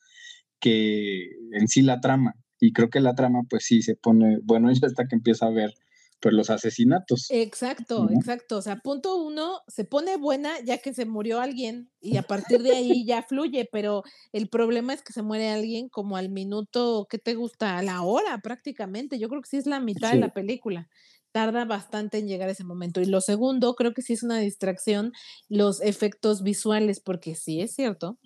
que 0.59 1.31
en 1.53 1.67
sí 1.67 1.81
la 1.81 1.99
trama. 1.99 2.35
Y 2.59 2.73
creo 2.73 2.89
que 2.89 2.99
la 2.99 3.15
trama, 3.15 3.43
pues 3.49 3.65
sí, 3.65 3.81
se 3.81 3.95
pone, 3.95 4.39
bueno, 4.43 4.71
ya 4.73 4.87
hasta 4.87 5.07
que 5.07 5.15
empieza 5.15 5.47
a 5.47 5.51
ver 5.51 5.73
pues 6.19 6.33
los 6.33 6.49
asesinatos. 6.49 7.27
Exacto, 7.29 8.09
exacto. 8.11 8.57
O 8.57 8.61
sea, 8.61 8.77
punto 8.77 9.17
uno, 9.17 9.61
se 9.67 9.85
pone 9.85 10.17
buena 10.17 10.59
ya 10.65 10.79
que 10.79 10.93
se 10.93 11.05
murió 11.05 11.39
alguien 11.39 11.91
y 12.01 12.17
a 12.17 12.23
partir 12.23 12.63
de 12.63 12.75
ahí 12.75 13.05
ya 13.05 13.21
fluye, 13.21 13.69
pero 13.71 14.03
el 14.31 14.49
problema 14.49 14.93
es 14.93 15.03
que 15.03 15.13
se 15.13 15.21
muere 15.21 15.49
alguien 15.49 15.89
como 15.89 16.17
al 16.17 16.29
minuto, 16.29 17.05
¿qué 17.09 17.19
te 17.19 17.35
gusta? 17.35 17.77
A 17.77 17.83
la 17.83 18.01
hora 18.01 18.39
prácticamente. 18.41 19.19
Yo 19.19 19.29
creo 19.29 19.41
que 19.41 19.49
sí 19.49 19.57
es 19.57 19.67
la 19.67 19.79
mitad 19.79 20.11
de 20.11 20.19
la 20.19 20.33
película. 20.33 20.89
Tarda 21.31 21.65
bastante 21.65 22.17
en 22.17 22.27
llegar 22.27 22.49
a 22.49 22.53
ese 22.53 22.63
momento. 22.63 22.99
Y 22.99 23.05
lo 23.05 23.21
segundo, 23.21 23.75
creo 23.75 23.93
que 23.93 24.01
sí 24.01 24.13
es 24.13 24.23
una 24.23 24.39
distracción 24.39 25.11
los 25.49 25.81
efectos 25.81 26.41
visuales, 26.41 26.99
porque 26.99 27.35
sí 27.35 27.61
es 27.61 27.75
cierto 27.75 28.17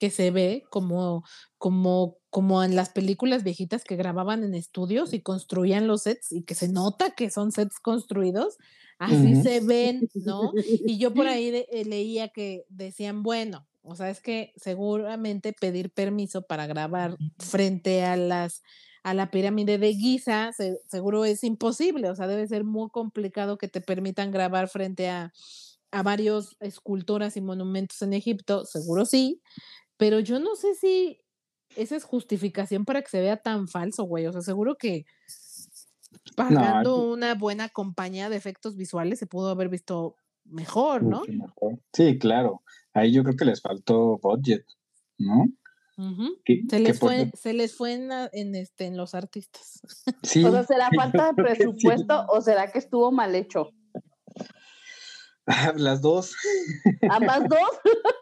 que 0.00 0.10
se 0.10 0.30
ve 0.30 0.64
como, 0.70 1.24
como, 1.58 2.16
como 2.30 2.64
en 2.64 2.74
las 2.74 2.88
películas 2.88 3.44
viejitas 3.44 3.84
que 3.84 3.96
grababan 3.96 4.42
en 4.42 4.54
estudios 4.54 5.12
y 5.12 5.20
construían 5.20 5.86
los 5.86 6.02
sets 6.02 6.32
y 6.32 6.42
que 6.42 6.54
se 6.54 6.68
nota 6.68 7.10
que 7.10 7.30
son 7.30 7.52
sets 7.52 7.78
construidos, 7.78 8.56
así 8.98 9.36
se 9.42 9.60
ven, 9.60 10.08
¿no? 10.14 10.52
Y 10.56 10.98
yo 10.98 11.12
por 11.12 11.28
ahí 11.28 11.48
eh, 11.70 11.84
leía 11.84 12.28
que 12.28 12.64
decían, 12.70 13.22
bueno, 13.22 13.68
o 13.82 13.94
sea, 13.94 14.08
es 14.08 14.20
que 14.20 14.54
seguramente 14.56 15.52
pedir 15.52 15.90
permiso 15.90 16.42
para 16.42 16.66
grabar 16.66 17.16
frente 17.38 18.02
a 18.02 18.16
las 18.16 18.62
a 19.02 19.14
la 19.14 19.30
pirámide 19.30 19.78
de 19.78 19.94
Giza, 19.94 20.50
seguro 20.86 21.24
es 21.24 21.42
imposible, 21.42 22.10
o 22.10 22.14
sea, 22.14 22.26
debe 22.26 22.46
ser 22.46 22.64
muy 22.64 22.90
complicado 22.90 23.56
que 23.56 23.66
te 23.66 23.80
permitan 23.80 24.30
grabar 24.30 24.68
frente 24.68 25.08
a, 25.08 25.32
a 25.90 26.02
varios 26.02 26.58
esculturas 26.60 27.34
y 27.38 27.40
monumentos 27.40 28.02
en 28.02 28.12
Egipto, 28.12 28.66
seguro 28.66 29.06
sí, 29.06 29.40
pero 30.00 30.18
yo 30.18 30.40
no 30.40 30.56
sé 30.56 30.74
si 30.74 31.20
esa 31.76 31.94
es 31.94 32.04
justificación 32.04 32.86
para 32.86 33.02
que 33.02 33.10
se 33.10 33.20
vea 33.20 33.36
tan 33.36 33.68
falso, 33.68 34.04
güey. 34.04 34.26
O 34.26 34.32
sea, 34.32 34.40
seguro 34.40 34.76
que 34.76 35.04
pagando 36.34 37.12
una 37.12 37.34
buena 37.34 37.68
compañía 37.68 38.30
de 38.30 38.36
efectos 38.36 38.76
visuales 38.76 39.18
se 39.18 39.26
pudo 39.26 39.50
haber 39.50 39.68
visto 39.68 40.16
mejor, 40.46 41.02
¿no? 41.02 41.22
Sí, 41.92 42.18
claro. 42.18 42.62
Ahí 42.94 43.12
yo 43.12 43.22
creo 43.22 43.36
que 43.36 43.44
les 43.44 43.60
faltó 43.60 44.18
budget, 44.22 44.64
¿no? 45.18 45.44
se, 46.70 46.80
les 46.80 46.98
fue, 46.98 47.30
se 47.34 47.52
les 47.52 47.76
fue 47.76 47.92
en, 47.92 48.54
este, 48.54 48.86
en 48.86 48.96
los 48.96 49.14
artistas. 49.14 49.82
Sí. 50.22 50.42
O 50.42 50.50
sea, 50.50 50.64
¿será 50.64 50.88
falta 50.96 51.26
de 51.26 51.42
presupuesto 51.42 52.24
o 52.30 52.40
será 52.40 52.72
que 52.72 52.78
estuvo 52.78 53.12
mal 53.12 53.34
hecho? 53.34 53.74
Las 55.76 56.00
dos. 56.00 56.34
Ambas 57.10 57.42
dos. 57.48 57.70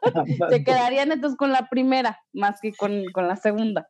Se 0.50 0.64
quedarían 0.64 1.12
entonces 1.12 1.36
con 1.36 1.52
la 1.52 1.68
primera, 1.68 2.18
más 2.32 2.60
que 2.60 2.72
con, 2.72 3.04
la 3.14 3.36
segunda. 3.36 3.88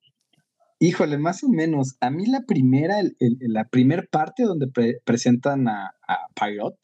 Híjole, 0.81 1.19
más 1.19 1.43
o 1.43 1.49
menos. 1.49 1.97
A 2.01 2.11
mí 2.11 2.27
la 2.27 2.43
primera, 2.47 2.97
la 3.41 3.65
primera 3.65 4.05
parte 4.11 4.45
donde 4.45 4.69
presentan 5.05 5.69
a, 5.69 5.95
a 6.07 6.19
Pirate, 6.35 6.79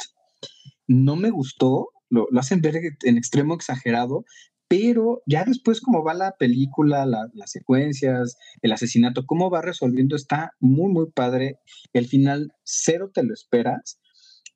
no 0.89 1.17
me 1.17 1.31
gustó. 1.31 1.91
Lo, 2.11 2.27
hacen 2.37 2.61
ver 2.61 2.75
en 2.77 3.17
extremo 3.17 3.55
exagerado, 3.55 4.25
pero 4.69 5.23
ya 5.27 5.45
después 5.45 5.81
como 5.81 6.03
va 6.03 6.15
la 6.15 6.33
película, 6.39 7.07
las 7.07 7.51
secuencias, 7.51 8.37
el 8.63 8.73
asesinato, 8.73 9.27
cómo 9.27 9.51
va 9.51 9.63
resolviendo, 9.63 10.17
está 10.17 10.53
muy, 10.61 10.93
muy 10.93 11.11
padre. 11.11 11.59
El 11.93 12.07
final, 12.07 12.53
cero 12.65 13.11
te 13.13 13.23
lo 13.23 13.33
esperas. 13.33 13.99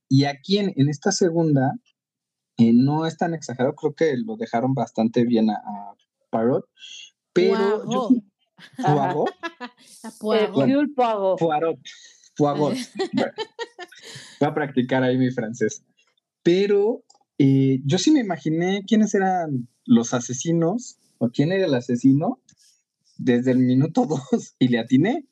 Y 0.08 0.24
aquí 0.24 0.58
en, 0.58 0.72
en 0.76 0.88
esta 0.88 1.12
segunda, 1.12 1.72
eh, 2.56 2.72
no 2.72 3.06
es 3.06 3.16
tan 3.16 3.34
exagerado, 3.34 3.74
creo 3.74 3.94
que 3.94 4.16
lo 4.16 4.36
dejaron 4.36 4.74
bastante 4.74 5.24
bien 5.24 5.50
a, 5.50 5.54
a 5.54 5.94
Parrot, 6.30 6.66
pero 7.32 7.90
yo, 7.90 8.08
Poirot. 8.76 9.30
Poirot. 10.18 10.94
Poirot. 11.38 11.78
Poirot. 12.36 12.74
Voy 14.40 14.48
a 14.48 14.54
practicar 14.54 15.02
ahí 15.02 15.16
mi 15.18 15.30
francés. 15.30 15.84
Pero 16.42 17.04
eh, 17.38 17.80
yo 17.84 17.98
sí 17.98 18.10
me 18.10 18.20
imaginé 18.20 18.84
quiénes 18.86 19.14
eran 19.14 19.68
los 19.84 20.14
asesinos 20.14 20.98
o 21.18 21.30
quién 21.30 21.52
era 21.52 21.66
el 21.66 21.74
asesino 21.74 22.40
desde 23.16 23.50
el 23.50 23.58
minuto 23.58 24.06
dos 24.08 24.54
y 24.58 24.68
le 24.68 24.78
atiné. 24.78 25.26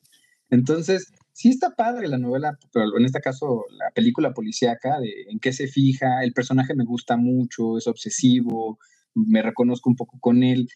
Entonces, 0.49 1.11
sí 1.37 1.49
está 1.49 1.75
padre 1.75 2.07
la 2.07 2.17
novela, 2.17 2.57
pero 2.73 2.97
en 2.97 3.05
este 3.05 3.21
caso 3.21 3.65
la 3.69 3.91
película 3.91 4.33
policíaca, 4.33 4.99
de 4.99 5.27
en 5.29 5.39
qué 5.39 5.53
se 5.53 5.67
fija, 5.67 6.23
el 6.23 6.33
personaje 6.33 6.73
me 6.73 6.83
gusta 6.83 7.15
mucho, 7.15 7.77
es 7.77 7.85
obsesivo, 7.85 8.79
me 9.13 9.43
reconozco 9.43 9.87
un 9.87 9.95
poco 9.95 10.17
con 10.19 10.41
él, 10.41 10.67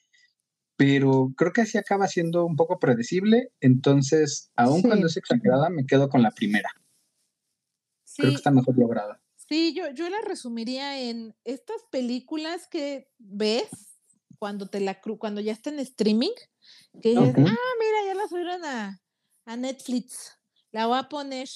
pero 0.76 1.34
creo 1.36 1.52
que 1.52 1.62
así 1.62 1.80
acaba 1.80 2.08
siendo 2.08 2.46
un 2.46 2.56
poco 2.56 2.78
predecible, 2.78 3.52
entonces, 3.60 4.52
aun 4.56 4.84
cuando 4.84 5.08
es 5.08 5.18
exagerada, 5.18 5.72
me 5.72 5.88
quedo 5.88 6.10
con 6.10 6.22
la 6.22 6.30
primera. 6.30 6.70
Creo 8.16 8.30
que 8.30 8.36
está 8.36 8.52
mejor 8.52 8.78
lograda. 8.78 9.20
Sí, 9.38 9.74
yo, 9.74 9.90
yo 9.90 10.12
la 10.12 10.22
resumiría 10.28 11.02
en 11.02 11.34
estas 11.44 11.82
películas 11.90 12.68
que 12.68 13.10
ves 13.18 13.98
cuando 14.38 14.68
te 14.68 14.80
la 14.80 15.02
cuando 15.02 15.42
ya 15.42 15.54
está 15.54 15.72
en 15.72 15.80
streaming, 15.80 16.36
que 17.02 17.10
dices, 17.10 17.34
ah, 17.36 17.74
mira, 17.80 18.06
ya 18.06 18.14
la 18.14 18.28
subieron 18.28 18.64
a, 18.64 19.02
a 19.46 19.58
Netflix 19.58 20.38
la 20.72 20.88
voy 20.88 21.00
a 21.00 21.10
poner 21.10 21.48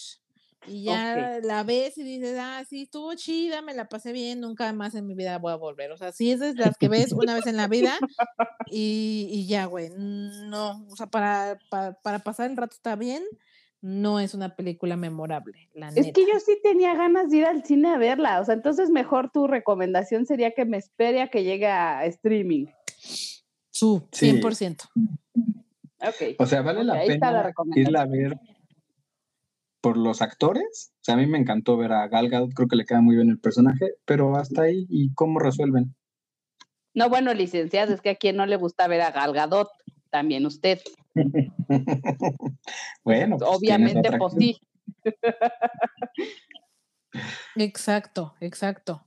y 0.67 0.83
ya 0.83 1.39
la 1.43 1.63
ves 1.63 1.97
y 1.97 2.03
dices, 2.03 2.37
ah, 2.39 2.63
sí, 2.67 2.83
estuvo 2.83 3.13
chida, 3.15 3.61
me 3.61 3.73
la 3.73 3.87
pasé 3.87 4.11
bien, 4.11 4.41
nunca 4.41 4.71
más 4.73 4.95
en 4.95 5.05
mi 5.05 5.13
vida 5.13 5.37
voy 5.37 5.51
a 5.51 5.57
volver. 5.57 5.91
O 5.91 5.97
sea, 5.97 6.11
sí, 6.11 6.31
esas 6.31 6.55
las 6.55 6.77
que 6.77 6.87
ves 6.87 7.11
una 7.11 7.35
vez 7.35 7.45
en 7.47 7.57
la 7.57 7.67
vida 7.67 7.97
y, 8.71 9.27
y 9.31 9.47
ya, 9.47 9.65
güey, 9.65 9.89
no, 9.95 10.85
o 10.89 10.95
sea, 10.95 11.07
para, 11.07 11.59
para, 11.69 12.19
pasar 12.19 12.49
el 12.49 12.57
rato 12.57 12.75
está 12.75 12.95
bien, 12.95 13.23
no 13.81 14.19
es 14.19 14.33
una 14.33 14.55
película 14.55 14.97
memorable. 14.97 15.69
La 15.73 15.89
es 15.89 16.11
que 16.11 16.21
yo 16.21 16.39
sí 16.43 16.57
tenía 16.63 16.95
ganas 16.95 17.29
de 17.29 17.37
ir 17.37 17.45
al 17.45 17.63
cine 17.63 17.89
a 17.89 17.97
verla, 17.97 18.39
o 18.41 18.45
sea, 18.45 18.55
entonces 18.55 18.89
mejor 18.89 19.31
tu 19.31 19.47
recomendación 19.47 20.25
sería 20.25 20.51
que 20.51 20.65
me 20.65 20.77
espere 20.77 21.21
a 21.21 21.27
que 21.27 21.43
llegue 21.43 21.67
a 21.67 22.05
streaming. 22.05 22.65
Su, 23.69 24.07
100%. 24.11 24.89
Okay. 26.07 26.35
O 26.39 26.45
sea, 26.45 26.61
vale 26.61 26.83
la 26.83 26.93
pena 27.05 27.53
irla 27.75 28.01
a 28.01 28.05
ver 28.05 28.39
por 29.85 29.97
los 29.97 30.23
actores. 30.23 30.93
O 30.95 31.03
sea, 31.03 31.13
a 31.13 31.17
mí 31.17 31.27
me 31.27 31.37
encantó 31.37 31.77
ver 31.77 31.91
a 31.91 32.07
Gal 32.07 32.27
Gadot, 32.27 32.51
creo 32.55 32.67
que 32.67 32.75
le 32.75 32.85
queda 32.85 33.01
muy 33.01 33.15
bien 33.17 33.29
el 33.29 33.37
personaje, 33.37 33.91
pero 34.03 34.35
hasta 34.35 34.63
ahí, 34.63 34.87
¿y 34.89 35.13
cómo 35.13 35.37
resuelven? 35.37 35.95
No, 36.95 37.07
bueno, 37.07 37.35
licenciado, 37.35 37.93
es 37.93 38.01
que 38.01 38.09
a 38.09 38.15
quien 38.15 38.35
no 38.35 38.47
le 38.47 38.55
gusta 38.55 38.87
ver 38.87 39.01
a 39.01 39.11
Gal 39.11 39.31
Gadot, 39.31 39.69
también 40.09 40.47
usted. 40.47 40.79
bueno. 43.03 43.37
Pues, 43.37 43.47
Obviamente, 43.47 44.09
pues 44.17 44.33
sí. 44.33 44.59
exacto, 47.55 48.33
exacto. 48.39 49.05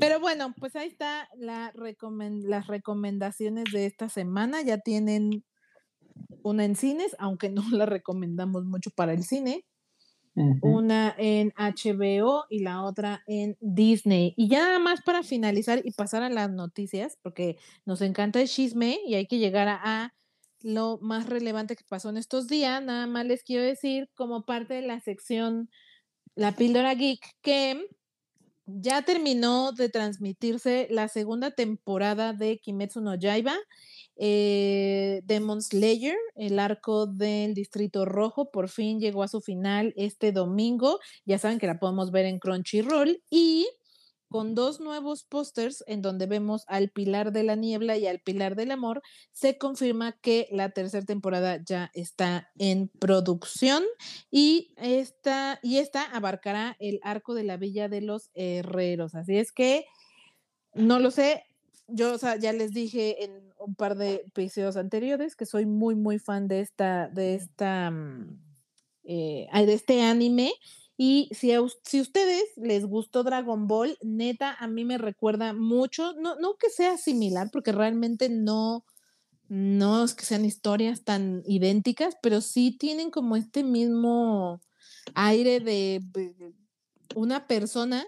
Pero 0.00 0.20
bueno, 0.20 0.54
pues 0.60 0.76
ahí 0.76 0.88
está 0.88 1.30
la 1.34 1.72
las 1.74 2.66
recomendaciones 2.66 3.64
de 3.72 3.86
esta 3.86 4.10
semana. 4.10 4.60
Ya 4.60 4.76
tienen 4.76 5.46
una 6.42 6.66
en 6.66 6.76
cines, 6.76 7.16
aunque 7.18 7.48
no 7.48 7.62
la 7.70 7.86
recomendamos 7.86 8.66
mucho 8.66 8.90
para 8.90 9.14
el 9.14 9.24
cine 9.24 9.64
una 10.62 11.14
en 11.18 11.52
HBO 11.56 12.44
y 12.48 12.60
la 12.60 12.82
otra 12.84 13.22
en 13.26 13.56
Disney. 13.60 14.34
Y 14.36 14.48
ya 14.48 14.60
nada 14.60 14.78
más 14.78 15.02
para 15.02 15.22
finalizar 15.22 15.80
y 15.84 15.92
pasar 15.92 16.22
a 16.22 16.30
las 16.30 16.50
noticias, 16.50 17.18
porque 17.22 17.56
nos 17.84 18.00
encanta 18.02 18.40
el 18.40 18.48
chisme 18.48 18.98
y 19.06 19.14
hay 19.14 19.26
que 19.26 19.38
llegar 19.38 19.68
a, 19.68 20.12
lo 20.62 20.98
más 21.00 21.28
relevante 21.28 21.76
que 21.76 21.84
pasó 21.88 22.10
en 22.10 22.16
estos 22.16 22.48
días, 22.48 22.82
nada 22.82 23.06
más 23.06 23.26
les 23.26 23.42
quiero 23.42 23.62
decir 23.62 24.10
como 24.14 24.44
parte 24.44 24.74
de 24.74 24.82
la 24.82 25.00
sección 25.00 25.70
La 26.34 26.52
píldora 26.52 26.94
geek 26.94 27.20
que 27.42 27.88
ya 28.68 29.02
terminó 29.02 29.72
de 29.72 29.88
transmitirse 29.88 30.86
la 30.90 31.08
segunda 31.08 31.50
temporada 31.50 32.32
de 32.32 32.58
Kimetsu 32.58 33.00
no 33.00 33.14
Yaiba 33.14 33.56
eh, 34.20 35.22
Demon 35.24 35.62
Slayer, 35.62 36.16
el 36.34 36.58
arco 36.58 37.06
del 37.06 37.54
Distrito 37.54 38.04
Rojo, 38.04 38.50
por 38.50 38.68
fin 38.68 38.98
llegó 38.98 39.22
a 39.22 39.28
su 39.28 39.40
final 39.40 39.94
este 39.96 40.32
domingo. 40.32 40.98
Ya 41.24 41.38
saben 41.38 41.58
que 41.60 41.68
la 41.68 41.78
podemos 41.78 42.10
ver 42.10 42.26
en 42.26 42.40
Crunchyroll 42.40 43.22
y 43.30 43.68
con 44.28 44.54
dos 44.54 44.80
nuevos 44.80 45.24
pósters 45.24 45.82
en 45.86 46.02
donde 46.02 46.26
vemos 46.26 46.64
al 46.68 46.90
Pilar 46.90 47.32
de 47.32 47.42
la 47.42 47.56
Niebla 47.56 47.96
y 47.96 48.06
al 48.06 48.20
Pilar 48.20 48.56
del 48.56 48.70
Amor, 48.70 49.02
se 49.32 49.58
confirma 49.58 50.12
que 50.20 50.48
la 50.50 50.70
tercera 50.70 51.04
temporada 51.04 51.62
ya 51.64 51.90
está 51.94 52.50
en 52.58 52.88
producción 52.88 53.84
y 54.30 54.74
esta, 54.76 55.58
y 55.62 55.78
esta 55.78 56.02
abarcará 56.02 56.76
el 56.78 57.00
arco 57.02 57.34
de 57.34 57.44
la 57.44 57.56
Villa 57.56 57.88
de 57.88 58.00
los 58.00 58.30
Herreros. 58.34 59.14
Así 59.14 59.38
es 59.38 59.52
que 59.52 59.86
no 60.74 60.98
lo 60.98 61.10
sé, 61.10 61.44
yo, 61.88 62.16
ya 62.38 62.52
les 62.52 62.72
dije 62.72 63.24
en 63.24 63.48
un 63.58 63.74
par 63.74 63.96
de 63.96 64.24
episodios 64.26 64.76
anteriores 64.76 65.34
que 65.36 65.46
soy 65.46 65.66
muy, 65.66 65.94
muy 65.94 66.18
fan 66.18 66.46
de 66.46 66.60
esta, 66.60 67.08
de 67.08 67.34
esta, 67.34 67.90
mm, 67.90 68.38
eh, 69.04 69.48
de 69.52 69.72
este 69.72 70.02
anime. 70.02 70.52
Y 71.00 71.30
si 71.32 71.52
a 71.52 71.60
si 71.84 72.00
ustedes 72.00 72.42
les 72.56 72.84
gustó 72.84 73.22
Dragon 73.22 73.68
Ball, 73.68 73.96
neta, 74.02 74.52
a 74.58 74.66
mí 74.66 74.84
me 74.84 74.98
recuerda 74.98 75.52
mucho, 75.52 76.12
no, 76.14 76.34
no 76.36 76.56
que 76.56 76.70
sea 76.70 76.98
similar, 76.98 77.50
porque 77.52 77.70
realmente 77.70 78.28
no, 78.28 78.84
no 79.48 80.04
es 80.04 80.14
que 80.14 80.24
sean 80.24 80.44
historias 80.44 81.04
tan 81.04 81.44
idénticas, 81.46 82.16
pero 82.20 82.40
sí 82.40 82.76
tienen 82.76 83.12
como 83.12 83.36
este 83.36 83.62
mismo 83.62 84.60
aire 85.14 85.60
de 85.60 86.02
una 87.14 87.46
persona, 87.46 88.04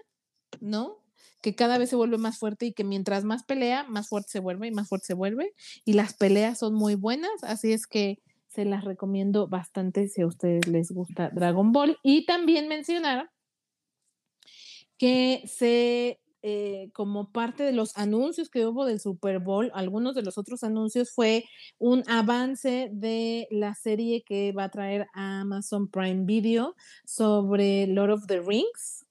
¿no? 0.59 1.01
que 1.41 1.55
cada 1.55 1.77
vez 1.77 1.89
se 1.89 1.95
vuelve 1.95 2.17
más 2.17 2.37
fuerte 2.37 2.67
y 2.67 2.73
que 2.73 2.83
mientras 2.83 3.23
más 3.23 3.43
pelea, 3.43 3.83
más 3.85 4.09
fuerte 4.09 4.29
se 4.29 4.39
vuelve 4.39 4.67
y 4.67 4.71
más 4.71 4.87
fuerte 4.87 5.07
se 5.07 5.13
vuelve. 5.13 5.53
Y 5.85 5.93
las 5.93 6.13
peleas 6.13 6.59
son 6.59 6.75
muy 6.75 6.95
buenas, 6.95 7.31
así 7.41 7.73
es 7.73 7.87
que 7.87 8.19
se 8.53 8.65
las 8.65 8.83
recomiendo 8.83 9.47
bastante 9.47 10.07
si 10.07 10.21
a 10.21 10.27
ustedes 10.27 10.67
les 10.67 10.91
gusta 10.91 11.29
Dragon 11.29 11.71
Ball. 11.71 11.97
Y 12.03 12.25
también 12.25 12.67
mencionar 12.67 13.31
que 14.97 15.43
se, 15.45 16.19
eh, 16.41 16.89
como 16.93 17.31
parte 17.31 17.63
de 17.63 17.71
los 17.71 17.97
anuncios 17.97 18.49
que 18.49 18.65
hubo 18.65 18.85
del 18.85 18.99
Super 18.99 19.39
Bowl, 19.39 19.71
algunos 19.73 20.15
de 20.15 20.23
los 20.23 20.37
otros 20.37 20.63
anuncios 20.63 21.11
fue 21.11 21.45
un 21.79 22.03
avance 22.07 22.89
de 22.91 23.47
la 23.51 23.73
serie 23.73 24.23
que 24.23 24.51
va 24.51 24.65
a 24.65 24.69
traer 24.69 25.07
a 25.13 25.41
Amazon 25.41 25.87
Prime 25.87 26.25
Video 26.25 26.75
sobre 27.05 27.87
Lord 27.87 28.11
of 28.11 28.27
the 28.27 28.41
Rings. 28.41 29.05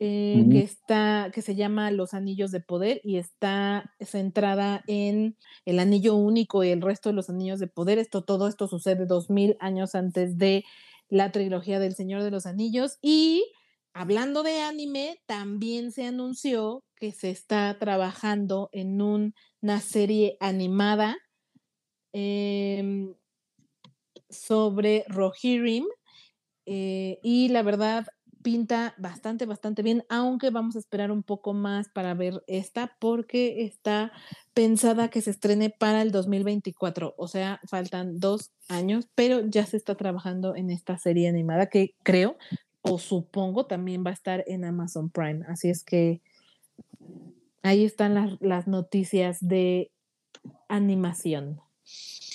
Eh, 0.00 0.46
que 0.52 0.60
está, 0.60 1.32
que 1.34 1.42
se 1.42 1.56
llama 1.56 1.90
Los 1.90 2.14
Anillos 2.14 2.52
de 2.52 2.60
Poder 2.60 3.00
y 3.02 3.16
está 3.16 3.92
centrada 3.98 4.84
en 4.86 5.36
el 5.64 5.80
anillo 5.80 6.14
único 6.14 6.62
y 6.62 6.68
el 6.68 6.82
resto 6.82 7.08
de 7.08 7.16
los 7.16 7.28
anillos 7.28 7.58
de 7.58 7.66
poder. 7.66 7.98
Esto, 7.98 8.22
todo 8.22 8.46
esto 8.46 8.68
sucede 8.68 9.06
dos 9.06 9.28
mil 9.28 9.56
años 9.58 9.96
antes 9.96 10.38
de 10.38 10.64
la 11.08 11.32
trilogía 11.32 11.80
del 11.80 11.96
Señor 11.96 12.22
de 12.22 12.30
los 12.30 12.46
Anillos. 12.46 12.98
Y 13.02 13.50
hablando 13.92 14.44
de 14.44 14.60
anime, 14.60 15.20
también 15.26 15.90
se 15.90 16.06
anunció 16.06 16.84
que 16.94 17.10
se 17.10 17.30
está 17.30 17.76
trabajando 17.80 18.68
en 18.70 19.02
una 19.02 19.80
serie 19.80 20.36
animada 20.38 21.16
em, 22.12 23.14
sobre 24.30 25.04
Rohirrim. 25.08 25.86
Eh, 26.66 27.18
y 27.22 27.48
la 27.48 27.62
verdad, 27.62 28.06
pinta 28.42 28.94
bastante, 28.98 29.46
bastante 29.46 29.82
bien, 29.82 30.04
aunque 30.08 30.50
vamos 30.50 30.76
a 30.76 30.78
esperar 30.78 31.10
un 31.10 31.22
poco 31.22 31.52
más 31.54 31.88
para 31.88 32.14
ver 32.14 32.42
esta 32.46 32.96
porque 32.98 33.64
está 33.64 34.12
pensada 34.54 35.08
que 35.08 35.20
se 35.20 35.30
estrene 35.30 35.70
para 35.70 36.02
el 36.02 36.10
2024, 36.10 37.14
o 37.16 37.28
sea, 37.28 37.60
faltan 37.66 38.20
dos 38.20 38.52
años, 38.68 39.08
pero 39.14 39.46
ya 39.46 39.66
se 39.66 39.76
está 39.76 39.94
trabajando 39.96 40.56
en 40.56 40.70
esta 40.70 40.98
serie 40.98 41.28
animada 41.28 41.66
que 41.66 41.94
creo 42.02 42.36
o 42.82 42.98
supongo 42.98 43.66
también 43.66 44.04
va 44.04 44.10
a 44.10 44.14
estar 44.14 44.44
en 44.46 44.64
Amazon 44.64 45.10
Prime, 45.10 45.44
así 45.48 45.68
es 45.68 45.84
que 45.84 46.22
ahí 47.62 47.84
están 47.84 48.14
las, 48.14 48.40
las 48.40 48.66
noticias 48.66 49.38
de 49.40 49.90
animación. 50.68 51.60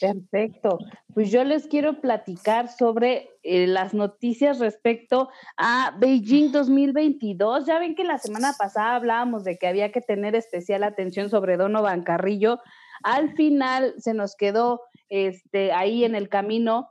Perfecto. 0.04 0.80
Pues 1.14 1.32
yo 1.32 1.44
les 1.46 1.68
quiero 1.68 2.02
platicar 2.02 2.68
sobre 2.68 3.30
eh, 3.42 3.68
las 3.68 3.94
noticias 3.94 4.60
respecto 4.60 5.30
a 5.56 5.96
Beijing 5.98 6.52
2022. 6.52 7.66
Ya 7.66 7.80
ven 7.80 7.96
que 7.96 8.04
la 8.04 8.18
semana 8.18 8.54
pasada 8.58 8.96
hablábamos 8.96 9.46
de 9.46 9.58
que 9.58 9.68
había 9.68 9.94
que 9.94 10.02
tener 10.02 10.36
especial 10.36 10.84
atención 10.84 11.30
sobre 11.30 11.56
Donovan 11.56 12.04
Carrillo. 12.04 12.60
Al 13.04 13.34
final 13.36 13.94
se 13.98 14.14
nos 14.14 14.36
quedó 14.36 14.82
este, 15.08 15.72
ahí 15.72 16.04
en 16.04 16.16
el 16.16 16.28
camino 16.28 16.90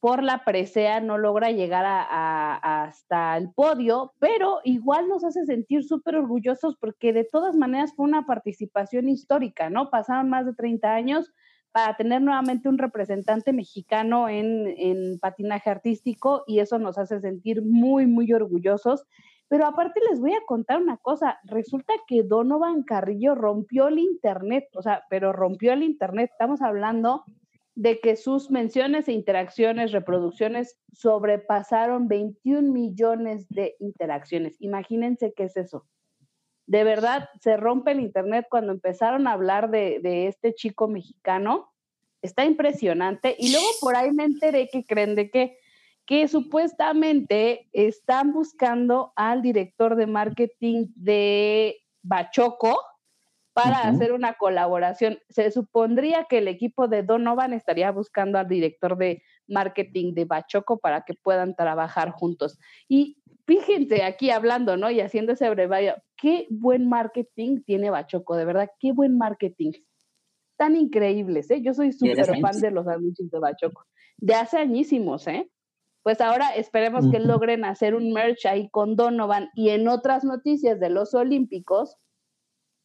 por 0.00 0.22
la 0.22 0.44
presea, 0.44 1.00
no 1.00 1.18
logra 1.18 1.50
llegar 1.50 1.84
hasta 1.86 3.36
el 3.36 3.52
podio, 3.52 4.12
pero 4.20 4.60
igual 4.64 5.08
nos 5.08 5.24
hace 5.24 5.44
sentir 5.44 5.84
súper 5.84 6.16
orgullosos 6.16 6.76
porque 6.76 7.12
de 7.12 7.24
todas 7.24 7.56
maneras 7.56 7.92
fue 7.96 8.06
una 8.06 8.24
participación 8.24 9.08
histórica, 9.08 9.70
¿no? 9.70 9.90
Pasaron 9.90 10.28
más 10.28 10.46
de 10.46 10.54
30 10.54 10.92
años 10.92 11.32
para 11.78 11.96
tener 11.96 12.20
nuevamente 12.20 12.68
un 12.68 12.76
representante 12.76 13.52
mexicano 13.52 14.28
en, 14.28 14.66
en 14.66 15.20
patinaje 15.20 15.70
artístico 15.70 16.42
y 16.48 16.58
eso 16.58 16.76
nos 16.80 16.98
hace 16.98 17.20
sentir 17.20 17.62
muy, 17.62 18.08
muy 18.08 18.32
orgullosos. 18.32 19.04
Pero 19.46 19.64
aparte 19.64 20.00
les 20.10 20.18
voy 20.18 20.32
a 20.32 20.44
contar 20.44 20.82
una 20.82 20.96
cosa, 20.96 21.38
resulta 21.44 21.94
que 22.08 22.24
Donovan 22.24 22.82
Carrillo 22.82 23.36
rompió 23.36 23.86
el 23.86 24.00
Internet, 24.00 24.64
o 24.74 24.82
sea, 24.82 25.04
pero 25.08 25.32
rompió 25.32 25.72
el 25.72 25.84
Internet, 25.84 26.30
estamos 26.32 26.62
hablando 26.62 27.22
de 27.76 28.00
que 28.00 28.16
sus 28.16 28.50
menciones 28.50 29.06
e 29.06 29.12
interacciones, 29.12 29.92
reproducciones 29.92 30.80
sobrepasaron 30.92 32.08
21 32.08 32.72
millones 32.72 33.48
de 33.50 33.76
interacciones. 33.78 34.56
Imagínense 34.58 35.32
qué 35.36 35.44
es 35.44 35.56
eso. 35.56 35.86
De 36.68 36.84
verdad, 36.84 37.28
se 37.40 37.56
rompe 37.56 37.90
el 37.90 38.00
Internet 38.00 38.46
cuando 38.48 38.72
empezaron 38.72 39.26
a 39.26 39.32
hablar 39.32 39.70
de, 39.70 39.98
de 40.00 40.28
este 40.28 40.54
chico 40.54 40.86
mexicano. 40.86 41.72
Está 42.22 42.44
impresionante. 42.44 43.34
Y 43.38 43.50
luego 43.50 43.66
por 43.80 43.96
ahí 43.96 44.12
me 44.12 44.24
enteré 44.24 44.68
que 44.70 44.84
creen 44.84 45.16
de 45.16 45.30
que 45.30 45.58
que 46.08 46.26
supuestamente 46.26 47.68
están 47.74 48.32
buscando 48.32 49.12
al 49.14 49.42
director 49.42 49.94
de 49.94 50.06
marketing 50.06 50.86
de 50.96 51.84
Bachoco 52.02 52.80
para 53.52 53.82
hacer 53.82 54.12
una 54.12 54.32
colaboración. 54.32 55.18
Se 55.28 55.50
supondría 55.50 56.24
que 56.24 56.38
el 56.38 56.48
equipo 56.48 56.88
de 56.88 57.02
Donovan 57.02 57.52
estaría 57.52 57.90
buscando 57.90 58.38
al 58.38 58.48
director 58.48 58.96
de 58.96 59.22
marketing 59.46 60.14
de 60.14 60.24
Bachoco 60.24 60.78
para 60.78 61.02
que 61.02 61.12
puedan 61.12 61.54
trabajar 61.54 62.12
juntos. 62.12 62.58
Y 62.88 63.17
fíjense 63.48 64.02
aquí 64.04 64.30
hablando, 64.30 64.76
¿no? 64.76 64.90
Y 64.90 65.00
haciendo 65.00 65.32
ese 65.32 65.48
brevario, 65.48 65.94
qué 66.16 66.46
buen 66.50 66.86
marketing 66.88 67.62
tiene 67.62 67.88
Bachoco, 67.88 68.36
de 68.36 68.44
verdad, 68.44 68.70
qué 68.78 68.92
buen 68.92 69.16
marketing. 69.16 69.72
Tan 70.58 70.76
increíbles, 70.76 71.50
¿eh? 71.50 71.62
Yo 71.62 71.72
soy 71.72 71.92
súper 71.92 72.26
fan 72.40 72.60
de 72.60 72.70
los 72.70 72.86
anuncios 72.86 73.30
de 73.30 73.38
Bachoco. 73.38 73.86
De 74.18 74.34
hace 74.34 74.58
añísimos, 74.58 75.26
¿eh? 75.26 75.50
pues 76.02 76.20
ahora 76.20 76.54
esperemos 76.54 77.10
que 77.10 77.18
logren 77.18 77.64
hacer 77.64 77.94
un 77.94 78.12
merch 78.12 78.46
ahí 78.46 78.70
con 78.70 78.96
Donovan. 78.96 79.50
Y 79.54 79.70
en 79.70 79.88
otras 79.88 80.24
noticias 80.24 80.80
de 80.80 80.90
los 80.90 81.14
Olímpicos, 81.14 81.96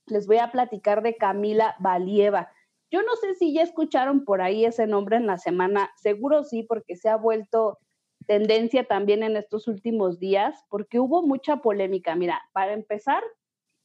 les 0.07 0.27
voy 0.27 0.39
a 0.39 0.51
platicar 0.51 1.03
de 1.03 1.15
Camila 1.15 1.75
Valieva. 1.79 2.49
Yo 2.91 3.01
no 3.01 3.15
sé 3.15 3.35
si 3.35 3.53
ya 3.53 3.61
escucharon 3.61 4.25
por 4.25 4.41
ahí 4.41 4.65
ese 4.65 4.87
nombre 4.87 5.17
en 5.17 5.25
la 5.25 5.37
semana, 5.37 5.89
seguro 5.95 6.43
sí, 6.43 6.63
porque 6.63 6.95
se 6.95 7.07
ha 7.07 7.15
vuelto 7.15 7.79
tendencia 8.25 8.85
también 8.85 9.23
en 9.23 9.37
estos 9.37 9.67
últimos 9.67 10.19
días, 10.19 10.63
porque 10.69 10.99
hubo 10.99 11.21
mucha 11.21 11.57
polémica. 11.57 12.15
Mira, 12.15 12.41
para 12.53 12.73
empezar, 12.73 13.23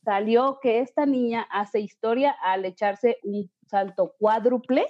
salió 0.04 0.58
que 0.60 0.80
esta 0.80 1.06
niña 1.06 1.46
hace 1.50 1.80
historia 1.80 2.34
al 2.42 2.64
echarse 2.64 3.18
un 3.22 3.50
salto 3.66 4.14
cuádruple 4.18 4.86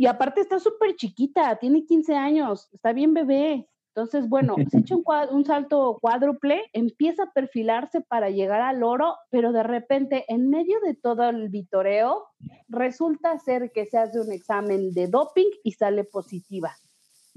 y 0.00 0.06
aparte 0.06 0.40
está 0.40 0.58
súper 0.58 0.96
chiquita, 0.96 1.56
tiene 1.56 1.84
15 1.84 2.14
años, 2.14 2.70
está 2.72 2.94
bien 2.94 3.12
bebé. 3.12 3.68
Entonces, 3.94 4.30
bueno, 4.30 4.54
se 4.70 4.78
echa 4.78 4.94
un, 4.96 5.04
un, 5.30 5.44
salto 5.44 5.98
cuádruple, 6.00 6.62
empieza 6.72 7.24
a 7.24 7.32
perfilarse 7.32 8.00
para 8.00 8.30
llegar 8.30 8.62
al 8.62 8.82
oro, 8.82 9.16
pero 9.28 9.52
de 9.52 9.62
repente, 9.62 10.24
en 10.28 10.48
medio 10.48 10.80
de 10.80 10.94
todo 10.94 11.28
el 11.28 11.50
vitoreo, 11.50 12.28
resulta 12.68 13.38
ser 13.40 13.72
que 13.72 13.84
se 13.84 13.98
hace 13.98 14.18
un 14.18 14.32
examen 14.32 14.92
de 14.92 15.08
doping 15.08 15.50
y 15.64 15.72
sale 15.72 16.04
positiva. 16.04 16.72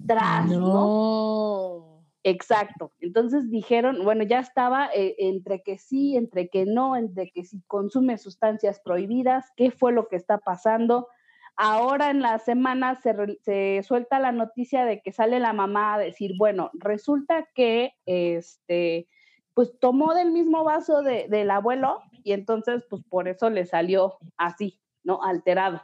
Tras, 0.07 0.49
¿no? 0.49 1.93
Exacto. 2.23 2.93
Entonces 2.99 3.51
dijeron, 3.51 4.03
bueno, 4.03 4.23
ya 4.23 4.39
estaba 4.39 4.89
eh, 4.93 5.15
entre 5.17 5.61
que 5.61 5.77
sí, 5.77 6.15
entre 6.15 6.47
que 6.47 6.65
no, 6.65 6.95
entre 6.95 7.31
que 7.31 7.43
si 7.43 7.61
consume 7.63 8.17
sustancias 8.17 8.79
prohibidas, 8.83 9.51
qué 9.57 9.71
fue 9.71 9.91
lo 9.91 10.07
que 10.07 10.15
está 10.15 10.37
pasando. 10.37 11.07
Ahora 11.55 12.09
en 12.09 12.21
la 12.21 12.39
semana 12.39 12.99
se, 13.01 13.83
suelta 13.83 14.19
la 14.19 14.31
noticia 14.31 14.85
de 14.85 15.01
que 15.01 15.11
sale 15.11 15.39
la 15.39 15.53
mamá 15.53 15.95
a 15.95 15.99
decir, 15.99 16.31
bueno, 16.37 16.71
resulta 16.73 17.47
que 17.53 17.93
este, 18.05 19.07
pues 19.53 19.77
tomó 19.79 20.13
del 20.15 20.31
mismo 20.31 20.63
vaso 20.63 21.03
del 21.03 21.51
abuelo 21.51 22.01
y 22.23 22.31
entonces 22.31 22.85
pues 22.89 23.03
por 23.03 23.27
eso 23.27 23.49
le 23.49 23.65
salió 23.65 24.17
así, 24.37 24.79
¿no? 25.03 25.21
Alterado. 25.21 25.83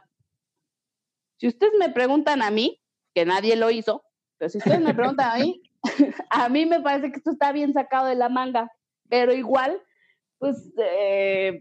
Si 1.36 1.46
ustedes 1.46 1.74
me 1.78 1.90
preguntan 1.90 2.42
a 2.42 2.50
mí, 2.50 2.79
que 3.14 3.24
nadie 3.24 3.56
lo 3.56 3.70
hizo, 3.70 4.02
pero 4.38 4.48
si 4.48 4.58
ustedes 4.58 4.80
me 4.80 4.94
preguntan 4.94 5.30
a 5.30 5.38
mí, 5.42 5.62
a 6.30 6.48
mí 6.48 6.66
me 6.66 6.80
parece 6.80 7.10
que 7.10 7.18
esto 7.18 7.30
está 7.30 7.52
bien 7.52 7.72
sacado 7.72 8.06
de 8.06 8.14
la 8.14 8.28
manga, 8.28 8.70
pero 9.08 9.32
igual, 9.32 9.82
pues 10.38 10.72
eh, 10.78 11.60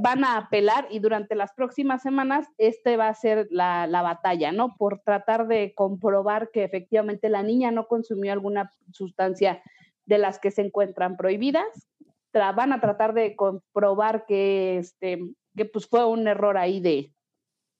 van 0.00 0.24
a 0.24 0.36
apelar 0.36 0.86
y 0.90 0.98
durante 0.98 1.34
las 1.34 1.52
próximas 1.52 2.02
semanas 2.02 2.46
este 2.58 2.96
va 2.96 3.08
a 3.08 3.14
ser 3.14 3.46
la, 3.50 3.86
batalla, 4.02 4.52
¿no? 4.52 4.76
Por 4.76 5.00
tratar 5.00 5.46
de 5.46 5.72
comprobar 5.74 6.50
que 6.50 6.64
efectivamente 6.64 7.28
la 7.28 7.42
niña 7.42 7.70
no 7.70 7.86
consumió 7.86 8.32
alguna 8.32 8.70
sustancia 8.92 9.62
de 10.04 10.18
las 10.18 10.38
que 10.38 10.50
se 10.50 10.62
encuentran 10.62 11.16
prohibidas. 11.16 11.88
van 12.32 12.72
a 12.72 12.80
tratar 12.80 13.14
de 13.14 13.36
comprobar 13.36 14.26
que, 14.26 14.78
este, 14.78 15.20
que 15.56 15.64
pues 15.64 15.86
fue 15.86 16.04
un 16.04 16.26
error 16.26 16.58
ahí 16.58 16.80
de, 16.80 17.12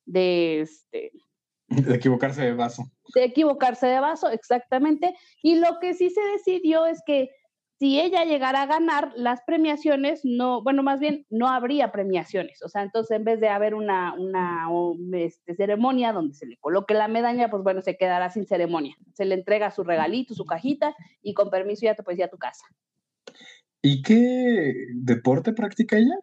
de, 0.05 0.61
este, 0.61 1.11
de 1.75 1.95
equivocarse 1.95 2.43
de 2.43 2.55
vaso. 2.55 2.85
De 3.15 3.25
equivocarse 3.25 3.87
de 3.87 4.01
vaso, 4.01 4.29
exactamente. 4.29 5.15
Y 5.43 5.57
lo 5.57 5.79
que 5.81 5.95
sí 5.95 6.11
se 6.11 6.21
decidió 6.21 6.87
es 6.87 7.03
que 7.07 7.31
si 7.83 8.01
ella 8.01 8.25
llegara 8.25 8.63
a 8.63 8.67
ganar 8.67 9.13
las 9.17 9.41
premiaciones, 9.45 10.21
no, 10.23 10.63
bueno, 10.63 10.85
más 10.85 11.01
bien 11.01 11.27
no 11.31 11.49
habría 11.49 11.91
premiaciones. 11.91 12.63
O 12.63 12.69
sea, 12.69 12.83
entonces 12.83 13.17
en 13.17 13.25
vez 13.25 13.41
de 13.41 13.49
haber 13.49 13.75
una, 13.75 14.15
una 14.15 14.69
este, 15.15 15.57
ceremonia 15.57 16.13
donde 16.13 16.35
se 16.35 16.47
le 16.47 16.59
coloque 16.59 16.95
la 16.95 17.09
medalla, 17.09 17.51
pues 17.51 17.65
bueno, 17.65 17.83
se 17.83 17.97
quedará 17.97 18.31
sin 18.31 18.47
ceremonia. 18.47 18.95
Se 19.15 19.25
le 19.25 19.35
entrega 19.35 19.73
su 19.73 19.83
regalito, 19.83 20.33
su 20.33 20.45
cajita 20.45 20.95
y 21.23 21.35
con 21.35 21.51
permiso 21.51 21.83
ya 21.83 21.97
te 21.97 22.05
puedes 22.05 22.21
ir 22.21 22.27
a 22.27 22.31
tu 22.31 22.39
casa. 22.39 22.65
¿Y 23.83 24.03
qué 24.03 24.75
deporte 24.95 25.53
practica 25.53 25.97
ella? 25.97 26.15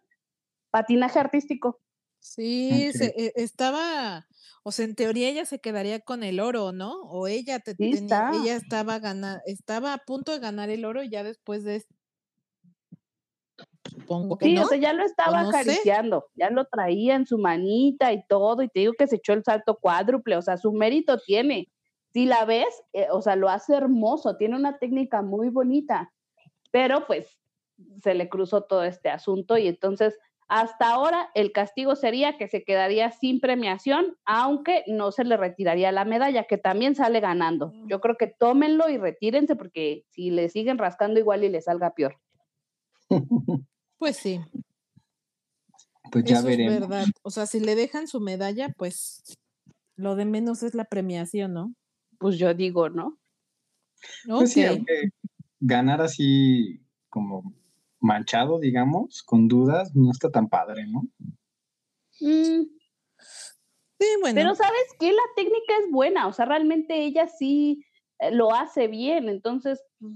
Patinaje 0.70 1.18
artístico. 1.18 1.78
Sí, 2.20 2.90
e, 3.00 3.32
estaba 3.36 4.26
o 4.62 4.72
sea, 4.72 4.84
en 4.84 4.94
teoría 4.94 5.28
ella 5.28 5.46
se 5.46 5.58
quedaría 5.58 6.00
con 6.00 6.22
el 6.22 6.38
oro, 6.38 6.72
¿no? 6.72 7.00
O 7.04 7.26
ella 7.26 7.60
te, 7.60 7.74
tenía, 7.74 8.30
ella 8.34 8.56
estaba 8.56 8.98
gana, 8.98 9.40
estaba 9.46 9.94
a 9.94 9.98
punto 9.98 10.32
de 10.32 10.38
ganar 10.38 10.68
el 10.68 10.84
oro 10.84 11.02
ya 11.02 11.22
después 11.24 11.64
de 11.64 11.82
supongo 13.88 14.36
que 14.36 14.46
sí, 14.46 14.58
o 14.58 14.66
sea, 14.66 14.78
ya 14.78 14.92
lo 14.92 15.02
estaba 15.02 15.40
acariciando, 15.40 16.26
ya 16.34 16.50
lo 16.50 16.66
traía 16.66 17.14
en 17.14 17.26
su 17.26 17.38
manita 17.38 18.12
y 18.12 18.22
todo, 18.26 18.62
y 18.62 18.68
te 18.68 18.80
digo 18.80 18.92
que 18.98 19.06
se 19.06 19.16
echó 19.16 19.32
el 19.32 19.42
salto 19.42 19.78
cuádruple, 19.80 20.36
o 20.36 20.42
sea, 20.42 20.58
su 20.58 20.72
mérito 20.72 21.18
tiene. 21.18 21.68
Si 22.12 22.26
la 22.26 22.44
ves, 22.44 22.82
eh, 22.92 23.06
o 23.10 23.22
sea, 23.22 23.36
lo 23.36 23.48
hace 23.48 23.74
hermoso, 23.74 24.36
tiene 24.36 24.56
una 24.56 24.78
técnica 24.78 25.22
muy 25.22 25.48
bonita, 25.48 26.12
pero 26.70 27.06
pues 27.06 27.38
se 28.02 28.14
le 28.14 28.28
cruzó 28.28 28.62
todo 28.62 28.84
este 28.84 29.08
asunto 29.08 29.56
y 29.56 29.68
entonces 29.68 30.18
hasta 30.50 30.90
ahora 30.90 31.30
el 31.34 31.52
castigo 31.52 31.94
sería 31.94 32.36
que 32.36 32.48
se 32.48 32.64
quedaría 32.64 33.12
sin 33.12 33.38
premiación, 33.38 34.16
aunque 34.24 34.82
no 34.88 35.12
se 35.12 35.22
le 35.22 35.36
retiraría 35.36 35.92
la 35.92 36.04
medalla, 36.04 36.44
que 36.44 36.58
también 36.58 36.96
sale 36.96 37.20
ganando. 37.20 37.72
Yo 37.86 38.00
creo 38.00 38.16
que 38.16 38.26
tómenlo 38.26 38.88
y 38.88 38.98
retírense 38.98 39.54
porque 39.54 40.04
si 40.10 40.30
le 40.30 40.48
siguen 40.48 40.76
rascando 40.76 41.20
igual 41.20 41.44
y 41.44 41.50
le 41.50 41.62
salga 41.62 41.94
peor. 41.94 42.18
Pues 43.98 44.16
sí. 44.16 44.40
Pues 46.10 46.24
ya 46.24 46.40
veremos. 46.40 46.72
Es 46.72 46.80
verdad. 46.80 47.04
O 47.20 47.30
sea, 47.30 47.44
si 47.44 47.60
le 47.60 47.74
dejan 47.74 48.08
su 48.08 48.18
medalla, 48.18 48.70
pues 48.78 49.38
lo 49.94 50.16
de 50.16 50.24
menos 50.24 50.62
es 50.62 50.74
la 50.74 50.86
premiación, 50.86 51.52
¿no? 51.52 51.74
Pues 52.18 52.38
yo 52.38 52.54
digo, 52.54 52.88
¿no? 52.88 53.18
Pues 54.26 54.54
sí, 54.54 54.64
aunque 54.64 55.10
ganar 55.60 56.00
así 56.00 56.80
como 57.10 57.59
manchado, 58.00 58.58
digamos, 58.58 59.22
con 59.22 59.48
dudas, 59.48 59.94
no 59.94 60.10
está 60.10 60.30
tan 60.30 60.48
padre, 60.48 60.86
¿no? 60.86 61.02
Mm. 62.20 62.64
Sí, 63.98 64.06
bueno. 64.20 64.34
Pero 64.34 64.54
sabes 64.54 64.94
que 64.98 65.12
la 65.12 65.22
técnica 65.36 65.74
es 65.84 65.90
buena, 65.90 66.26
o 66.26 66.32
sea, 66.32 66.46
realmente 66.46 67.04
ella 67.04 67.28
sí 67.28 67.84
eh, 68.18 68.30
lo 68.30 68.54
hace 68.54 68.88
bien, 68.88 69.28
entonces, 69.28 69.82
pues, 69.98 70.12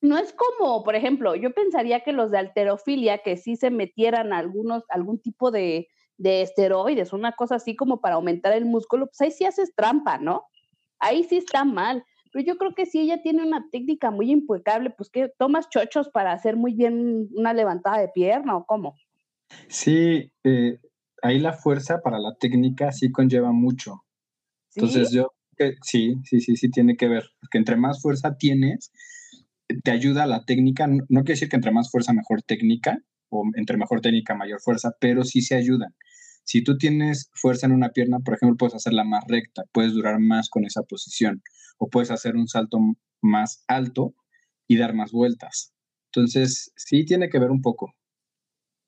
no 0.00 0.16
es 0.16 0.32
como, 0.32 0.84
por 0.84 0.94
ejemplo, 0.94 1.34
yo 1.34 1.52
pensaría 1.52 2.00
que 2.00 2.12
los 2.12 2.30
de 2.30 2.38
alterofilia, 2.38 3.18
que 3.18 3.36
sí 3.36 3.56
se 3.56 3.70
metieran 3.70 4.32
algunos, 4.32 4.84
algún 4.90 5.20
tipo 5.20 5.50
de, 5.50 5.88
de 6.18 6.42
esteroides, 6.42 7.12
una 7.12 7.32
cosa 7.32 7.56
así 7.56 7.74
como 7.74 8.00
para 8.00 8.16
aumentar 8.16 8.52
el 8.52 8.64
músculo, 8.64 9.06
pues 9.06 9.20
ahí 9.20 9.30
sí 9.30 9.44
haces 9.44 9.74
trampa, 9.74 10.18
¿no? 10.18 10.44
Ahí 11.00 11.24
sí 11.24 11.38
está 11.38 11.64
mal. 11.64 12.04
Pero 12.38 12.52
yo 12.52 12.56
creo 12.56 12.72
que 12.72 12.86
si 12.86 13.00
ella 13.00 13.20
tiene 13.20 13.44
una 13.44 13.68
técnica 13.72 14.12
muy 14.12 14.30
impecable, 14.30 14.90
pues 14.96 15.10
que 15.10 15.28
tomas 15.40 15.68
chochos 15.70 16.08
para 16.08 16.30
hacer 16.30 16.54
muy 16.54 16.72
bien 16.72 17.26
una 17.32 17.52
levantada 17.52 17.98
de 17.98 18.10
pierna 18.14 18.56
o 18.56 18.64
cómo. 18.64 18.94
Sí, 19.66 20.30
eh, 20.44 20.78
ahí 21.20 21.40
la 21.40 21.52
fuerza 21.52 22.00
para 22.00 22.20
la 22.20 22.36
técnica 22.38 22.92
sí 22.92 23.10
conlleva 23.10 23.50
mucho. 23.50 24.04
Entonces 24.76 25.10
yo, 25.10 25.32
sí, 25.82 26.14
sí, 26.22 26.40
sí, 26.40 26.54
sí 26.54 26.70
tiene 26.70 26.96
que 26.96 27.08
ver, 27.08 27.24
porque 27.40 27.58
entre 27.58 27.74
más 27.74 28.00
fuerza 28.00 28.36
tienes, 28.36 28.92
te 29.82 29.90
ayuda 29.90 30.24
la 30.24 30.44
técnica, 30.44 30.86
no, 30.86 30.98
no 31.08 31.22
quiere 31.22 31.32
decir 31.32 31.48
que 31.48 31.56
entre 31.56 31.72
más 31.72 31.90
fuerza 31.90 32.12
mejor 32.12 32.42
técnica, 32.42 32.98
o 33.30 33.42
entre 33.56 33.76
mejor 33.78 34.00
técnica 34.00 34.36
mayor 34.36 34.60
fuerza, 34.60 34.92
pero 35.00 35.24
sí 35.24 35.40
se 35.40 35.56
ayudan 35.56 35.92
Si 36.48 36.64
tú 36.64 36.78
tienes 36.78 37.30
fuerza 37.34 37.66
en 37.66 37.72
una 37.72 37.90
pierna, 37.90 38.20
por 38.20 38.32
ejemplo, 38.32 38.56
puedes 38.56 38.74
hacerla 38.74 39.04
más 39.04 39.22
recta, 39.28 39.64
puedes 39.70 39.92
durar 39.92 40.18
más 40.18 40.48
con 40.48 40.64
esa 40.64 40.82
posición, 40.82 41.42
o 41.76 41.90
puedes 41.90 42.10
hacer 42.10 42.36
un 42.36 42.48
salto 42.48 42.78
más 43.20 43.64
alto 43.68 44.14
y 44.66 44.78
dar 44.78 44.94
más 44.94 45.12
vueltas. 45.12 45.74
Entonces, 46.06 46.72
sí 46.74 47.04
tiene 47.04 47.28
que 47.28 47.38
ver 47.38 47.50
un 47.50 47.60
poco. 47.60 47.92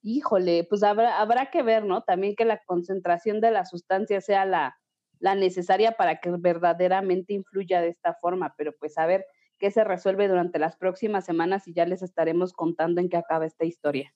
Híjole, 0.00 0.64
pues 0.70 0.82
habrá, 0.82 1.20
habrá 1.20 1.50
que 1.50 1.62
ver, 1.62 1.84
¿no? 1.84 2.02
También 2.02 2.34
que 2.34 2.46
la 2.46 2.62
concentración 2.64 3.42
de 3.42 3.50
la 3.50 3.66
sustancia 3.66 4.22
sea 4.22 4.46
la, 4.46 4.78
la 5.18 5.34
necesaria 5.34 5.92
para 5.92 6.18
que 6.18 6.30
verdaderamente 6.30 7.34
influya 7.34 7.82
de 7.82 7.88
esta 7.88 8.14
forma, 8.14 8.54
pero 8.56 8.72
pues 8.80 8.96
a 8.96 9.04
ver 9.04 9.26
qué 9.58 9.70
se 9.70 9.84
resuelve 9.84 10.28
durante 10.28 10.58
las 10.58 10.78
próximas 10.78 11.26
semanas 11.26 11.68
y 11.68 11.74
ya 11.74 11.84
les 11.84 12.00
estaremos 12.00 12.54
contando 12.54 13.02
en 13.02 13.10
qué 13.10 13.18
acaba 13.18 13.44
esta 13.44 13.66
historia. 13.66 14.14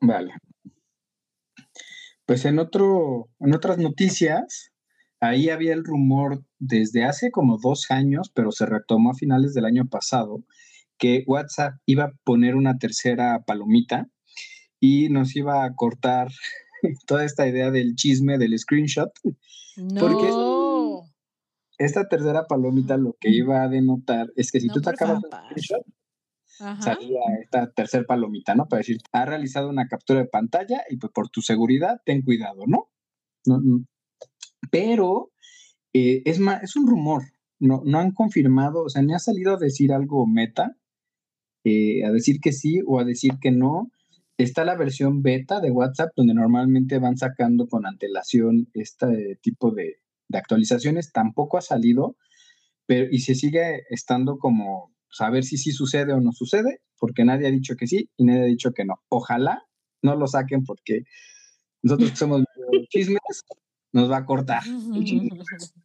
Vale. 0.00 0.34
Pues 2.30 2.44
en, 2.44 2.60
otro, 2.60 3.28
en 3.40 3.56
otras 3.56 3.78
noticias, 3.78 4.70
ahí 5.18 5.48
había 5.48 5.72
el 5.72 5.82
rumor 5.82 6.44
desde 6.60 7.02
hace 7.02 7.32
como 7.32 7.58
dos 7.58 7.90
años, 7.90 8.30
pero 8.32 8.52
se 8.52 8.66
retomó 8.66 9.10
a 9.10 9.14
finales 9.14 9.52
del 9.52 9.64
año 9.64 9.88
pasado, 9.88 10.44
que 10.96 11.24
WhatsApp 11.26 11.74
iba 11.86 12.04
a 12.04 12.12
poner 12.22 12.54
una 12.54 12.78
tercera 12.78 13.42
palomita 13.44 14.06
y 14.78 15.08
nos 15.08 15.34
iba 15.34 15.64
a 15.64 15.74
cortar 15.74 16.28
toda 17.08 17.24
esta 17.24 17.48
idea 17.48 17.72
del 17.72 17.96
chisme 17.96 18.38
del 18.38 18.56
screenshot. 18.56 19.10
Porque 19.98 20.30
esta 21.78 22.06
tercera 22.06 22.46
palomita 22.46 22.96
lo 22.96 23.16
que 23.18 23.30
iba 23.30 23.64
a 23.64 23.68
denotar 23.68 24.28
es 24.36 24.52
que 24.52 24.60
si 24.60 24.68
tú 24.68 24.80
te 24.80 24.90
acabas 24.90 25.20
un 25.24 25.30
screenshot, 25.30 25.84
salía 26.80 27.20
esta 27.42 27.70
tercera 27.72 28.04
palomita, 28.04 28.54
¿no? 28.54 28.66
Para 28.66 28.78
decir, 28.78 28.98
ha 29.12 29.24
realizado 29.24 29.68
una 29.68 29.88
captura 29.88 30.20
de 30.20 30.28
pantalla 30.28 30.82
y 30.88 30.96
pues 30.96 31.12
por 31.12 31.28
tu 31.28 31.42
seguridad, 31.42 32.00
ten 32.04 32.22
cuidado, 32.22 32.64
¿no? 32.66 32.90
Pero 34.70 35.32
eh, 35.92 36.22
es, 36.24 36.40
es 36.62 36.76
un 36.76 36.86
rumor, 36.86 37.22
no, 37.58 37.82
no 37.84 37.98
han 37.98 38.12
confirmado, 38.12 38.84
o 38.84 38.88
sea, 38.88 39.02
ni 39.02 39.14
ha 39.14 39.18
salido 39.18 39.54
a 39.54 39.58
decir 39.58 39.92
algo 39.92 40.26
meta, 40.26 40.76
eh, 41.64 42.04
a 42.04 42.10
decir 42.10 42.40
que 42.40 42.52
sí 42.52 42.80
o 42.86 42.98
a 43.00 43.04
decir 43.04 43.32
que 43.40 43.50
no. 43.50 43.90
Está 44.38 44.64
la 44.64 44.76
versión 44.76 45.22
beta 45.22 45.60
de 45.60 45.70
WhatsApp, 45.70 46.12
donde 46.16 46.32
normalmente 46.32 46.98
van 46.98 47.18
sacando 47.18 47.68
con 47.68 47.86
antelación 47.86 48.68
este 48.72 49.38
tipo 49.42 49.70
de, 49.70 49.96
actualizaciones. 50.32 51.12
Tampoco 51.12 51.58
ha 51.58 51.60
salido, 51.60 52.16
pero 52.86 53.06
y 53.10 53.20
se 53.20 53.34
sigue 53.34 53.84
estando 53.90 54.38
como 54.38 54.94
saber 55.10 55.44
si 55.44 55.56
sí 55.56 55.72
sucede 55.72 56.12
o 56.12 56.20
no 56.20 56.32
sucede, 56.32 56.80
porque 56.98 57.24
nadie 57.24 57.48
ha 57.48 57.50
dicho 57.50 57.76
que 57.76 57.86
sí 57.86 58.08
y 58.16 58.24
nadie 58.24 58.42
ha 58.42 58.46
dicho 58.46 58.72
que 58.72 58.84
no. 58.84 59.02
Ojalá 59.08 59.64
no 60.02 60.16
lo 60.16 60.26
saquen 60.26 60.64
porque 60.64 61.04
nosotros 61.82 62.10
que 62.10 62.16
somos 62.16 62.44
chismes, 62.90 63.20
nos 63.92 64.10
va 64.10 64.18
a 64.18 64.24
cortar. 64.24 64.62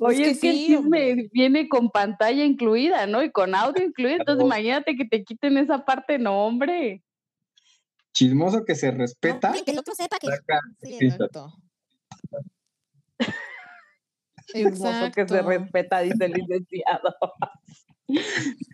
Oye, 0.00 0.30
es 0.30 0.40
que, 0.40 0.50
el 0.50 0.56
chisme 0.56 1.28
viene 1.32 1.68
con 1.68 1.90
pantalla 1.90 2.44
incluida, 2.44 3.06
¿no? 3.06 3.22
Y 3.22 3.30
con 3.30 3.54
audio 3.54 3.84
incluido. 3.84 4.16
Entonces, 4.18 4.44
imagínate 4.44 4.96
que 4.96 5.04
te 5.04 5.22
quiten 5.22 5.56
esa 5.56 5.84
parte, 5.84 6.18
no, 6.18 6.46
hombre. 6.46 7.04
Chismoso 8.12 8.64
que 8.64 8.74
se 8.74 8.90
respeta. 8.90 9.52
que 9.64 9.70
el 9.70 9.78
otro 9.78 9.94
sepa 9.94 10.18
que. 10.18 10.26
Sí, 10.82 10.98
exacto. 11.00 11.52
Chismoso 14.52 15.12
que 15.14 15.28
se 15.28 15.42
respeta, 15.42 16.00
dice 16.00 16.24
el 16.24 16.32
licenciado. 16.32 17.14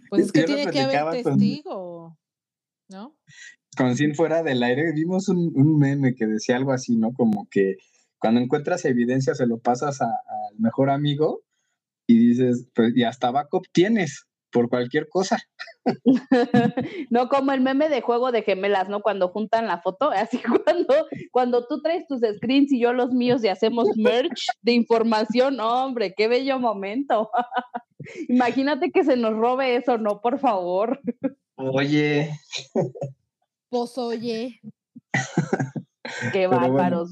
Pues 0.09 0.26
es 0.26 0.32
que 0.32 0.45
tiene 0.45 0.70
que 0.70 0.80
haber 0.80 1.22
testigo, 1.22 2.18
¿no? 2.89 3.16
Con 3.76 3.97
Sin 3.97 4.14
fuera 4.14 4.43
del 4.43 4.62
aire 4.62 4.93
vimos 4.93 5.28
un, 5.28 5.53
un 5.55 5.78
meme 5.78 6.14
que 6.14 6.26
decía 6.26 6.57
algo 6.57 6.72
así, 6.72 6.97
¿no? 6.97 7.12
Como 7.12 7.49
que 7.51 7.76
cuando 8.18 8.41
encuentras 8.41 8.84
evidencia 8.84 9.34
se 9.34 9.47
lo 9.47 9.59
pasas 9.59 10.01
al 10.01 10.59
mejor 10.59 10.91
amigo 10.91 11.43
y 12.07 12.18
dices, 12.18 12.68
pues 12.74 12.97
y 12.97 13.05
hasta 13.05 13.30
backup 13.30 13.66
tienes 13.72 14.26
por 14.51 14.68
cualquier 14.68 15.09
cosa. 15.09 15.38
no 17.11 17.28
como 17.28 17.53
el 17.53 17.61
meme 17.61 17.88
de 17.88 18.01
juego 18.01 18.32
de 18.32 18.42
gemelas, 18.42 18.88
¿no? 18.88 19.01
Cuando 19.01 19.28
juntan 19.28 19.66
la 19.66 19.80
foto, 19.80 20.11
así 20.12 20.38
cuando, 20.38 21.07
cuando 21.32 21.66
tú 21.66 21.80
traes 21.82 22.07
tus 22.07 22.20
screens 22.20 22.72
y 22.72 22.80
yo 22.80 22.92
los 22.92 23.12
míos 23.12 23.44
y 23.44 23.49
hacemos 23.49 23.88
merch 23.97 24.47
de 24.62 24.72
información, 24.72 25.61
hombre, 25.61 26.14
qué 26.16 26.28
bello 26.28 26.59
momento. 26.59 27.30
Imagínate 28.28 28.90
que 28.90 29.05
se 29.05 29.16
nos 29.16 29.34
robe 29.34 29.76
eso, 29.76 29.99
no, 29.99 30.20
por 30.20 30.38
favor. 30.38 31.01
Oye. 31.57 32.30
Pues 33.68 33.99
oye. 33.99 34.61
Qué 36.32 36.47
bárbaros. 36.47 37.11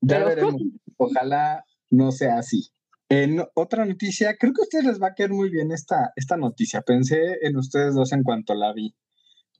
Ya 0.00 0.24
veremos. 0.24 0.54
Ojalá 0.96 1.64
no 1.90 2.10
sea 2.10 2.38
así. 2.38 2.70
En 3.10 3.42
otra 3.54 3.84
noticia, 3.84 4.36
creo 4.36 4.52
que 4.52 4.62
a 4.62 4.64
ustedes 4.64 4.84
les 4.84 5.02
va 5.02 5.08
a 5.08 5.14
quedar 5.14 5.32
muy 5.32 5.50
bien 5.50 5.72
esta, 5.72 6.12
esta 6.14 6.36
noticia. 6.36 6.82
Pensé 6.82 7.38
en 7.42 7.56
ustedes 7.56 7.94
dos 7.96 8.12
en 8.12 8.22
cuanto 8.22 8.54
la 8.54 8.72
vi. 8.72 8.94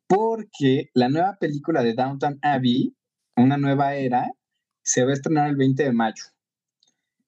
Porque 0.07 0.88
la 0.94 1.09
nueva 1.09 1.36
película 1.38 1.82
de 1.82 1.94
Downtown 1.94 2.38
Abbey, 2.42 2.94
una 3.36 3.57
nueva 3.57 3.96
era, 3.96 4.30
se 4.82 5.05
va 5.05 5.11
a 5.11 5.14
estrenar 5.14 5.51
el 5.51 5.57
20 5.57 5.82
de 5.82 5.92
mayo. 5.92 6.24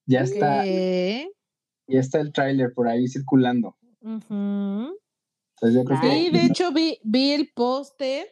Ya 0.07 0.21
está. 0.21 0.65
Ya 0.65 2.01
está 2.01 2.21
el 2.21 2.33
tráiler 2.33 2.73
por 2.73 2.87
ahí 2.87 3.09
circulando. 3.09 3.77
sí, 5.61 6.31
de 6.31 6.45
hecho 6.45 6.73
vi, 6.73 6.99
vi 7.03 7.33
el 7.33 7.51
póster 7.53 8.29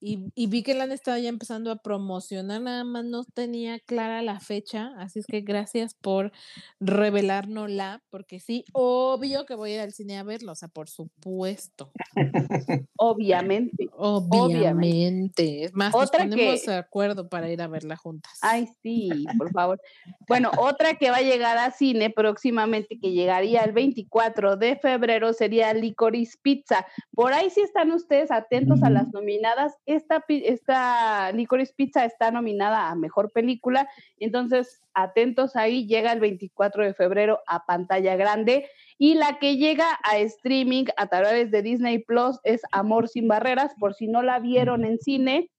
y, 0.00 0.46
vi 0.46 0.62
que 0.62 0.74
la 0.74 0.84
han 0.84 0.92
estado 0.92 1.18
ya 1.18 1.28
empezando 1.28 1.70
a 1.70 1.76
promocionar, 1.76 2.60
nada 2.60 2.84
más 2.84 3.04
no 3.04 3.24
tenía 3.24 3.80
clara 3.80 4.20
la 4.22 4.40
fecha, 4.40 4.92
así 4.98 5.20
es 5.20 5.26
que 5.26 5.40
gracias 5.40 5.94
por 5.94 6.32
revelárnosla, 6.80 8.02
porque 8.10 8.38
sí, 8.38 8.64
obvio 8.72 9.46
que 9.46 9.54
voy 9.54 9.70
a 9.70 9.74
ir 9.74 9.80
al 9.80 9.92
cine 9.92 10.18
a 10.18 10.22
verlo, 10.22 10.52
o 10.52 10.54
sea, 10.54 10.68
por 10.68 10.88
supuesto. 10.88 11.92
Obviamente. 12.96 13.88
Obviamente. 13.92 15.64
Es 15.64 15.74
más, 15.74 15.94
otra 15.94 16.26
nos 16.26 16.36
ponemos 16.36 16.66
de 16.66 16.74
acuerdo 16.76 17.28
para 17.28 17.50
ir 17.50 17.62
a 17.62 17.68
verla 17.68 17.96
juntas. 17.96 18.38
Ay, 18.42 18.68
sí, 18.82 19.26
por 19.38 19.50
favor. 19.52 19.80
Bueno, 20.28 20.50
otra 20.58 20.94
que 20.94 21.10
va 21.10 21.18
a 21.18 21.22
llegar 21.22 21.56
a 21.56 21.70
cine 21.70 22.10
próximamente, 22.10 22.98
que 22.98 23.12
llegaría 23.12 23.62
el 23.62 23.70
24 23.72 24.56
de 24.56 24.76
febrero, 24.76 25.32
sería 25.32 25.72
Licorice 25.72 26.36
Pizza. 26.42 26.84
Por 27.14 27.32
ahí 27.32 27.48
sí 27.50 27.60
están 27.60 27.92
ustedes 27.92 28.32
atentos 28.32 28.82
a 28.82 28.90
las 28.90 29.12
nominadas 29.12 29.74
esta, 29.86 30.24
esta 30.28 31.32
Licorice 31.32 31.72
Pizza 31.76 32.04
está 32.04 32.30
nominada 32.30 32.90
a 32.90 32.94
Mejor 32.94 33.30
Película, 33.32 33.88
entonces 34.18 34.82
atentos 34.94 35.56
ahí, 35.56 35.86
llega 35.86 36.12
el 36.12 36.20
24 36.20 36.84
de 36.84 36.94
febrero 36.94 37.40
a 37.46 37.64
pantalla 37.64 38.16
grande 38.16 38.68
y 38.98 39.14
la 39.14 39.38
que 39.38 39.56
llega 39.56 39.86
a 40.02 40.18
streaming 40.18 40.86
a 40.96 41.06
través 41.06 41.50
de 41.50 41.62
Disney 41.62 41.98
Plus 41.98 42.38
es 42.44 42.62
Amor 42.72 43.08
sin 43.08 43.28
Barreras, 43.28 43.72
por 43.78 43.94
si 43.94 44.08
no 44.08 44.22
la 44.22 44.40
vieron 44.40 44.84
en 44.84 44.98
cine, 44.98 45.50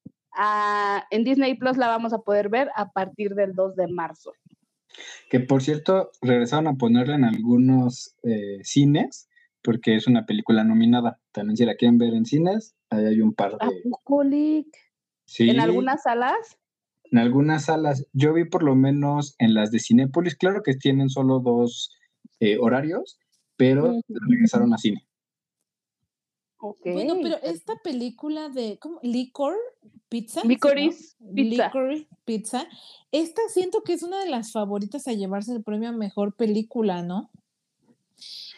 en 1.10 1.24
Disney 1.24 1.56
Plus 1.56 1.78
la 1.78 1.88
vamos 1.88 2.14
a 2.14 2.20
poder 2.20 2.50
ver 2.50 2.70
a 2.76 2.92
partir 2.92 3.34
del 3.34 3.54
2 3.54 3.76
de 3.76 3.88
marzo. 3.88 4.34
Que 5.30 5.40
por 5.40 5.62
cierto, 5.62 6.12
regresaron 6.22 6.68
a 6.68 6.76
ponerla 6.76 7.16
en 7.16 7.26
algunos 7.26 8.16
eh, 8.24 8.60
cines 8.64 9.30
porque 9.62 9.96
es 9.96 10.08
una 10.08 10.26
película 10.26 10.64
nominada. 10.64 11.20
También 11.34 11.58
si 11.58 11.66
la 11.66 11.76
quieren 11.76 11.98
ver 11.98 12.14
en 12.14 12.26
cines, 12.26 12.77
ahí 12.90 13.06
hay 13.06 13.22
un 13.22 13.34
par 13.34 13.58
de... 13.58 14.66
Sí. 15.26 15.50
¿En 15.50 15.60
algunas 15.60 16.04
salas? 16.04 16.58
En 17.12 17.20
algunas 17.20 17.66
salas. 17.66 18.08
Yo 18.14 18.34
vi 18.34 18.46
por 18.46 18.64
lo 18.64 18.76
menos 18.76 19.36
en 19.40 19.54
las 19.54 19.72
de 19.72 19.80
Cinépolis, 19.80 20.36
claro 20.36 20.64
que 20.64 20.76
tienen 20.76 21.10
solo 21.10 21.40
dos 21.40 21.92
eh, 22.40 22.58
horarios, 22.60 23.20
pero 23.58 24.00
regresaron 24.08 24.74
a 24.74 24.78
cine. 24.78 25.08
Okay. 26.60 26.94
Bueno, 26.94 27.18
pero 27.22 27.38
esta 27.44 27.76
película 27.84 28.50
de 28.50 28.80
¿cómo? 28.80 29.00
Licor 29.04 29.56
Pizza. 30.10 30.42
Licorice 30.44 31.16
Pizza. 31.36 31.72
Pizza. 32.26 32.68
Esta 33.12 33.42
siento 33.50 33.84
que 33.84 33.94
es 33.94 34.02
una 34.02 34.24
de 34.24 34.30
las 34.30 34.52
favoritas 34.52 35.08
a 35.08 35.14
llevarse 35.14 35.54
el 35.54 35.64
premio 35.64 35.90
a 35.90 35.92
mejor 35.92 36.36
película, 36.36 37.04
¿no? 37.04 37.30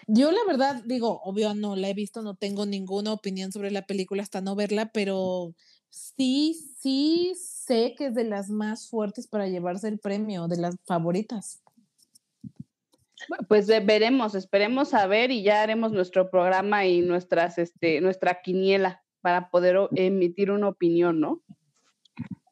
Yo 0.08 0.32
la 0.32 0.40
verdad 0.48 0.82
digo, 0.86 1.22
obvio 1.24 1.54
no 1.54 1.76
la 1.76 1.90
he 1.90 1.94
visto, 1.94 2.22
no 2.22 2.36
tengo 2.36 2.66
ninguna 2.66 3.14
opinión 3.14 3.52
sobre 3.52 3.72
la 3.72 3.86
película 3.86 4.24
hasta 4.24 4.42
no 4.42 4.56
verla, 4.56 4.92
pero 4.92 5.54
sí, 5.90 6.54
sí 6.80 7.34
sé 7.36 7.96
que 7.98 8.08
es 8.08 8.16
de 8.16 8.24
las 8.24 8.50
más 8.50 8.90
fuertes 8.90 9.28
para 9.28 9.48
llevarse 9.48 9.88
el 9.88 10.00
premio, 10.00 10.48
de 10.48 10.58
las 10.58 10.78
favoritas. 10.86 11.62
Pues 13.48 13.68
veremos, 13.68 14.34
esperemos 14.34 14.94
a 14.94 15.06
ver 15.06 15.30
y 15.32 15.44
ya 15.44 15.62
haremos 15.62 15.92
nuestro 15.92 16.30
programa 16.30 16.86
y 16.86 17.02
nuestras, 17.02 17.58
este, 17.58 18.00
nuestra 18.02 18.42
quiniela 18.42 19.04
para 19.22 19.50
poder 19.50 19.78
emitir 19.96 20.52
una 20.52 20.70
opinión, 20.70 21.20
¿no? 21.20 21.42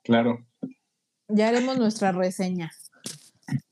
Claro. 0.04 0.46
Ya 1.30 1.48
haremos 1.50 1.78
nuestra 1.78 2.12
reseña. 2.12 2.72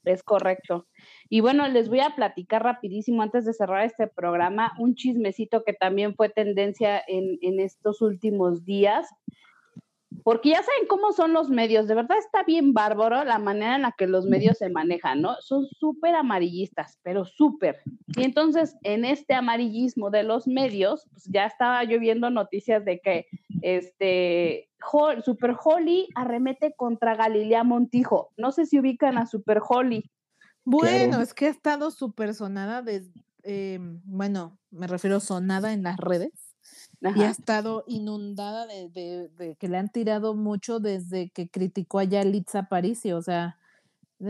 Es 0.04 0.24
correcto. 0.24 0.88
Y 1.30 1.42
bueno, 1.42 1.68
les 1.68 1.90
voy 1.90 2.02
a 2.02 2.16
platicar 2.16 2.64
rapidísimo 2.64 3.22
antes 3.22 3.46
de 3.46 3.54
cerrar 3.54 3.86
este 3.86 4.08
programa 4.08 4.74
un 4.80 4.96
chismecito 4.96 5.64
que 5.64 5.74
también 5.74 6.16
fue 6.16 6.30
tendencia 6.30 7.02
en, 7.08 7.60
estos 7.60 8.02
últimos 8.02 8.64
días. 8.64 9.08
porque 10.24 10.50
ya 10.50 10.64
saben 10.64 10.88
cómo 10.88 11.12
son 11.12 11.34
los 11.34 11.50
medios, 11.50 11.88
de 11.88 11.96
verdad 11.96 12.18
está 12.18 12.44
bien 12.44 12.74
bárbaro 12.74 13.24
la 13.26 13.38
manera 13.38 13.76
en 13.76 13.82
la 13.82 13.94
que 13.98 14.08
los 14.08 14.26
medios 14.26 14.58
se 14.58 14.70
manejan, 14.70 15.22
¿no? 15.22 15.36
Son 15.42 15.68
súper 15.68 16.16
amarillistas, 16.16 17.00
pero 17.04 17.26
súper. 17.26 17.82
Y 18.16 18.24
entonces, 18.24 18.76
en 18.84 19.04
este 19.04 19.34
amarillismo 19.34 20.10
de 20.10 20.24
los 20.24 20.48
medios, 20.48 21.06
pues 21.12 21.26
ya 21.26 21.46
estaba 21.46 21.84
yo 21.84 22.00
viendo 22.00 22.30
noticias 22.30 22.86
de 22.86 23.00
que 23.02 23.26
este 23.62 24.70
Super 25.24 25.56
Holly 25.64 26.08
arremete 26.16 26.74
contra 26.76 27.16
Galilea 27.16 27.64
Montijo. 27.64 28.32
No 28.38 28.52
sé 28.52 28.66
si 28.66 28.80
ubican 28.80 29.18
a 29.18 29.26
Super 29.26 29.60
Holly. 29.68 30.04
Bueno, 30.66 31.22
es 31.22 31.34
que 31.34 31.46
ha 31.46 31.50
estado 31.50 31.92
súper 31.92 32.34
sonada 32.34 32.82
desde, 32.82 33.14
em, 33.44 34.02
bueno, 34.04 34.58
me 34.72 34.88
refiero 34.88 35.20
sonada 35.20 35.74
en 35.74 35.84
las 35.84 35.98
redes 35.98 36.56
y 37.02 37.22
ha 37.22 37.30
estado 37.30 37.84
inundada 37.88 38.66
de, 38.66 39.56
que 39.60 39.68
le 39.68 39.78
han 39.78 39.90
tirado 39.90 40.34
mucho 40.34 40.80
desde 40.80 41.30
que 41.30 41.50
criticó 41.50 42.00
a 42.00 42.04
Yalitza 42.04 42.68
Parisi, 42.68 43.12
o 43.12 43.22
sea, 43.22 43.58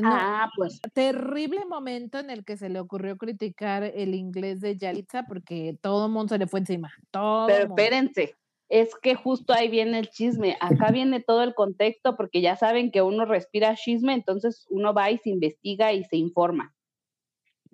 ah, 0.04 0.50
pues. 0.58 0.82
Terrible 0.94 1.66
momento 1.66 2.20
en 2.20 2.30
el 2.30 2.44
que 2.44 2.58
se 2.58 2.70
le 2.70 2.80
ocurrió 2.80 3.18
criticar 3.18 3.84
el 3.84 4.14
inglés 4.14 4.62
de 4.62 4.78
Yalitza 4.78 5.24
porque 5.24 5.78
todo 5.82 6.08
el 6.08 6.12
mundo 6.12 6.34
se 6.34 6.40
le 6.40 6.48
fue 6.48 6.60
encima. 6.60 6.92
Todo 7.12 7.48
Pero 7.48 7.68
espérense, 7.68 8.36
es 8.70 8.96
que 9.02 9.16
justo 9.16 9.54
ahí 9.54 9.70
viene 9.70 10.00
el 10.00 10.10
chisme. 10.10 10.58
Acá 10.60 10.92
viene 10.92 11.20
todo 11.20 11.44
el 11.44 11.54
contexto 11.54 12.16
porque 12.16 12.42
ya 12.42 12.56
saben 12.56 12.92
que 12.92 13.02
uno 13.02 13.26
respira 13.26 13.76
chisme, 13.76 14.14
entonces 14.14 14.66
uno 14.70 14.94
va 14.94 15.12
y 15.12 15.18
se 15.20 15.30
investiga 15.30 15.94
y 15.94 16.04
se 16.04 16.18
informa. 16.18 16.76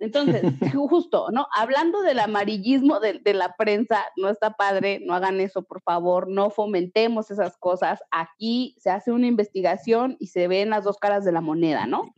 Entonces, 0.02 0.42
justo, 0.74 1.28
¿no? 1.30 1.46
Hablando 1.54 2.02
del 2.02 2.18
amarillismo 2.18 2.98
de, 2.98 3.20
la 3.34 3.54
prensa, 3.56 4.04
no 4.16 4.28
está 4.28 4.54
padre, 4.54 5.00
no 5.04 5.14
hagan 5.14 5.40
eso, 5.40 5.62
por 5.62 5.80
favor, 5.80 6.28
no 6.28 6.50
fomentemos 6.50 7.30
esas 7.30 7.56
cosas. 7.56 8.00
Aquí 8.10 8.74
se 8.78 8.90
hace 8.90 9.12
una 9.12 9.28
investigación 9.28 10.16
y 10.18 10.26
se 10.26 10.48
ven 10.48 10.70
las 10.70 10.84
dos 10.84 10.98
caras 10.98 11.24
de 11.24 11.30
la 11.30 11.40
moneda, 11.40 11.86
¿no? 11.86 12.14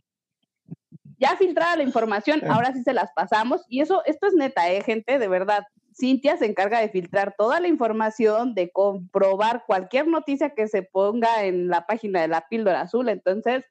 Ya 1.17 1.37
filtrada 1.37 1.77
la 1.77 1.83
información, 1.83 2.41
ahora 2.49 2.73
sí 2.73 2.83
se 2.83 2.93
las 2.93 3.11
pasamos. 3.13 3.63
Y 3.69 3.81
eso, 3.81 4.01
esto 4.05 4.27
es 4.27 4.33
neta, 4.33 4.69
¿eh, 4.71 4.81
gente? 4.81 5.19
De 5.19 5.27
verdad. 5.27 5.63
Cintia 5.97 6.35
se 6.35 6.45
encarga 6.45 6.81
de 6.81 6.89
filtrar 6.89 7.35
toda 7.37 7.59
la 7.61 7.69
información, 7.69 8.53
de 8.53 8.69
comprobar 8.69 9.63
cualquier 9.65 10.07
noticia 10.07 10.49
que 10.49 10.67
se 10.67 10.83
ponga 10.83 11.45
en 11.45 11.69
la 11.69 11.85
página 11.87 12.21
de 12.21 12.27
la 12.27 12.47
píldora 12.49 12.81
azul. 12.81 13.07
Entonces, 13.07 13.63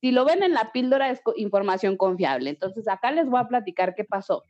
si 0.00 0.12
lo 0.12 0.26
ven 0.26 0.42
en 0.42 0.52
la 0.52 0.72
píldora 0.72 1.10
es 1.10 1.22
información 1.36 1.96
confiable. 1.96 2.50
Entonces, 2.50 2.86
acá 2.86 3.10
les 3.12 3.28
voy 3.28 3.40
a 3.40 3.48
platicar 3.48 3.94
qué 3.94 4.04
pasó. 4.04 4.44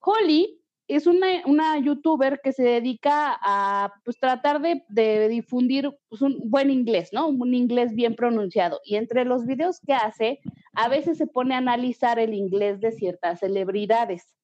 Holly 0.00 0.58
es 0.88 1.06
una, 1.06 1.78
youtuber 1.78 2.40
que 2.42 2.52
se 2.52 2.62
dedica 2.62 3.38
a 3.42 3.92
pues, 4.04 4.18
tratar 4.18 4.62
de, 4.62 5.28
difundir 5.28 5.90
pues, 6.08 6.22
un 6.22 6.40
buen 6.46 6.70
inglés, 6.70 7.10
¿no? 7.12 7.28
Un 7.28 7.52
inglés 7.52 7.94
bien 7.94 8.14
pronunciado. 8.14 8.80
Y 8.84 8.96
entre 8.96 9.26
los 9.26 9.44
videos 9.44 9.80
que 9.86 9.92
hace, 9.92 10.40
a 10.72 10.88
veces 10.88 11.18
se 11.18 11.26
pone 11.26 11.54
a 11.54 11.58
analizar 11.58 12.18
el 12.18 12.32
inglés 12.32 12.80
de 12.80 12.92
ciertas 12.92 13.40
celebridades. 13.40 14.34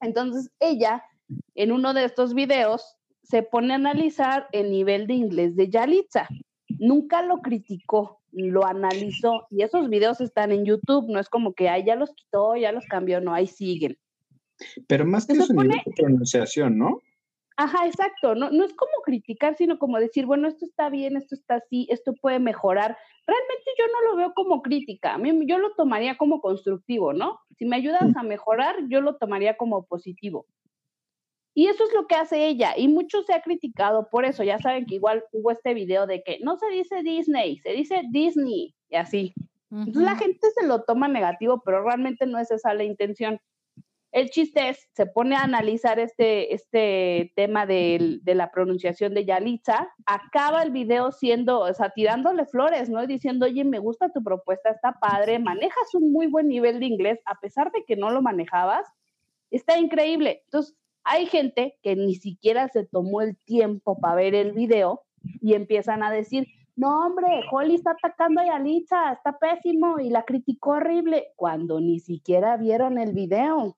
Entonces, 0.00 0.50
ella, 0.60 1.04
en 1.54 1.72
uno 1.72 1.94
de 1.94 2.04
estos 2.04 2.34
videos, 2.34 2.96
se 3.22 3.42
pone 3.42 3.72
a 3.72 3.76
analizar 3.76 4.48
el 4.52 4.70
nivel 4.70 5.06
de 5.06 5.14
inglés 5.14 5.56
de 5.56 5.68
Yalitza. 5.68 6.28
Nunca 6.78 7.22
lo 7.22 7.38
criticó, 7.38 8.20
lo 8.32 8.64
analizó 8.66 9.46
y 9.50 9.62
esos 9.62 9.88
videos 9.88 10.20
están 10.20 10.52
en 10.52 10.64
YouTube, 10.64 11.10
no 11.10 11.18
es 11.18 11.28
como 11.28 11.52
que 11.54 11.68
ahí 11.68 11.84
ya 11.84 11.96
los 11.96 12.14
quitó, 12.14 12.56
ya 12.56 12.72
los 12.72 12.86
cambió, 12.86 13.20
no, 13.20 13.34
ahí 13.34 13.46
siguen. 13.46 13.98
Pero 14.86 15.04
más 15.06 15.26
que 15.26 15.34
su 15.34 15.52
nivel 15.52 15.80
de 15.84 15.92
pronunciación, 15.96 16.78
¿no? 16.78 17.00
Ajá, 17.60 17.86
exacto, 17.86 18.36
no, 18.36 18.50
no 18.52 18.64
es 18.64 18.72
como 18.72 18.92
criticar, 19.04 19.56
sino 19.56 19.80
como 19.80 19.98
decir, 19.98 20.26
bueno, 20.26 20.46
esto 20.46 20.64
está 20.64 20.90
bien, 20.90 21.16
esto 21.16 21.34
está 21.34 21.56
así, 21.56 21.88
esto 21.90 22.14
puede 22.14 22.38
mejorar. 22.38 22.96
Realmente 23.26 23.70
yo 23.76 23.84
no 23.92 24.08
lo 24.08 24.16
veo 24.16 24.32
como 24.32 24.62
crítica, 24.62 25.14
a 25.14 25.18
mí, 25.18 25.32
yo 25.44 25.58
lo 25.58 25.74
tomaría 25.74 26.16
como 26.16 26.40
constructivo, 26.40 27.12
¿no? 27.12 27.40
Si 27.56 27.66
me 27.66 27.74
ayudas 27.74 28.14
a 28.16 28.22
mejorar, 28.22 28.76
yo 28.88 29.00
lo 29.00 29.16
tomaría 29.16 29.56
como 29.56 29.84
positivo. 29.86 30.46
Y 31.52 31.66
eso 31.66 31.82
es 31.82 31.92
lo 31.92 32.06
que 32.06 32.14
hace 32.14 32.46
ella. 32.46 32.74
Y 32.76 32.86
mucho 32.86 33.22
se 33.22 33.32
ha 33.32 33.42
criticado 33.42 34.08
por 34.08 34.24
eso. 34.24 34.44
Ya 34.44 34.60
saben 34.60 34.86
que 34.86 34.94
igual 34.94 35.24
hubo 35.32 35.50
este 35.50 35.74
video 35.74 36.06
de 36.06 36.22
que 36.22 36.38
no 36.40 36.56
se 36.58 36.68
dice 36.68 37.02
Disney, 37.02 37.58
se 37.58 37.70
dice 37.70 38.02
Disney 38.12 38.76
y 38.88 38.94
así. 38.94 39.34
Entonces 39.72 40.04
la 40.04 40.14
gente 40.14 40.48
se 40.52 40.64
lo 40.64 40.84
toma 40.84 41.08
negativo, 41.08 41.60
pero 41.64 41.82
realmente 41.82 42.24
no 42.26 42.38
es 42.38 42.52
esa 42.52 42.72
la 42.74 42.84
intención. 42.84 43.40
El 44.18 44.30
chiste 44.30 44.70
es, 44.70 44.88
se 44.94 45.06
pone 45.06 45.36
a 45.36 45.42
analizar 45.42 46.00
este, 46.00 46.52
este 46.52 47.32
tema 47.36 47.66
de, 47.66 48.20
la 48.24 48.50
pronunciación 48.50 49.14
de 49.14 49.24
Yalitza, 49.24 49.88
acaba 50.06 50.64
el 50.64 50.72
video 50.72 51.12
siendo, 51.12 51.60
o 51.60 51.72
sea, 51.72 51.90
tirándole 51.90 52.44
flores, 52.44 52.90
¿no? 52.90 53.04
Y 53.04 53.06
diciendo, 53.06 53.46
oye, 53.46 53.62
me 53.62 53.78
gusta 53.78 54.08
tu 54.08 54.24
propuesta, 54.24 54.70
está 54.70 54.98
padre, 54.98 55.38
manejas 55.38 55.94
un 55.94 56.10
muy 56.10 56.26
buen 56.26 56.48
nivel 56.48 56.80
de 56.80 56.86
inglés, 56.86 57.20
a 57.26 57.38
pesar 57.38 57.70
de 57.70 57.84
que 57.84 57.94
no 57.94 58.10
lo 58.10 58.20
manejabas, 58.20 58.88
está 59.52 59.78
increíble. 59.78 60.42
Entonces, 60.46 60.74
hay 61.04 61.26
gente 61.26 61.78
que 61.80 61.94
ni 61.94 62.16
siquiera 62.16 62.66
se 62.70 62.84
tomó 62.84 63.20
el 63.20 63.36
tiempo 63.36 64.00
para 64.00 64.16
ver 64.16 64.34
el 64.34 64.50
video 64.50 65.02
y 65.40 65.54
empiezan 65.54 66.02
a 66.02 66.10
decir, 66.10 66.48
no 66.74 67.06
hombre, 67.06 67.42
Holly 67.52 67.76
está 67.76 67.92
atacando 67.92 68.40
a 68.40 68.46
Yalitza, 68.46 69.12
está 69.12 69.38
pésimo 69.38 70.00
y 70.00 70.10
la 70.10 70.24
criticó 70.24 70.70
horrible, 70.70 71.28
cuando 71.36 71.80
ni 71.80 72.00
siquiera 72.00 72.56
vieron 72.56 72.98
el 72.98 73.12
video. 73.12 73.76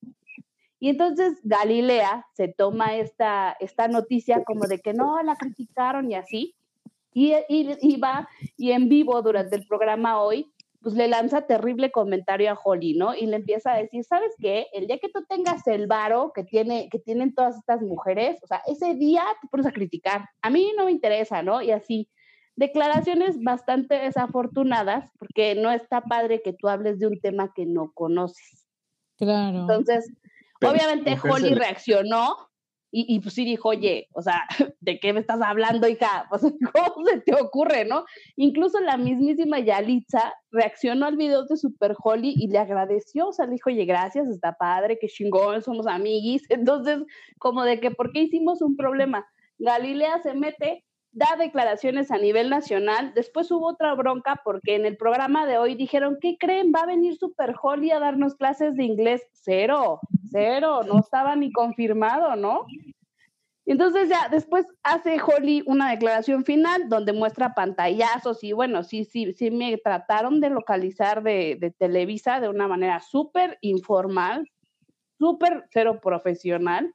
Y 0.81 0.89
entonces 0.89 1.39
Galilea 1.45 2.27
se 2.35 2.49
toma 2.49 2.97
esta, 2.97 3.57
esta 3.61 3.87
noticia 3.87 4.43
como 4.45 4.67
de 4.67 4.81
que 4.81 4.93
no, 4.95 5.23
la 5.23 5.37
criticaron 5.37 6.11
y 6.11 6.17
así, 6.17 6.57
y, 7.13 7.35
y, 7.49 7.77
y 7.81 8.01
va 8.01 8.29
y 8.57 8.73
en 8.73 8.89
vivo 8.89 9.21
durante 9.23 9.57
el 9.57 9.67
programa 9.67 10.21
hoy 10.23 10.51
pues 10.83 10.95
le 10.95 11.09
lanza 11.09 11.43
terrible 11.43 11.91
comentario 11.91 12.51
a 12.51 12.59
Holly, 12.63 12.95
¿no? 12.95 13.15
Y 13.15 13.27
le 13.27 13.37
empieza 13.37 13.73
a 13.73 13.77
decir, 13.77 14.03
¿sabes 14.05 14.33
qué? 14.41 14.67
El 14.73 14.87
día 14.87 14.99
que 14.99 15.11
tú 15.11 15.25
tengas 15.29 15.67
el 15.67 15.87
varo 15.87 16.33
que, 16.35 16.43
tiene, 16.43 16.89
que 16.89 16.99
tienen 16.99 17.35
todas 17.35 17.57
estas 17.57 17.83
mujeres, 17.83 18.39
o 18.43 18.47
sea, 18.47 18.63
ese 18.67 18.95
día 18.95 19.23
te 19.43 19.49
pones 19.49 19.67
a 19.67 19.73
criticar. 19.73 20.29
A 20.41 20.49
mí 20.49 20.73
no 20.77 20.87
me 20.87 20.93
interesa, 20.93 21.43
¿no? 21.43 21.61
Y 21.61 21.71
así, 21.71 22.09
declaraciones 22.57 23.43
bastante 23.43 23.97
desafortunadas, 23.97 25.11
porque 25.19 25.55
no 25.55 25.71
está 25.71 26.01
padre 26.01 26.41
que 26.43 26.55
tú 26.55 26.69
hables 26.69 26.99
de 26.99 27.09
un 27.09 27.21
tema 27.21 27.53
que 27.55 27.67
no 27.67 27.93
conoces. 27.93 28.67
Claro. 29.19 29.61
Entonces, 29.61 30.11
obviamente 30.63 31.17
Holly 31.23 31.55
reaccionó 31.55 32.51
y, 32.93 33.15
y, 33.15 33.21
pues 33.21 33.35
sí 33.35 33.45
dijo, 33.45 33.69
oye, 33.69 34.09
o 34.15 34.23
sea, 34.23 34.43
¿de 34.81 34.99
qué 34.99 35.13
me 35.13 35.21
estás 35.21 35.41
hablando, 35.41 35.87
hija? 35.87 36.27
Pues, 36.29 36.43
¿cómo 36.75 37.07
se 37.07 37.21
te 37.21 37.35
ocurre, 37.41 37.85
no? 37.85 38.05
Incluso 38.37 38.81
la 38.81 38.97
mismísima 38.97 39.61
Yalitza 39.61 40.35
reaccionó 40.51 41.07
al 41.07 41.17
video 41.17 41.45
de 41.45 41.57
Super 41.57 41.95
Holly 42.03 42.35
y 42.37 42.49
le 42.49 42.59
agradeció, 42.59 43.29
o 43.29 43.33
sea, 43.33 43.47
le 43.47 43.53
dijo, 43.53 43.71
oye, 43.71 43.85
gracias, 43.85 44.29
está 44.29 44.55
padre, 44.55 44.99
qué 45.01 45.07
chingón, 45.07 45.63
somos 45.63 45.87
amiguis. 45.87 46.43
Entonces, 46.51 46.99
como 47.39 47.63
de 47.63 47.79
que, 47.79 47.93
¿por 47.93 48.13
qué 48.13 48.23
hicimos 48.23 48.61
un 48.61 48.77
problema? 48.77 49.25
Galilea 49.59 50.21
se 50.23 50.35
mete 50.35 50.85
da 51.13 51.37
declaraciones 51.37 52.11
a 52.11 52.19
nivel 52.19 52.51
nacional. 52.51 53.13
Después 53.15 53.51
hubo 53.51 53.69
otra 53.69 53.95
bronca 53.95 54.41
porque 54.45 54.77
en 54.77 54.87
el 54.87 54.97
programa 54.97 55.47
de 55.47 55.59
hoy 55.59 55.75
dijeron, 55.75 56.19
¿qué 56.21 56.37
creen? 56.39 56.73
Va 56.75 56.83
a 56.83 56.87
venir 56.87 57.17
Super 57.17 57.55
Holly 57.61 57.91
a 57.91 57.99
darnos 57.99 58.37
clases 58.37 58.77
de 58.77 58.85
inglés. 58.85 59.23
Cero, 59.33 60.01
cero, 60.31 60.83
no 60.87 61.01
estaba 61.01 61.37
ni 61.37 61.53
confirmado, 61.53 62.37
¿no? 62.37 62.67
Entonces 63.67 64.09
ya 64.09 64.29
después 64.29 64.67
hace 64.83 65.19
Holly 65.21 65.63
una 65.67 65.91
declaración 65.91 66.45
final 66.45 66.89
donde 66.89 67.13
muestra 67.13 67.55
pantallazos 67.55 68.43
y 68.43 68.53
bueno, 68.53 68.83
sí, 68.83 69.05
sí, 69.05 69.33
sí 69.33 69.51
me 69.51 69.77
trataron 69.77 70.41
de 70.41 70.51
localizar 70.51 71.23
de, 71.23 71.57
de 71.61 71.71
Televisa 71.71 72.41
de 72.41 72.49
una 72.49 72.67
manera 72.67 73.01
súper 73.01 73.59
informal, 73.61 74.51
súper 75.19 75.67
cero 75.71 76.01
profesional 76.03 76.93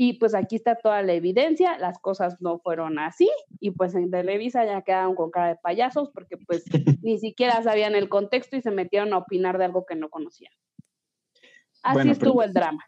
y 0.00 0.12
pues 0.14 0.34
aquí 0.36 0.54
está 0.54 0.76
toda 0.76 1.02
la 1.02 1.12
evidencia, 1.14 1.76
las 1.76 1.98
cosas 1.98 2.40
no 2.40 2.60
fueron 2.60 3.00
así 3.00 3.28
y 3.58 3.72
pues 3.72 3.96
en 3.96 4.12
Televisa 4.12 4.64
ya 4.64 4.82
quedaron 4.82 5.16
con 5.16 5.32
cara 5.32 5.48
de 5.48 5.56
payasos 5.56 6.10
porque 6.14 6.36
pues 6.36 6.64
ni 7.02 7.18
siquiera 7.18 7.62
sabían 7.64 7.96
el 7.96 8.08
contexto 8.08 8.56
y 8.56 8.62
se 8.62 8.70
metieron 8.70 9.12
a 9.12 9.18
opinar 9.18 9.58
de 9.58 9.64
algo 9.64 9.86
que 9.86 9.96
no 9.96 10.08
conocían. 10.08 10.52
Así 11.82 12.10
estuvo 12.10 12.42
el 12.42 12.52
drama. 12.52 12.84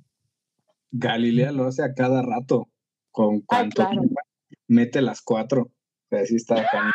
Galilea 0.90 1.52
lo 1.52 1.66
hace 1.66 1.84
a 1.84 1.94
cada 1.94 2.22
rato. 2.22 2.68
¿Con 3.10 3.40
cuánto? 3.40 3.88
Mete 4.68 5.00
las 5.02 5.20
cuatro. 5.22 5.70
Sea, 6.08 6.22
está 6.22 6.92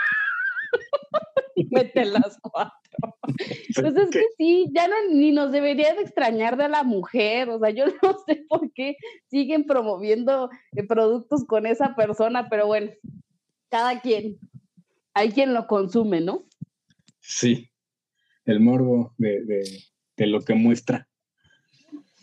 Mete 1.71 2.05
las 2.05 2.37
cuatro. 2.41 2.73
Pues 3.75 3.95
es 3.95 4.09
que 4.09 4.23
sí, 4.37 4.71
ya 4.73 4.87
no 4.87 4.95
ni 5.11 5.31
nos 5.31 5.51
debería 5.51 5.93
de 5.93 6.01
extrañar 6.01 6.55
de 6.55 6.69
la 6.69 6.83
mujer, 6.83 7.49
o 7.49 7.59
sea, 7.59 7.69
yo 7.71 7.85
no 8.03 8.17
sé 8.25 8.45
por 8.47 8.71
qué 8.71 8.95
siguen 9.29 9.65
promoviendo 9.65 10.49
eh, 10.77 10.83
productos 10.83 11.43
con 11.45 11.65
esa 11.65 11.93
persona, 11.95 12.47
pero 12.49 12.67
bueno, 12.67 12.91
cada 13.69 13.99
quien, 13.99 14.37
hay 15.13 15.31
quien 15.31 15.53
lo 15.53 15.67
consume, 15.67 16.21
¿no? 16.21 16.45
Sí, 17.19 17.69
el 18.45 18.61
morbo 18.61 19.13
de, 19.17 19.41
de 20.15 20.27
lo 20.27 20.39
que 20.41 20.53
muestra. 20.53 21.09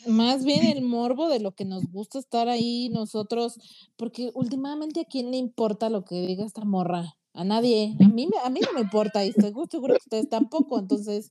Más 0.07 0.44
bien 0.44 0.66
el 0.66 0.82
morbo 0.82 1.28
de 1.28 1.40
lo 1.40 1.53
que 1.53 1.64
nos 1.64 1.90
gusta 1.90 2.18
estar 2.18 2.48
ahí 2.48 2.88
nosotros, 2.90 3.59
porque 3.96 4.30
últimamente 4.34 5.00
a 5.00 5.05
quién 5.05 5.30
le 5.30 5.36
importa 5.36 5.90
lo 5.90 6.05
que 6.05 6.26
diga 6.26 6.44
esta 6.44 6.64
morra. 6.64 7.16
A 7.34 7.44
nadie. 7.44 7.96
A 8.05 8.09
mí, 8.09 8.28
a 8.44 8.50
mí 8.50 8.61
no 8.61 8.74
me 8.74 8.82
importa 8.82 9.24
y 9.24 9.30
estoy 9.30 9.53
seguro 9.70 9.94
que 9.94 10.03
ustedes 10.05 10.28
tampoco. 10.28 10.78
Entonces, 10.78 11.30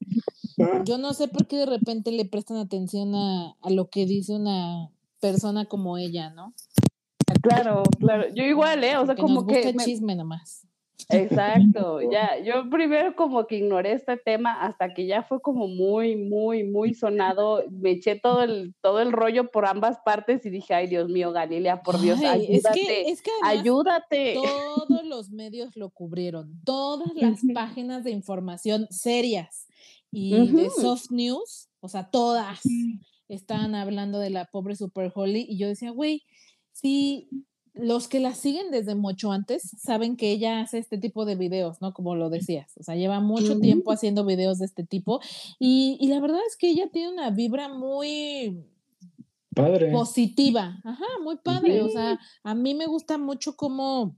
yo 0.83 0.97
no 0.97 1.13
sé 1.13 1.27
por 1.27 1.47
qué 1.47 1.57
de 1.57 1.67
repente 1.67 2.11
le 2.11 2.25
prestan 2.25 2.57
atención 2.57 3.13
a, 3.13 3.55
a 3.61 3.69
lo 3.69 3.89
que 3.89 4.07
dice 4.07 4.33
una 4.33 4.89
persona 5.19 5.65
como 5.65 5.97
ella, 5.97 6.31
¿no? 6.31 6.53
Claro, 7.41 7.83
claro. 7.99 8.25
Yo 8.33 8.43
igual, 8.43 8.83
¿eh? 8.83 8.97
O 8.97 9.05
sea, 9.05 9.15
como 9.15 9.45
que. 9.47 9.73
chisme 9.77 10.15
nomás. 10.15 10.67
Exacto, 11.09 11.99
ya, 12.01 12.39
yo 12.43 12.69
primero 12.69 13.15
como 13.15 13.47
que 13.47 13.57
ignoré 13.57 13.93
este 13.93 14.17
tema 14.17 14.61
hasta 14.61 14.93
que 14.93 15.05
ya 15.05 15.23
fue 15.23 15.41
como 15.41 15.67
muy, 15.67 16.15
muy, 16.15 16.63
muy 16.63 16.93
sonado, 16.93 17.63
me 17.69 17.91
eché 17.91 18.15
todo 18.15 18.43
el, 18.43 18.73
todo 18.81 19.01
el 19.01 19.11
rollo 19.11 19.51
por 19.51 19.65
ambas 19.65 19.99
partes 20.05 20.45
y 20.45 20.49
dije, 20.49 20.73
ay 20.73 20.87
Dios 20.87 21.09
mío, 21.09 21.31
Galilea, 21.31 21.83
por 21.83 21.99
Dios, 21.99 22.19
ayúdate, 22.23 23.09
es 23.09 23.21
que, 23.21 23.31
ayúdate. 23.43 24.35
Todos 24.35 25.03
los 25.05 25.29
medios 25.31 25.75
lo 25.75 25.89
cubrieron, 25.89 26.61
todas 26.63 27.13
las 27.15 27.39
páginas 27.53 28.03
de 28.03 28.11
información 28.11 28.87
serias 28.89 29.67
y 30.11 30.47
de 30.51 30.69
soft 30.69 31.11
news, 31.11 31.69
o 31.79 31.87
sea, 31.87 32.09
todas 32.09 32.61
estaban 33.27 33.75
hablando 33.75 34.19
de 34.19 34.29
la 34.29 34.45
pobre 34.45 34.75
Super 34.75 35.11
Holly 35.13 35.45
y 35.47 35.57
yo 35.57 35.67
decía, 35.67 35.91
güey, 35.91 36.23
sí 36.73 37.29
los 37.73 38.07
que 38.07 38.19
la 38.19 38.33
siguen 38.33 38.69
desde 38.69 38.95
mucho 38.95 39.31
antes 39.31 39.71
saben 39.77 40.17
que 40.17 40.31
ella 40.31 40.61
hace 40.61 40.77
este 40.77 40.97
tipo 40.97 41.25
de 41.25 41.35
videos, 41.35 41.81
¿no? 41.81 41.93
Como 41.93 42.15
lo 42.15 42.29
decías, 42.29 42.73
o 42.77 42.83
sea, 42.83 42.95
lleva 42.95 43.19
mucho 43.19 43.59
tiempo 43.59 43.91
haciendo 43.91 44.25
videos 44.25 44.59
de 44.59 44.65
este 44.65 44.83
tipo 44.83 45.21
y, 45.59 45.97
la 46.07 46.19
verdad 46.19 46.41
es 46.47 46.57
que 46.57 46.69
ella 46.69 46.89
tiene 46.91 47.13
una 47.13 47.29
vibra 47.29 47.69
muy 47.69 48.65
padre. 49.55 49.91
positiva, 49.91 50.81
ajá, 50.83 51.05
muy 51.23 51.37
padre, 51.37 51.81
o 51.81 51.89
sea, 51.89 52.19
a 52.43 52.55
mí 52.55 52.73
me 52.73 52.87
gusta 52.87 53.17
mucho 53.17 53.55
cómo 53.55 54.15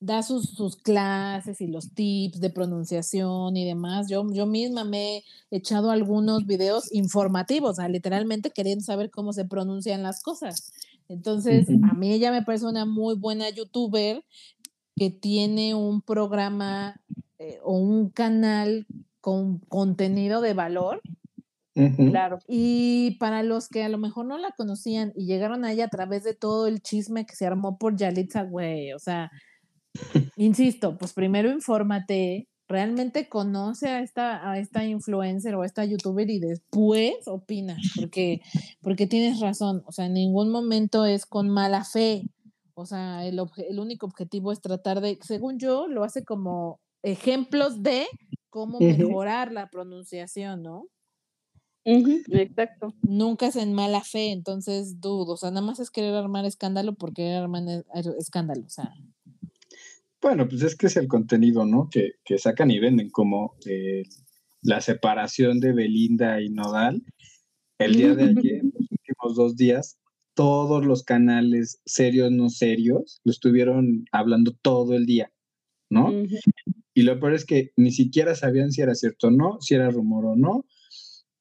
da 0.00 0.22
sus, 0.22 0.50
sus, 0.54 0.76
clases 0.76 1.60
y 1.60 1.66
los 1.66 1.92
tips 1.92 2.40
de 2.40 2.48
pronunciación 2.48 3.54
y 3.54 3.66
demás. 3.66 4.08
Yo, 4.08 4.24
yo 4.32 4.46
misma 4.46 4.82
me 4.82 5.18
he 5.18 5.24
echado 5.50 5.90
algunos 5.90 6.46
videos 6.46 6.90
informativos, 6.92 7.72
o 7.72 7.74
sea, 7.74 7.88
literalmente 7.88 8.50
queriendo 8.50 8.82
saber 8.82 9.10
cómo 9.10 9.34
se 9.34 9.44
pronuncian 9.44 10.02
las 10.02 10.22
cosas. 10.22 10.72
Entonces, 11.10 11.68
a 11.68 11.92
mí 11.94 12.12
ella 12.12 12.30
me 12.30 12.42
parece 12.42 12.66
una 12.66 12.86
muy 12.86 13.16
buena 13.16 13.50
youtuber 13.50 14.24
que 14.94 15.10
tiene 15.10 15.74
un 15.74 16.02
programa 16.02 17.00
eh, 17.38 17.58
o 17.64 17.76
un 17.76 18.10
canal 18.10 18.86
con 19.20 19.58
contenido 19.58 20.40
de 20.40 20.54
valor. 20.54 21.02
Claro. 21.74 22.38
Y 22.46 23.16
para 23.18 23.42
los 23.42 23.68
que 23.68 23.82
a 23.82 23.88
lo 23.88 23.98
mejor 23.98 24.26
no 24.26 24.38
la 24.38 24.52
conocían 24.52 25.12
y 25.16 25.26
llegaron 25.26 25.64
a 25.64 25.72
ella 25.72 25.86
a 25.86 25.88
través 25.88 26.22
de 26.22 26.34
todo 26.34 26.68
el 26.68 26.80
chisme 26.80 27.26
que 27.26 27.34
se 27.34 27.46
armó 27.46 27.76
por 27.76 27.96
Yalitza, 27.96 28.42
güey, 28.42 28.92
o 28.92 28.98
sea, 28.98 29.32
insisto, 30.36 30.96
pues 30.96 31.12
primero 31.12 31.50
infórmate, 31.50 32.48
realmente 32.70 33.28
conoce 33.28 33.88
a 33.88 34.00
esta, 34.00 34.48
a 34.48 34.58
esta 34.58 34.84
influencer 34.84 35.56
o 35.56 35.62
a 35.62 35.66
esta 35.66 35.84
youtuber 35.84 36.30
y 36.30 36.38
después 36.38 37.26
opina, 37.26 37.76
porque, 37.96 38.40
porque 38.80 39.08
tienes 39.08 39.40
razón, 39.40 39.82
o 39.86 39.92
sea, 39.92 40.06
en 40.06 40.14
ningún 40.14 40.50
momento 40.50 41.04
es 41.04 41.26
con 41.26 41.50
mala 41.50 41.84
fe, 41.84 42.30
o 42.74 42.86
sea, 42.86 43.26
el, 43.26 43.40
el 43.68 43.80
único 43.80 44.06
objetivo 44.06 44.52
es 44.52 44.60
tratar 44.60 45.00
de, 45.00 45.18
según 45.20 45.58
yo, 45.58 45.88
lo 45.88 46.04
hace 46.04 46.24
como 46.24 46.80
ejemplos 47.02 47.82
de 47.82 48.06
cómo 48.50 48.78
mejorar 48.78 49.50
la 49.50 49.68
pronunciación, 49.68 50.62
¿no? 50.62 50.86
exacto. 51.84 52.94
Nunca 53.02 53.46
es 53.46 53.56
en 53.56 53.72
mala 53.72 54.02
fe, 54.02 54.30
entonces 54.30 55.00
dudo, 55.00 55.32
o 55.32 55.36
sea, 55.36 55.50
nada 55.50 55.66
más 55.66 55.80
es 55.80 55.90
querer 55.90 56.14
armar 56.14 56.44
escándalo 56.44 56.94
porque 56.94 57.22
querer 57.22 57.42
armar 57.42 57.64
escándalo, 58.16 58.64
o 58.64 58.70
sea, 58.70 58.94
bueno, 60.20 60.48
pues 60.48 60.62
es 60.62 60.76
que 60.76 60.86
es 60.86 60.96
el 60.96 61.08
contenido, 61.08 61.64
¿no? 61.64 61.88
Que, 61.90 62.12
sacan 62.38 62.70
y 62.70 62.78
venden, 62.78 63.10
como 63.10 63.56
eh, 63.66 64.04
la 64.62 64.80
separación 64.80 65.60
de 65.60 65.72
Belinda 65.72 66.40
y 66.40 66.50
Nodal. 66.50 67.02
El 67.78 67.96
día 67.96 68.14
de 68.14 68.24
ayer, 68.24 68.62
los 68.74 68.90
últimos 68.90 69.36
dos 69.36 69.56
días, 69.56 69.98
todos 70.34 70.84
los 70.84 71.02
canales 71.02 71.80
serios, 71.84 72.30
no 72.30 72.50
serios, 72.50 73.20
lo 73.24 73.32
estuvieron 73.32 74.04
hablando 74.12 74.52
todo 74.62 74.94
el 74.94 75.06
día, 75.06 75.32
¿no? 75.88 76.12
Y 76.94 77.02
lo 77.02 77.18
peor 77.18 77.34
es 77.34 77.46
que 77.46 77.72
ni 77.76 77.90
siquiera 77.90 78.34
sabían 78.34 78.72
si 78.72 78.82
era 78.82 78.94
cierto 78.94 79.28
o 79.28 79.30
no, 79.30 79.60
si 79.60 79.74
era 79.74 79.90
rumor 79.90 80.26
o 80.26 80.36
no. 80.36 80.66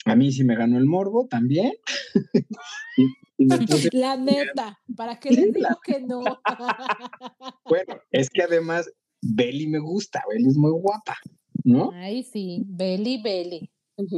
A 0.05 0.15
mí 0.15 0.31
sí 0.31 0.43
me 0.43 0.55
ganó 0.55 0.77
el 0.77 0.85
morbo 0.85 1.27
también. 1.27 1.73
La 3.93 4.17
neta, 4.17 4.79
¿para 4.95 5.19
qué 5.19 5.31
les 5.31 5.53
digo 5.53 5.79
que 5.83 6.01
no? 6.01 6.21
bueno, 7.65 8.01
es 8.11 8.29
que 8.29 8.43
además 8.43 8.91
Belly 9.21 9.67
me 9.67 9.79
gusta, 9.79 10.21
Belly 10.29 10.49
es 10.49 10.57
muy 10.57 10.71
guapa, 10.71 11.15
¿no? 11.63 11.91
Ay, 11.93 12.23
sí, 12.23 12.63
Belly, 12.67 13.21
Belly. 13.21 13.71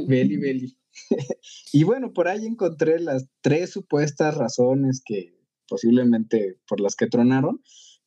Belly, 0.08 0.36
Belly. 0.36 0.76
y 1.72 1.84
bueno, 1.84 2.12
por 2.12 2.28
ahí 2.28 2.46
encontré 2.46 3.00
las 3.00 3.28
tres 3.40 3.70
supuestas 3.70 4.36
razones 4.36 5.02
que 5.04 5.34
posiblemente 5.68 6.58
por 6.66 6.80
las 6.80 6.96
que 6.96 7.06
tronaron, 7.06 7.62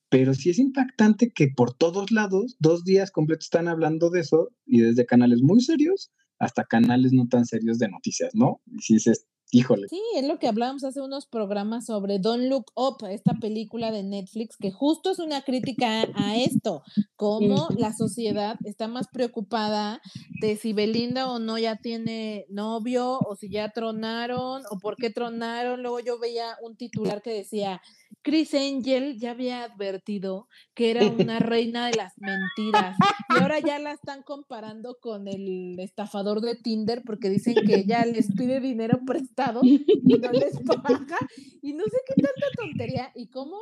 pero 0.09 0.33
sí 0.33 0.49
es 0.49 0.59
impactante 0.59 1.31
que 1.31 1.47
por 1.47 1.73
todos 1.73 2.11
lados, 2.11 2.57
dos 2.59 2.83
días 2.83 3.11
completos 3.11 3.45
están 3.45 3.67
hablando 3.67 4.09
de 4.09 4.19
eso 4.19 4.51
y 4.65 4.81
desde 4.81 5.05
canales 5.05 5.41
muy 5.41 5.61
serios 5.61 6.11
hasta 6.37 6.65
canales 6.65 7.13
no 7.13 7.27
tan 7.27 7.45
serios 7.45 7.79
de 7.79 7.89
noticias, 7.89 8.35
¿no? 8.35 8.61
Y 8.65 8.79
si 8.81 8.93
dices, 8.95 9.25
Híjole. 9.51 9.87
Sí, 9.87 10.01
es 10.15 10.25
lo 10.25 10.39
que 10.39 10.47
hablábamos 10.47 10.83
hace 10.83 11.01
unos 11.01 11.27
programas 11.27 11.85
sobre 11.85 12.19
Don't 12.19 12.49
Look 12.49 12.71
Up, 12.75 13.05
esta 13.09 13.33
película 13.35 13.91
de 13.91 14.03
Netflix, 14.03 14.57
que 14.57 14.71
justo 14.71 15.11
es 15.11 15.19
una 15.19 15.43
crítica 15.43 16.07
a 16.15 16.35
esto, 16.35 16.83
cómo 17.15 17.69
la 17.77 17.93
sociedad 17.93 18.57
está 18.65 18.87
más 18.87 19.07
preocupada 19.07 20.01
de 20.41 20.57
si 20.57 20.73
Belinda 20.73 21.31
o 21.31 21.39
no 21.39 21.57
ya 21.57 21.77
tiene 21.77 22.45
novio, 22.49 23.19
o 23.19 23.35
si 23.35 23.49
ya 23.49 23.69
tronaron, 23.69 24.63
o 24.71 24.79
por 24.79 24.97
qué 24.97 25.09
tronaron. 25.09 25.81
Luego 25.83 25.99
yo 25.99 26.19
veía 26.19 26.57
un 26.61 26.75
titular 26.75 27.21
que 27.21 27.31
decía, 27.31 27.81
Chris 28.21 28.53
Angel 28.53 29.17
ya 29.19 29.31
había 29.31 29.63
advertido 29.63 30.47
que 30.73 30.91
era 30.91 31.01
una 31.29 31.39
reina 31.39 31.87
de 31.87 31.95
las 31.95 32.13
mentiras 32.17 32.97
y 33.29 33.41
ahora 33.41 33.59
ya 33.59 33.79
la 33.79 33.91
están 33.91 34.23
comparando 34.23 34.97
con 34.99 35.27
el 35.27 35.79
estafador 35.79 36.41
de 36.41 36.55
Tinder 36.55 37.03
porque 37.05 37.29
dicen 37.29 37.55
que 37.65 37.75
ella 37.75 38.05
les 38.05 38.31
pide 38.35 38.59
dinero 38.59 38.99
prestado 39.05 39.61
y 39.63 39.85
no 40.19 40.31
les 40.31 40.59
paga 40.61 41.17
y 41.61 41.73
no 41.73 41.83
sé 41.85 41.97
qué 42.07 42.21
tanta 42.21 42.47
tontería 42.57 43.11
y 43.15 43.27
cómo, 43.27 43.57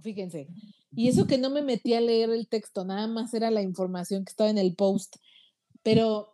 fíjense, 0.00 0.48
y 0.96 1.08
eso 1.08 1.26
que 1.26 1.38
no 1.38 1.50
me 1.50 1.62
metí 1.62 1.94
a 1.94 2.00
leer 2.00 2.30
el 2.30 2.48
texto, 2.48 2.84
nada 2.84 3.06
más 3.06 3.34
era 3.34 3.50
la 3.50 3.62
información 3.62 4.24
que 4.24 4.30
estaba 4.30 4.50
en 4.50 4.58
el 4.58 4.74
post, 4.74 5.16
pero 5.82 6.32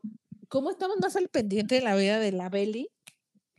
¿cómo 0.48 0.70
estamos 0.70 0.96
más 1.00 1.16
al 1.16 1.28
pendiente 1.28 1.76
de 1.76 1.80
la 1.80 1.96
vida 1.96 2.18
de 2.18 2.32
la 2.32 2.48
Belly? 2.48 2.90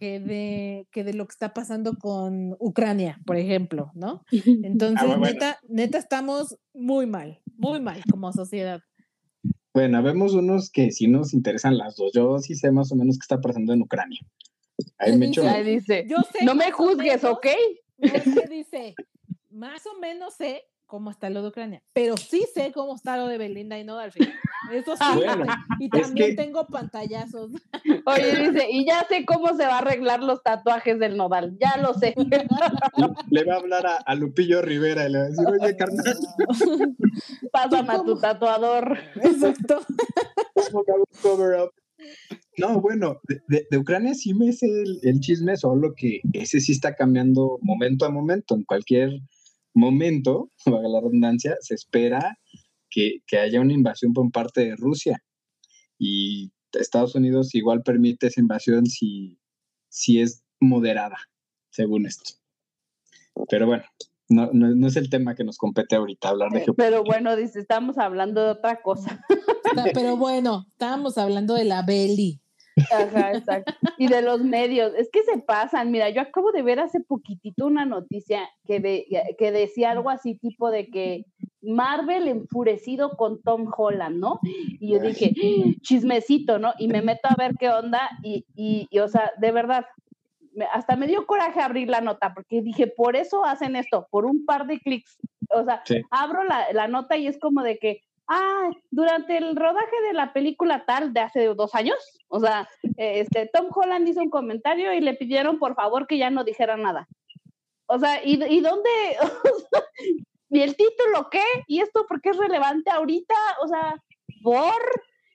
Que 0.01 0.19
de, 0.19 0.87
que 0.91 1.03
de 1.03 1.13
lo 1.13 1.27
que 1.27 1.33
está 1.33 1.53
pasando 1.53 1.95
con 1.99 2.55
Ucrania, 2.59 3.19
por 3.23 3.37
ejemplo, 3.37 3.91
¿no? 3.93 4.23
Entonces, 4.63 5.07
ah, 5.07 5.15
neta, 5.15 5.59
neta, 5.69 5.99
estamos 5.99 6.57
muy 6.73 7.05
mal, 7.05 7.39
muy 7.55 7.79
mal 7.79 8.01
como 8.09 8.33
sociedad. 8.33 8.81
Bueno, 9.75 10.01
vemos 10.01 10.33
unos 10.33 10.71
que 10.71 10.89
sí 10.89 11.07
nos 11.07 11.35
interesan 11.35 11.77
las 11.77 11.97
dos. 11.97 12.13
Yo 12.15 12.39
sí 12.39 12.55
sé 12.55 12.71
más 12.71 12.91
o 12.91 12.95
menos 12.95 13.19
qué 13.19 13.25
está 13.25 13.39
pasando 13.39 13.73
en 13.73 13.83
Ucrania. 13.83 14.19
Ahí 14.97 15.15
me 15.15 15.27
dice, 15.27 15.63
dice 15.63 16.07
no 16.45 16.55
me 16.55 16.71
juzgues, 16.71 17.23
¿ok? 17.23 17.45
dice, 18.49 18.95
más 19.51 19.85
o 19.85 19.99
menos 19.99 20.33
sé 20.33 20.63
cómo 20.91 21.09
está 21.09 21.29
lo 21.29 21.41
de 21.41 21.47
Ucrania, 21.47 21.81
pero 21.93 22.17
sí 22.17 22.45
sé 22.53 22.73
cómo 22.73 22.95
está 22.95 23.15
lo 23.15 23.27
de 23.27 23.37
Belinda 23.37 23.79
y 23.79 23.85
Nodal. 23.85 24.11
Eso 24.73 24.97
sí, 24.97 25.03
y 25.79 25.89
también 25.89 26.35
tengo 26.35 26.67
pantallazos. 26.67 27.51
Oye, 28.05 28.49
dice, 28.49 28.67
y 28.69 28.85
ya 28.85 29.05
sé 29.07 29.23
cómo 29.25 29.55
se 29.55 29.65
va 29.65 29.75
a 29.75 29.79
arreglar 29.79 30.21
los 30.21 30.43
tatuajes 30.43 30.99
del 30.99 31.15
Nodal, 31.15 31.57
ya 31.61 31.77
lo 31.77 31.93
sé. 31.93 32.13
Le 33.29 33.43
va 33.45 33.53
a 33.53 33.57
hablar 33.57 33.85
a, 34.05 34.15
Lupillo 34.15 34.61
Rivera 34.61 35.07
y 35.07 35.13
le 35.13 35.17
va 35.17 35.23
a 35.23 35.27
decir, 35.29 35.45
oye, 35.47 35.77
carnal. 35.77 36.17
Pásame 37.53 37.93
a 37.93 38.03
tu 38.03 38.19
tatuador. 38.19 38.97
Exacto. 39.15 39.79
No, 42.57 42.81
bueno, 42.81 43.21
de, 43.47 43.77
Ucrania 43.77 44.13
sí 44.13 44.33
me 44.33 44.49
es 44.49 44.61
el, 44.61 44.99
el 45.03 45.21
chisme, 45.21 45.55
solo 45.55 45.93
que 45.95 46.19
ese 46.33 46.59
sí 46.59 46.73
está 46.73 46.95
cambiando 46.95 47.59
momento 47.61 48.05
a 48.05 48.09
momento. 48.09 48.55
En 48.55 48.63
cualquier 48.65 49.21
momento, 49.73 50.51
valga 50.65 50.89
la 50.89 51.01
redundancia, 51.01 51.55
se 51.59 51.75
espera 51.75 52.37
que, 52.89 53.21
haya 53.39 53.61
una 53.61 53.73
invasión 53.73 54.13
por 54.13 54.29
parte 54.31 54.61
de 54.61 54.75
Rusia. 54.75 55.23
Y 55.97 56.51
Estados 56.73 57.15
Unidos 57.15 57.53
igual 57.55 57.83
permite 57.83 58.27
esa 58.27 58.41
invasión 58.41 58.85
si, 58.85 59.39
si 59.89 60.21
es 60.21 60.43
moderada, 60.59 61.17
según 61.69 62.05
esto. 62.05 62.33
Pero 63.49 63.67
bueno, 63.67 63.83
no, 64.29 64.49
no, 64.53 64.87
es 64.87 64.95
el 64.95 65.09
tema 65.09 65.35
que 65.35 65.43
nos 65.43 65.57
compete 65.57 65.95
ahorita 65.95 66.29
hablar 66.29 66.51
de 66.51 66.59
eh, 66.59 66.65
Pero 66.75 67.03
bueno, 67.03 67.35
dice, 67.35 67.59
estamos 67.59 67.97
hablando 67.97 68.43
de 68.43 68.51
otra 68.51 68.81
cosa. 68.81 69.23
Pero 69.93 70.17
bueno, 70.17 70.65
estábamos 70.71 71.17
hablando 71.17 71.53
de 71.53 71.65
la 71.65 71.83
Belly. 71.83 72.41
Ajá, 72.91 73.33
exacto. 73.33 73.73
Y 73.97 74.07
de 74.07 74.21
los 74.21 74.41
medios, 74.41 74.93
es 74.95 75.09
que 75.11 75.23
se 75.23 75.39
pasan. 75.39 75.91
Mira, 75.91 76.09
yo 76.09 76.21
acabo 76.21 76.51
de 76.51 76.61
ver 76.61 76.79
hace 76.79 76.99
poquitito 77.01 77.67
una 77.67 77.85
noticia 77.85 78.49
que, 78.65 78.79
de, 78.79 79.05
que 79.37 79.51
decía 79.51 79.91
algo 79.91 80.09
así 80.09 80.35
tipo 80.35 80.71
de 80.71 80.87
que 80.87 81.25
Marvel 81.61 82.27
enfurecido 82.27 83.17
con 83.17 83.41
Tom 83.41 83.71
Holland, 83.75 84.17
¿no? 84.17 84.39
Y 84.43 84.93
yo 84.93 84.99
dije, 84.99 85.33
chismecito, 85.81 86.59
¿no? 86.59 86.73
Y 86.79 86.87
me 86.87 87.01
meto 87.01 87.27
a 87.29 87.35
ver 87.35 87.55
qué 87.59 87.69
onda 87.69 88.09
y, 88.23 88.45
y, 88.55 88.99
o 88.99 89.07
sea, 89.07 89.31
de 89.37 89.51
verdad, 89.51 89.85
hasta 90.73 90.95
me 90.95 91.07
dio 91.07 91.25
coraje 91.25 91.61
abrir 91.61 91.89
la 91.89 92.01
nota 92.01 92.33
porque 92.33 92.61
dije, 92.61 92.87
por 92.87 93.15
eso 93.15 93.45
hacen 93.45 93.75
esto, 93.75 94.07
por 94.09 94.25
un 94.25 94.45
par 94.45 94.65
de 94.67 94.79
clics. 94.79 95.17
O 95.49 95.63
sea, 95.63 95.83
abro 96.09 96.43
la, 96.43 96.71
la 96.73 96.87
nota 96.87 97.17
y 97.17 97.27
es 97.27 97.37
como 97.37 97.61
de 97.61 97.77
que 97.77 98.01
ah, 98.31 98.71
durante 98.89 99.37
el 99.37 99.55
rodaje 99.55 100.01
de 100.07 100.13
la 100.13 100.33
película 100.33 100.85
tal 100.85 101.13
de 101.13 101.19
hace 101.19 101.45
dos 101.53 101.75
años, 101.75 101.97
o 102.29 102.39
sea, 102.39 102.67
este, 102.97 103.49
Tom 103.53 103.67
Holland 103.73 104.07
hizo 104.07 104.21
un 104.21 104.29
comentario 104.29 104.93
y 104.93 105.01
le 105.01 105.13
pidieron 105.15 105.59
por 105.59 105.75
favor 105.75 106.07
que 106.07 106.17
ya 106.17 106.29
no 106.29 106.43
dijera 106.43 106.77
nada. 106.77 107.07
O 107.87 107.99
sea, 107.99 108.23
¿y, 108.23 108.37
dónde? 108.61 108.89
¿Y 110.49 110.61
el 110.61 110.77
título 110.77 111.29
qué? 111.29 111.43
¿Y 111.67 111.81
esto 111.81 112.05
por 112.07 112.21
qué 112.21 112.29
es 112.29 112.37
relevante 112.37 112.89
ahorita? 112.89 113.35
O 113.63 113.67
sea, 113.67 113.95
por... 114.41 114.81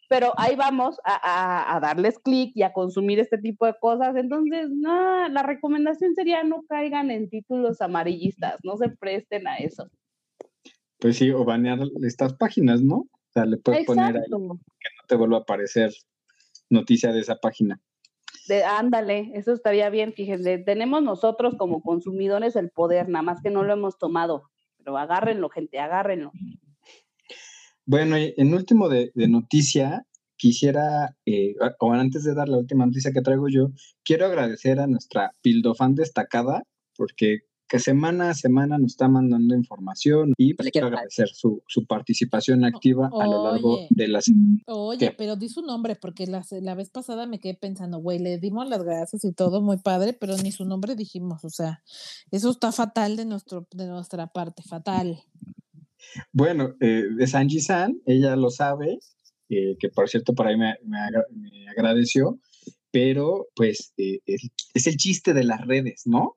Pero 0.09 0.32
ahí 0.36 0.55
vamos 0.55 1.01
a, 1.05 1.74
a, 1.74 1.81
darles 1.81 2.16
clic 2.20 2.52
y 2.55 2.62
a 2.62 2.73
consumir 2.73 3.18
este 3.18 3.39
tipo 3.39 3.66
de 3.66 3.74
cosas. 3.78 4.14
Entonces, 4.14 4.70
no, 4.70 5.28
la 5.28 5.43
recomendación 5.43 6.14
sería 6.14 6.44
no 6.44 6.62
caigan 6.68 7.10
en 7.10 7.28
títulos 7.28 7.81
amarillistas, 7.81 8.56
no 8.62 8.77
se 8.77 8.89
presten 8.89 9.48
a 9.48 9.56
eso. 9.56 9.90
Pues 10.98 11.16
sí, 11.16 11.31
o 11.31 11.44
banear 11.44 11.78
estas 12.02 12.35
páginas, 12.35 12.82
¿no? 12.82 12.97
O 12.97 13.32
sea, 13.32 13.44
le 13.44 13.59
puedes 13.59 13.85
poner 13.85 14.16
ahí 14.16 14.24
que 14.24 14.31
no 14.31 14.59
te 15.06 15.16
vuelva 15.16 15.39
a 15.39 15.40
aparecer 15.40 15.93
noticia 16.70 17.12
de 17.12 17.20
esa 17.20 17.36
página. 17.36 17.81
De, 18.48 18.64
ándale, 18.64 19.32
eso 19.35 19.52
estaría 19.52 19.90
bien, 19.90 20.12
fíjense, 20.12 20.59
tenemos 20.59 21.02
nosotros 21.02 21.55
como 21.59 21.82
consumidores 21.82 22.56
el 22.56 22.70
poder, 22.70 23.09
nada 23.09 23.23
más 23.23 23.43
que 23.43 23.51
no 23.51 23.64
lo 23.64 23.73
hemos 23.73 23.98
tomado, 23.98 24.44
pero 24.78 24.97
agárrenlo, 24.97 25.48
gente, 25.48 25.81
agárrenlo. 25.81 26.32
Bueno, 27.85 28.18
y 28.18 28.35
en 28.36 28.55
último 28.55 28.89
de, 28.89 29.10
noticia, 29.14 30.06
quisiera, 30.36 31.16
eh, 31.24 31.55
o 31.78 31.93
antes 31.93 32.24
de 32.24 32.35
dar 32.35 32.48
la 32.48 32.59
última 32.59 32.86
noticia 32.86 33.12
que 33.12 33.23
traigo 33.23 33.48
yo, 33.48 33.70
quiero 34.05 34.27
agradecer 34.27 34.81
a 34.81 34.86
nuestra 34.86 35.32
Pildofan 35.43 35.94
destacada, 35.94 36.62
porque 36.97 37.40
que 37.68 37.78
semana 37.78 38.30
a 38.30 38.34
semana 38.34 38.78
nos 38.78 38.93
está 38.93 39.09
mandando 39.09 39.55
información 39.55 40.34
y 40.36 40.55
pues, 40.55 40.70
quiero 40.70 40.86
agradecer 40.86 41.28
su, 41.28 41.62
participación 41.88 42.64
activa 42.64 43.10
a 43.20 43.26
lo 43.26 43.44
largo 43.44 43.86
de 43.90 44.09
la 44.09 44.20
semana. 44.20 44.59
Oye, 44.66 45.14
pero 45.16 45.36
di 45.36 45.48
su 45.48 45.62
nombre 45.62 45.97
porque 45.97 46.26
la, 46.26 46.44
la 46.62 46.74
vez 46.74 46.90
pasada 46.90 47.26
me 47.26 47.40
quedé 47.40 47.55
pensando, 47.55 47.98
güey, 47.98 48.18
le 48.18 48.38
dimos 48.38 48.68
las 48.68 48.82
gracias 48.82 49.24
y 49.24 49.32
todo 49.32 49.60
muy 49.60 49.78
padre, 49.78 50.12
pero 50.12 50.36
ni 50.36 50.52
su 50.52 50.64
nombre 50.64 50.94
dijimos, 50.94 51.44
o 51.44 51.51
sea, 51.51 51.82
eso 52.30 52.51
está 52.51 52.72
fatal 52.72 53.16
de, 53.16 53.24
nuestro, 53.24 53.66
de 53.72 53.86
nuestra 53.86 54.28
parte, 54.28 54.62
fatal. 54.62 55.20
Bueno, 56.32 56.74
eh, 56.80 57.05
es 57.18 57.34
Angie 57.34 57.60
San, 57.60 58.01
ella 58.06 58.36
lo 58.36 58.51
sabe, 58.51 59.01
eh, 59.48 59.76
que 59.78 59.88
por 59.88 60.09
cierto 60.09 60.34
por 60.34 60.47
ahí 60.47 60.56
me, 60.56 60.74
agradeció, 61.76 62.38
pero 62.90 63.48
pues 63.55 63.93
eh, 63.97 64.20
es 64.26 64.86
el 64.86 64.97
chiste 64.97 65.34
de 65.34 65.44
las 65.44 65.66
redes, 65.66 66.02
¿no? 66.06 66.36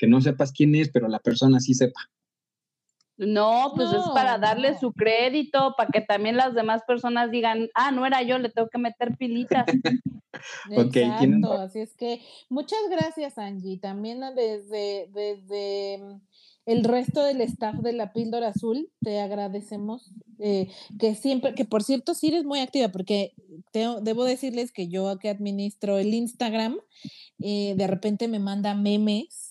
Que 0.00 0.06
no 0.06 0.22
sepas 0.22 0.50
quién 0.50 0.74
es, 0.74 0.90
pero 0.90 1.08
la 1.08 1.18
persona 1.18 1.60
sí 1.60 1.74
sepa. 1.74 2.00
No, 3.18 3.72
pues 3.76 3.92
es 3.92 4.02
para 4.14 4.38
darle 4.38 4.78
su 4.78 4.94
crédito, 4.94 5.74
para 5.76 5.90
que 5.90 6.00
también 6.00 6.38
las 6.38 6.54
demás 6.54 6.80
personas 6.86 7.30
digan, 7.30 7.68
ah, 7.74 7.90
no 7.90 8.06
era 8.06 8.22
yo, 8.22 8.38
le 8.38 8.48
tengo 8.48 8.70
que 8.70 8.78
meter 8.78 9.14
pilitas. 9.18 9.66
Exacto, 10.70 11.52
así 11.52 11.80
es 11.80 11.94
que 11.96 12.22
muchas 12.48 12.78
gracias, 12.90 13.36
Angie. 13.36 13.78
También 13.78 14.20
desde, 14.34 15.10
desde 15.12 15.98
mm, 15.98 16.20
el 16.64 16.84
resto 16.84 17.22
del 17.22 17.42
staff 17.42 17.76
de 17.80 17.92
la 17.92 18.14
píldora 18.14 18.48
azul, 18.48 18.88
te 19.02 19.20
agradecemos 19.20 20.14
eh, 20.38 20.70
que 20.98 21.14
siempre, 21.14 21.54
que 21.54 21.66
por 21.66 21.82
cierto, 21.82 22.14
sí 22.14 22.28
eres 22.28 22.44
muy 22.44 22.60
activa, 22.60 22.88
porque 22.88 23.34
debo 23.74 24.24
decirles 24.24 24.72
que 24.72 24.88
yo 24.88 25.18
que 25.18 25.28
administro 25.28 25.98
el 25.98 26.14
Instagram, 26.14 26.78
eh, 27.38 27.74
de 27.76 27.86
repente 27.86 28.28
me 28.28 28.38
manda 28.38 28.74
memes 28.74 29.49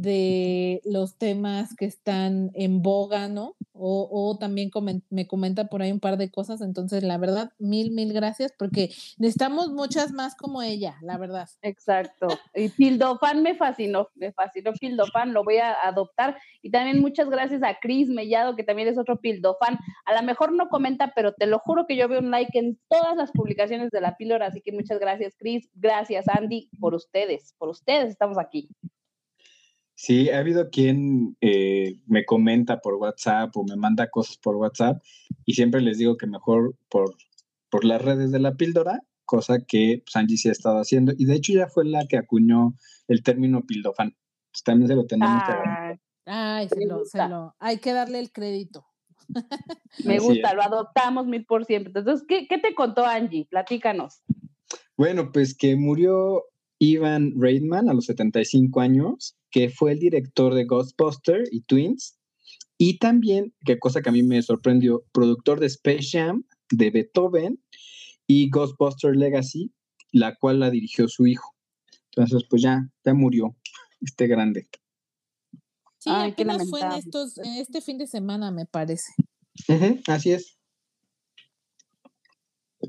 de 0.00 0.80
los 0.84 1.18
temas 1.18 1.74
que 1.76 1.84
están 1.84 2.50
en 2.54 2.80
boga, 2.80 3.28
¿no? 3.28 3.54
O, 3.72 4.36
también 4.38 4.70
me 5.08 5.26
comenta 5.26 5.68
por 5.68 5.80
ahí 5.80 5.90
un 5.90 6.00
par 6.00 6.18
de 6.18 6.30
cosas, 6.30 6.60
entonces 6.60 7.02
la 7.02 7.16
verdad, 7.16 7.52
mil, 7.58 7.92
mil 7.92 8.12
gracias, 8.12 8.52
porque 8.58 8.90
necesitamos 9.16 9.70
muchas 9.70 10.12
más 10.12 10.34
como 10.36 10.60
ella, 10.60 10.96
la 11.02 11.16
verdad. 11.16 11.48
Exacto. 11.62 12.28
Y 12.54 12.68
Pildofan 12.68 13.42
me 13.42 13.54
fascinó, 13.54 14.08
me 14.14 14.32
fascinó 14.32 14.72
Pildofan, 14.72 15.32
lo 15.32 15.44
voy 15.44 15.58
a 15.58 15.74
adoptar. 15.82 16.36
Y 16.62 16.70
también 16.70 17.00
muchas 17.00 17.30
gracias 17.30 17.62
a 17.62 17.78
Cris 17.80 18.08
Mellado, 18.08 18.54
que 18.54 18.64
también 18.64 18.88
es 18.88 18.98
otro 18.98 19.18
Pildofan. 19.18 19.78
A 20.04 20.14
lo 20.14 20.22
mejor 20.26 20.52
no 20.52 20.68
comenta, 20.68 21.12
pero 21.14 21.32
te 21.32 21.46
lo 21.46 21.58
juro 21.58 21.86
que 21.86 21.96
yo 21.96 22.08
veo 22.08 22.20
un 22.20 22.30
like 22.30 22.58
en 22.58 22.78
todas 22.88 23.16
las 23.16 23.32
publicaciones 23.32 23.90
de 23.90 24.00
la 24.00 24.16
píldora, 24.16 24.46
así 24.46 24.60
que 24.60 24.72
muchas 24.72 24.98
gracias, 24.98 25.34
Cris. 25.38 25.70
Gracias, 25.74 26.28
Andy, 26.28 26.68
por 26.80 26.94
ustedes, 26.94 27.54
por 27.58 27.70
ustedes 27.70 28.10
estamos 28.10 28.38
aquí. 28.38 28.68
Sí, 30.02 30.30
ha 30.30 30.38
habido 30.38 30.70
quien 30.70 31.36
eh, 31.42 32.00
me 32.06 32.24
comenta 32.24 32.80
por 32.80 32.94
WhatsApp 32.94 33.54
o 33.54 33.64
me 33.64 33.76
manda 33.76 34.08
cosas 34.08 34.38
por 34.38 34.56
WhatsApp 34.56 35.02
y 35.44 35.52
siempre 35.52 35.82
les 35.82 35.98
digo 35.98 36.16
que 36.16 36.26
mejor 36.26 36.74
por, 36.88 37.14
por 37.68 37.84
las 37.84 38.00
redes 38.00 38.32
de 38.32 38.38
la 38.38 38.54
píldora, 38.54 39.02
cosa 39.26 39.58
que 39.60 40.02
Sanji 40.06 40.38
sí 40.38 40.48
ha 40.48 40.52
estado 40.52 40.78
haciendo. 40.78 41.12
Y 41.18 41.26
de 41.26 41.34
hecho 41.34 41.52
ya 41.52 41.66
fue 41.66 41.84
la 41.84 42.06
que 42.06 42.16
acuñó 42.16 42.72
el 43.08 43.22
término 43.22 43.66
pildofan. 43.66 44.16
también 44.64 44.88
se 44.88 44.94
lo 44.94 45.04
tenemos 45.04 45.42
que 45.44 46.00
Ay, 46.24 46.70
se 46.70 46.86
lo, 46.86 47.04
se 47.04 47.28
lo, 47.28 47.54
hay 47.58 47.76
que 47.76 47.92
darle 47.92 48.20
el 48.20 48.32
crédito. 48.32 48.86
Me 50.06 50.18
gusta, 50.18 50.54
lo 50.54 50.62
adoptamos 50.62 51.26
mil 51.26 51.44
por 51.44 51.66
ciento. 51.66 51.90
Entonces, 51.90 52.26
¿qué, 52.26 52.46
¿qué 52.48 52.56
te 52.56 52.74
contó 52.74 53.04
Angie? 53.04 53.48
Platícanos. 53.50 54.22
Bueno, 54.96 55.30
pues 55.30 55.54
que 55.54 55.76
murió 55.76 56.46
Ivan 56.78 57.34
Reitman 57.38 57.90
a 57.90 57.92
los 57.92 58.06
75 58.06 58.80
años 58.80 59.36
que 59.50 59.70
fue 59.70 59.92
el 59.92 59.98
director 59.98 60.54
de 60.54 60.64
Ghostbuster 60.64 61.44
y 61.50 61.62
Twins, 61.62 62.18
y 62.78 62.98
también, 62.98 63.54
qué 63.66 63.78
cosa 63.78 64.00
que 64.00 64.08
a 64.08 64.12
mí 64.12 64.22
me 64.22 64.40
sorprendió, 64.40 65.04
productor 65.12 65.60
de 65.60 65.66
Space 65.66 66.08
Jam, 66.12 66.44
de 66.70 66.90
Beethoven 66.90 67.62
y 68.26 68.48
Ghostbuster 68.48 69.14
Legacy, 69.14 69.70
la 70.12 70.34
cual 70.36 70.60
la 70.60 70.70
dirigió 70.70 71.06
su 71.08 71.26
hijo. 71.26 71.54
Entonces, 72.06 72.46
pues 72.48 72.62
ya, 72.62 72.88
ya 73.04 73.12
murió 73.12 73.54
este 74.00 74.26
grande. 74.26 74.68
Sí, 75.98 76.10
apenas 76.10 76.70
fue 76.70 76.80
en, 76.80 76.92
estos, 76.92 77.36
en 77.38 77.56
este 77.56 77.82
fin 77.82 77.98
de 77.98 78.06
semana, 78.06 78.50
me 78.50 78.64
parece. 78.64 79.12
así 80.06 80.32
es. 80.32 80.59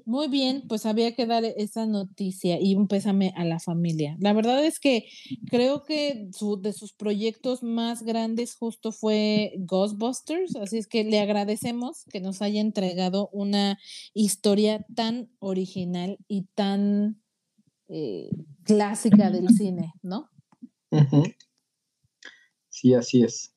Muy 0.05 0.29
bien, 0.29 0.63
pues 0.69 0.85
había 0.85 1.13
que 1.15 1.25
dar 1.25 1.43
esa 1.43 1.85
noticia 1.85 2.57
y 2.61 2.75
un 2.75 2.87
pésame 2.87 3.33
a 3.35 3.43
la 3.43 3.59
familia. 3.59 4.15
La 4.19 4.31
verdad 4.31 4.63
es 4.63 4.79
que 4.79 5.09
creo 5.49 5.83
que 5.83 6.29
de 6.61 6.73
sus 6.73 6.93
proyectos 6.93 7.61
más 7.61 8.03
grandes 8.03 8.55
justo 8.55 8.93
fue 8.93 9.53
Ghostbusters, 9.57 10.55
así 10.55 10.77
es 10.77 10.87
que 10.87 11.03
le 11.03 11.19
agradecemos 11.19 12.05
que 12.09 12.21
nos 12.21 12.41
haya 12.41 12.61
entregado 12.61 13.29
una 13.33 13.77
historia 14.13 14.85
tan 14.95 15.29
original 15.39 16.17
y 16.27 16.43
tan 16.55 17.21
eh, 17.89 18.29
clásica 18.63 19.29
del 19.29 19.49
cine, 19.49 19.91
¿no? 20.01 20.29
Sí, 22.69 22.93
así 22.93 23.23
es. 23.23 23.53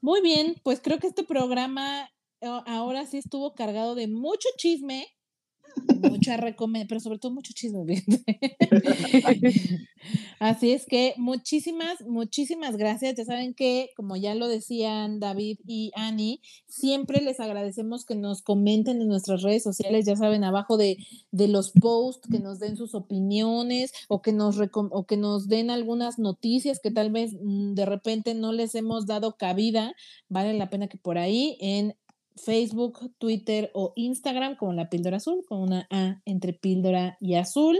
Muy 0.00 0.22
bien, 0.22 0.56
pues 0.62 0.80
creo 0.80 0.98
que 0.98 1.06
este 1.08 1.24
programa 1.24 2.08
ahora 2.40 3.04
sí 3.04 3.18
estuvo 3.18 3.54
cargado 3.54 3.94
de 3.94 4.08
mucho 4.08 4.48
chisme 4.56 5.06
mucha 6.10 6.36
recomendación, 6.36 6.88
pero 6.88 7.00
sobre 7.00 7.18
todo 7.18 7.32
mucho 7.32 7.52
chisme. 7.52 7.78
Así 10.38 10.72
es 10.72 10.86
que 10.86 11.14
muchísimas, 11.16 12.00
muchísimas 12.06 12.76
gracias. 12.76 13.16
Ya 13.16 13.24
saben 13.24 13.54
que, 13.54 13.90
como 13.96 14.16
ya 14.16 14.34
lo 14.34 14.48
decían 14.48 15.20
David 15.20 15.58
y 15.66 15.90
Annie, 15.94 16.40
siempre 16.66 17.20
les 17.20 17.40
agradecemos 17.40 18.04
que 18.04 18.14
nos 18.14 18.42
comenten 18.42 19.00
en 19.00 19.08
nuestras 19.08 19.42
redes 19.42 19.62
sociales, 19.62 20.06
ya 20.06 20.16
saben, 20.16 20.44
abajo 20.44 20.76
de, 20.76 20.98
de 21.32 21.48
los 21.48 21.72
posts, 21.72 22.28
que 22.30 22.38
nos 22.38 22.58
den 22.58 22.76
sus 22.76 22.94
opiniones 22.94 23.92
o 24.08 24.22
que 24.22 24.32
nos, 24.32 24.56
o 24.72 25.06
que 25.06 25.16
nos 25.16 25.48
den 25.48 25.70
algunas 25.70 26.18
noticias 26.18 26.80
que 26.80 26.90
tal 26.90 27.10
vez 27.10 27.34
mm, 27.40 27.74
de 27.74 27.86
repente 27.86 28.34
no 28.34 28.52
les 28.52 28.74
hemos 28.74 29.06
dado 29.06 29.36
cabida. 29.36 29.94
Vale 30.28 30.54
la 30.54 30.70
pena 30.70 30.88
que 30.88 30.98
por 30.98 31.18
ahí 31.18 31.56
en 31.60 31.94
Facebook, 32.38 33.12
Twitter 33.18 33.70
o 33.74 33.92
Instagram 33.96 34.56
como 34.56 34.72
la 34.72 34.88
píldora 34.88 35.18
azul, 35.18 35.44
con 35.46 35.60
una 35.60 35.86
A 35.90 36.22
entre 36.24 36.52
píldora 36.52 37.16
y 37.20 37.34
azul. 37.34 37.78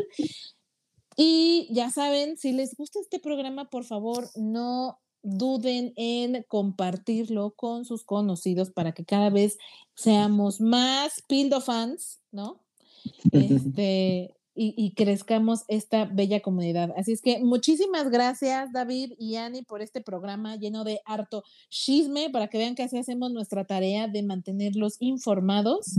Y 1.17 1.69
ya 1.73 1.91
saben, 1.91 2.37
si 2.37 2.53
les 2.53 2.77
gusta 2.77 3.01
este 3.01 3.19
programa, 3.19 3.71
por 3.71 3.85
favor, 3.85 4.29
no 4.37 5.01
duden 5.23 5.93
en 5.97 6.45
compartirlo 6.49 7.53
con 7.57 7.85
sus 7.85 8.05
conocidos 8.05 8.71
para 8.71 8.93
que 8.93 9.05
cada 9.05 9.31
vez 9.31 9.59
seamos 9.95 10.61
más 10.61 11.23
pildo 11.27 11.61
fans, 11.61 12.21
¿no? 12.31 12.63
Este, 13.33 14.38
y, 14.61 14.93
crezcamos 14.95 15.65
esta 15.69 16.07
bella 16.07 16.41
comunidad. 16.41 16.93
Así 16.97 17.13
es 17.13 17.23
que 17.23 17.39
muchísimas 17.39 18.11
gracias, 18.11 18.73
David 18.73 19.13
y 19.19 19.37
Ani, 19.37 19.63
por 19.63 19.83
este 19.83 20.01
programa 20.01 20.57
lleno 20.57 20.83
de 20.83 21.01
harto 21.05 21.45
chisme, 21.69 22.29
para 22.31 22.49
que 22.49 22.59
vean 22.59 22.75
que 22.75 22.83
así 22.83 22.99
hacemos 22.99 23.31
nuestra 23.31 23.65
tarea 23.65 24.09
de 24.09 24.23
mantenerlos 24.23 24.97
informados. 25.01 25.99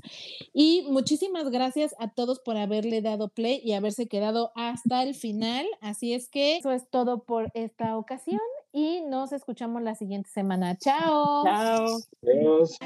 Y 0.54 0.86
muchísimas 0.90 1.50
gracias 1.50 1.96
a 2.00 2.10
todos 2.14 2.40
por 2.40 2.58
haberle 2.58 3.02
dado 3.02 3.30
play 3.30 3.62
y 3.64 3.74
haberse 3.74 4.08
quedado 4.08 4.52
hasta 4.56 5.04
el 5.04 5.16
final. 5.16 5.66
Así 5.80 6.14
es 6.14 6.28
que 6.30 6.58
eso 6.58 6.72
es 6.72 6.90
todo 6.90 7.24
por 7.24 7.52
esta 7.54 7.98
ocasión 7.98 8.42
y 8.74 9.02
nos 9.02 9.32
escuchamos 9.32 9.82
la 9.82 9.96
siguiente 9.96 10.30
semana. 10.30 10.78
Chao. 10.78 11.44
Chao. 11.46 12.00
Adiós. 12.24 12.78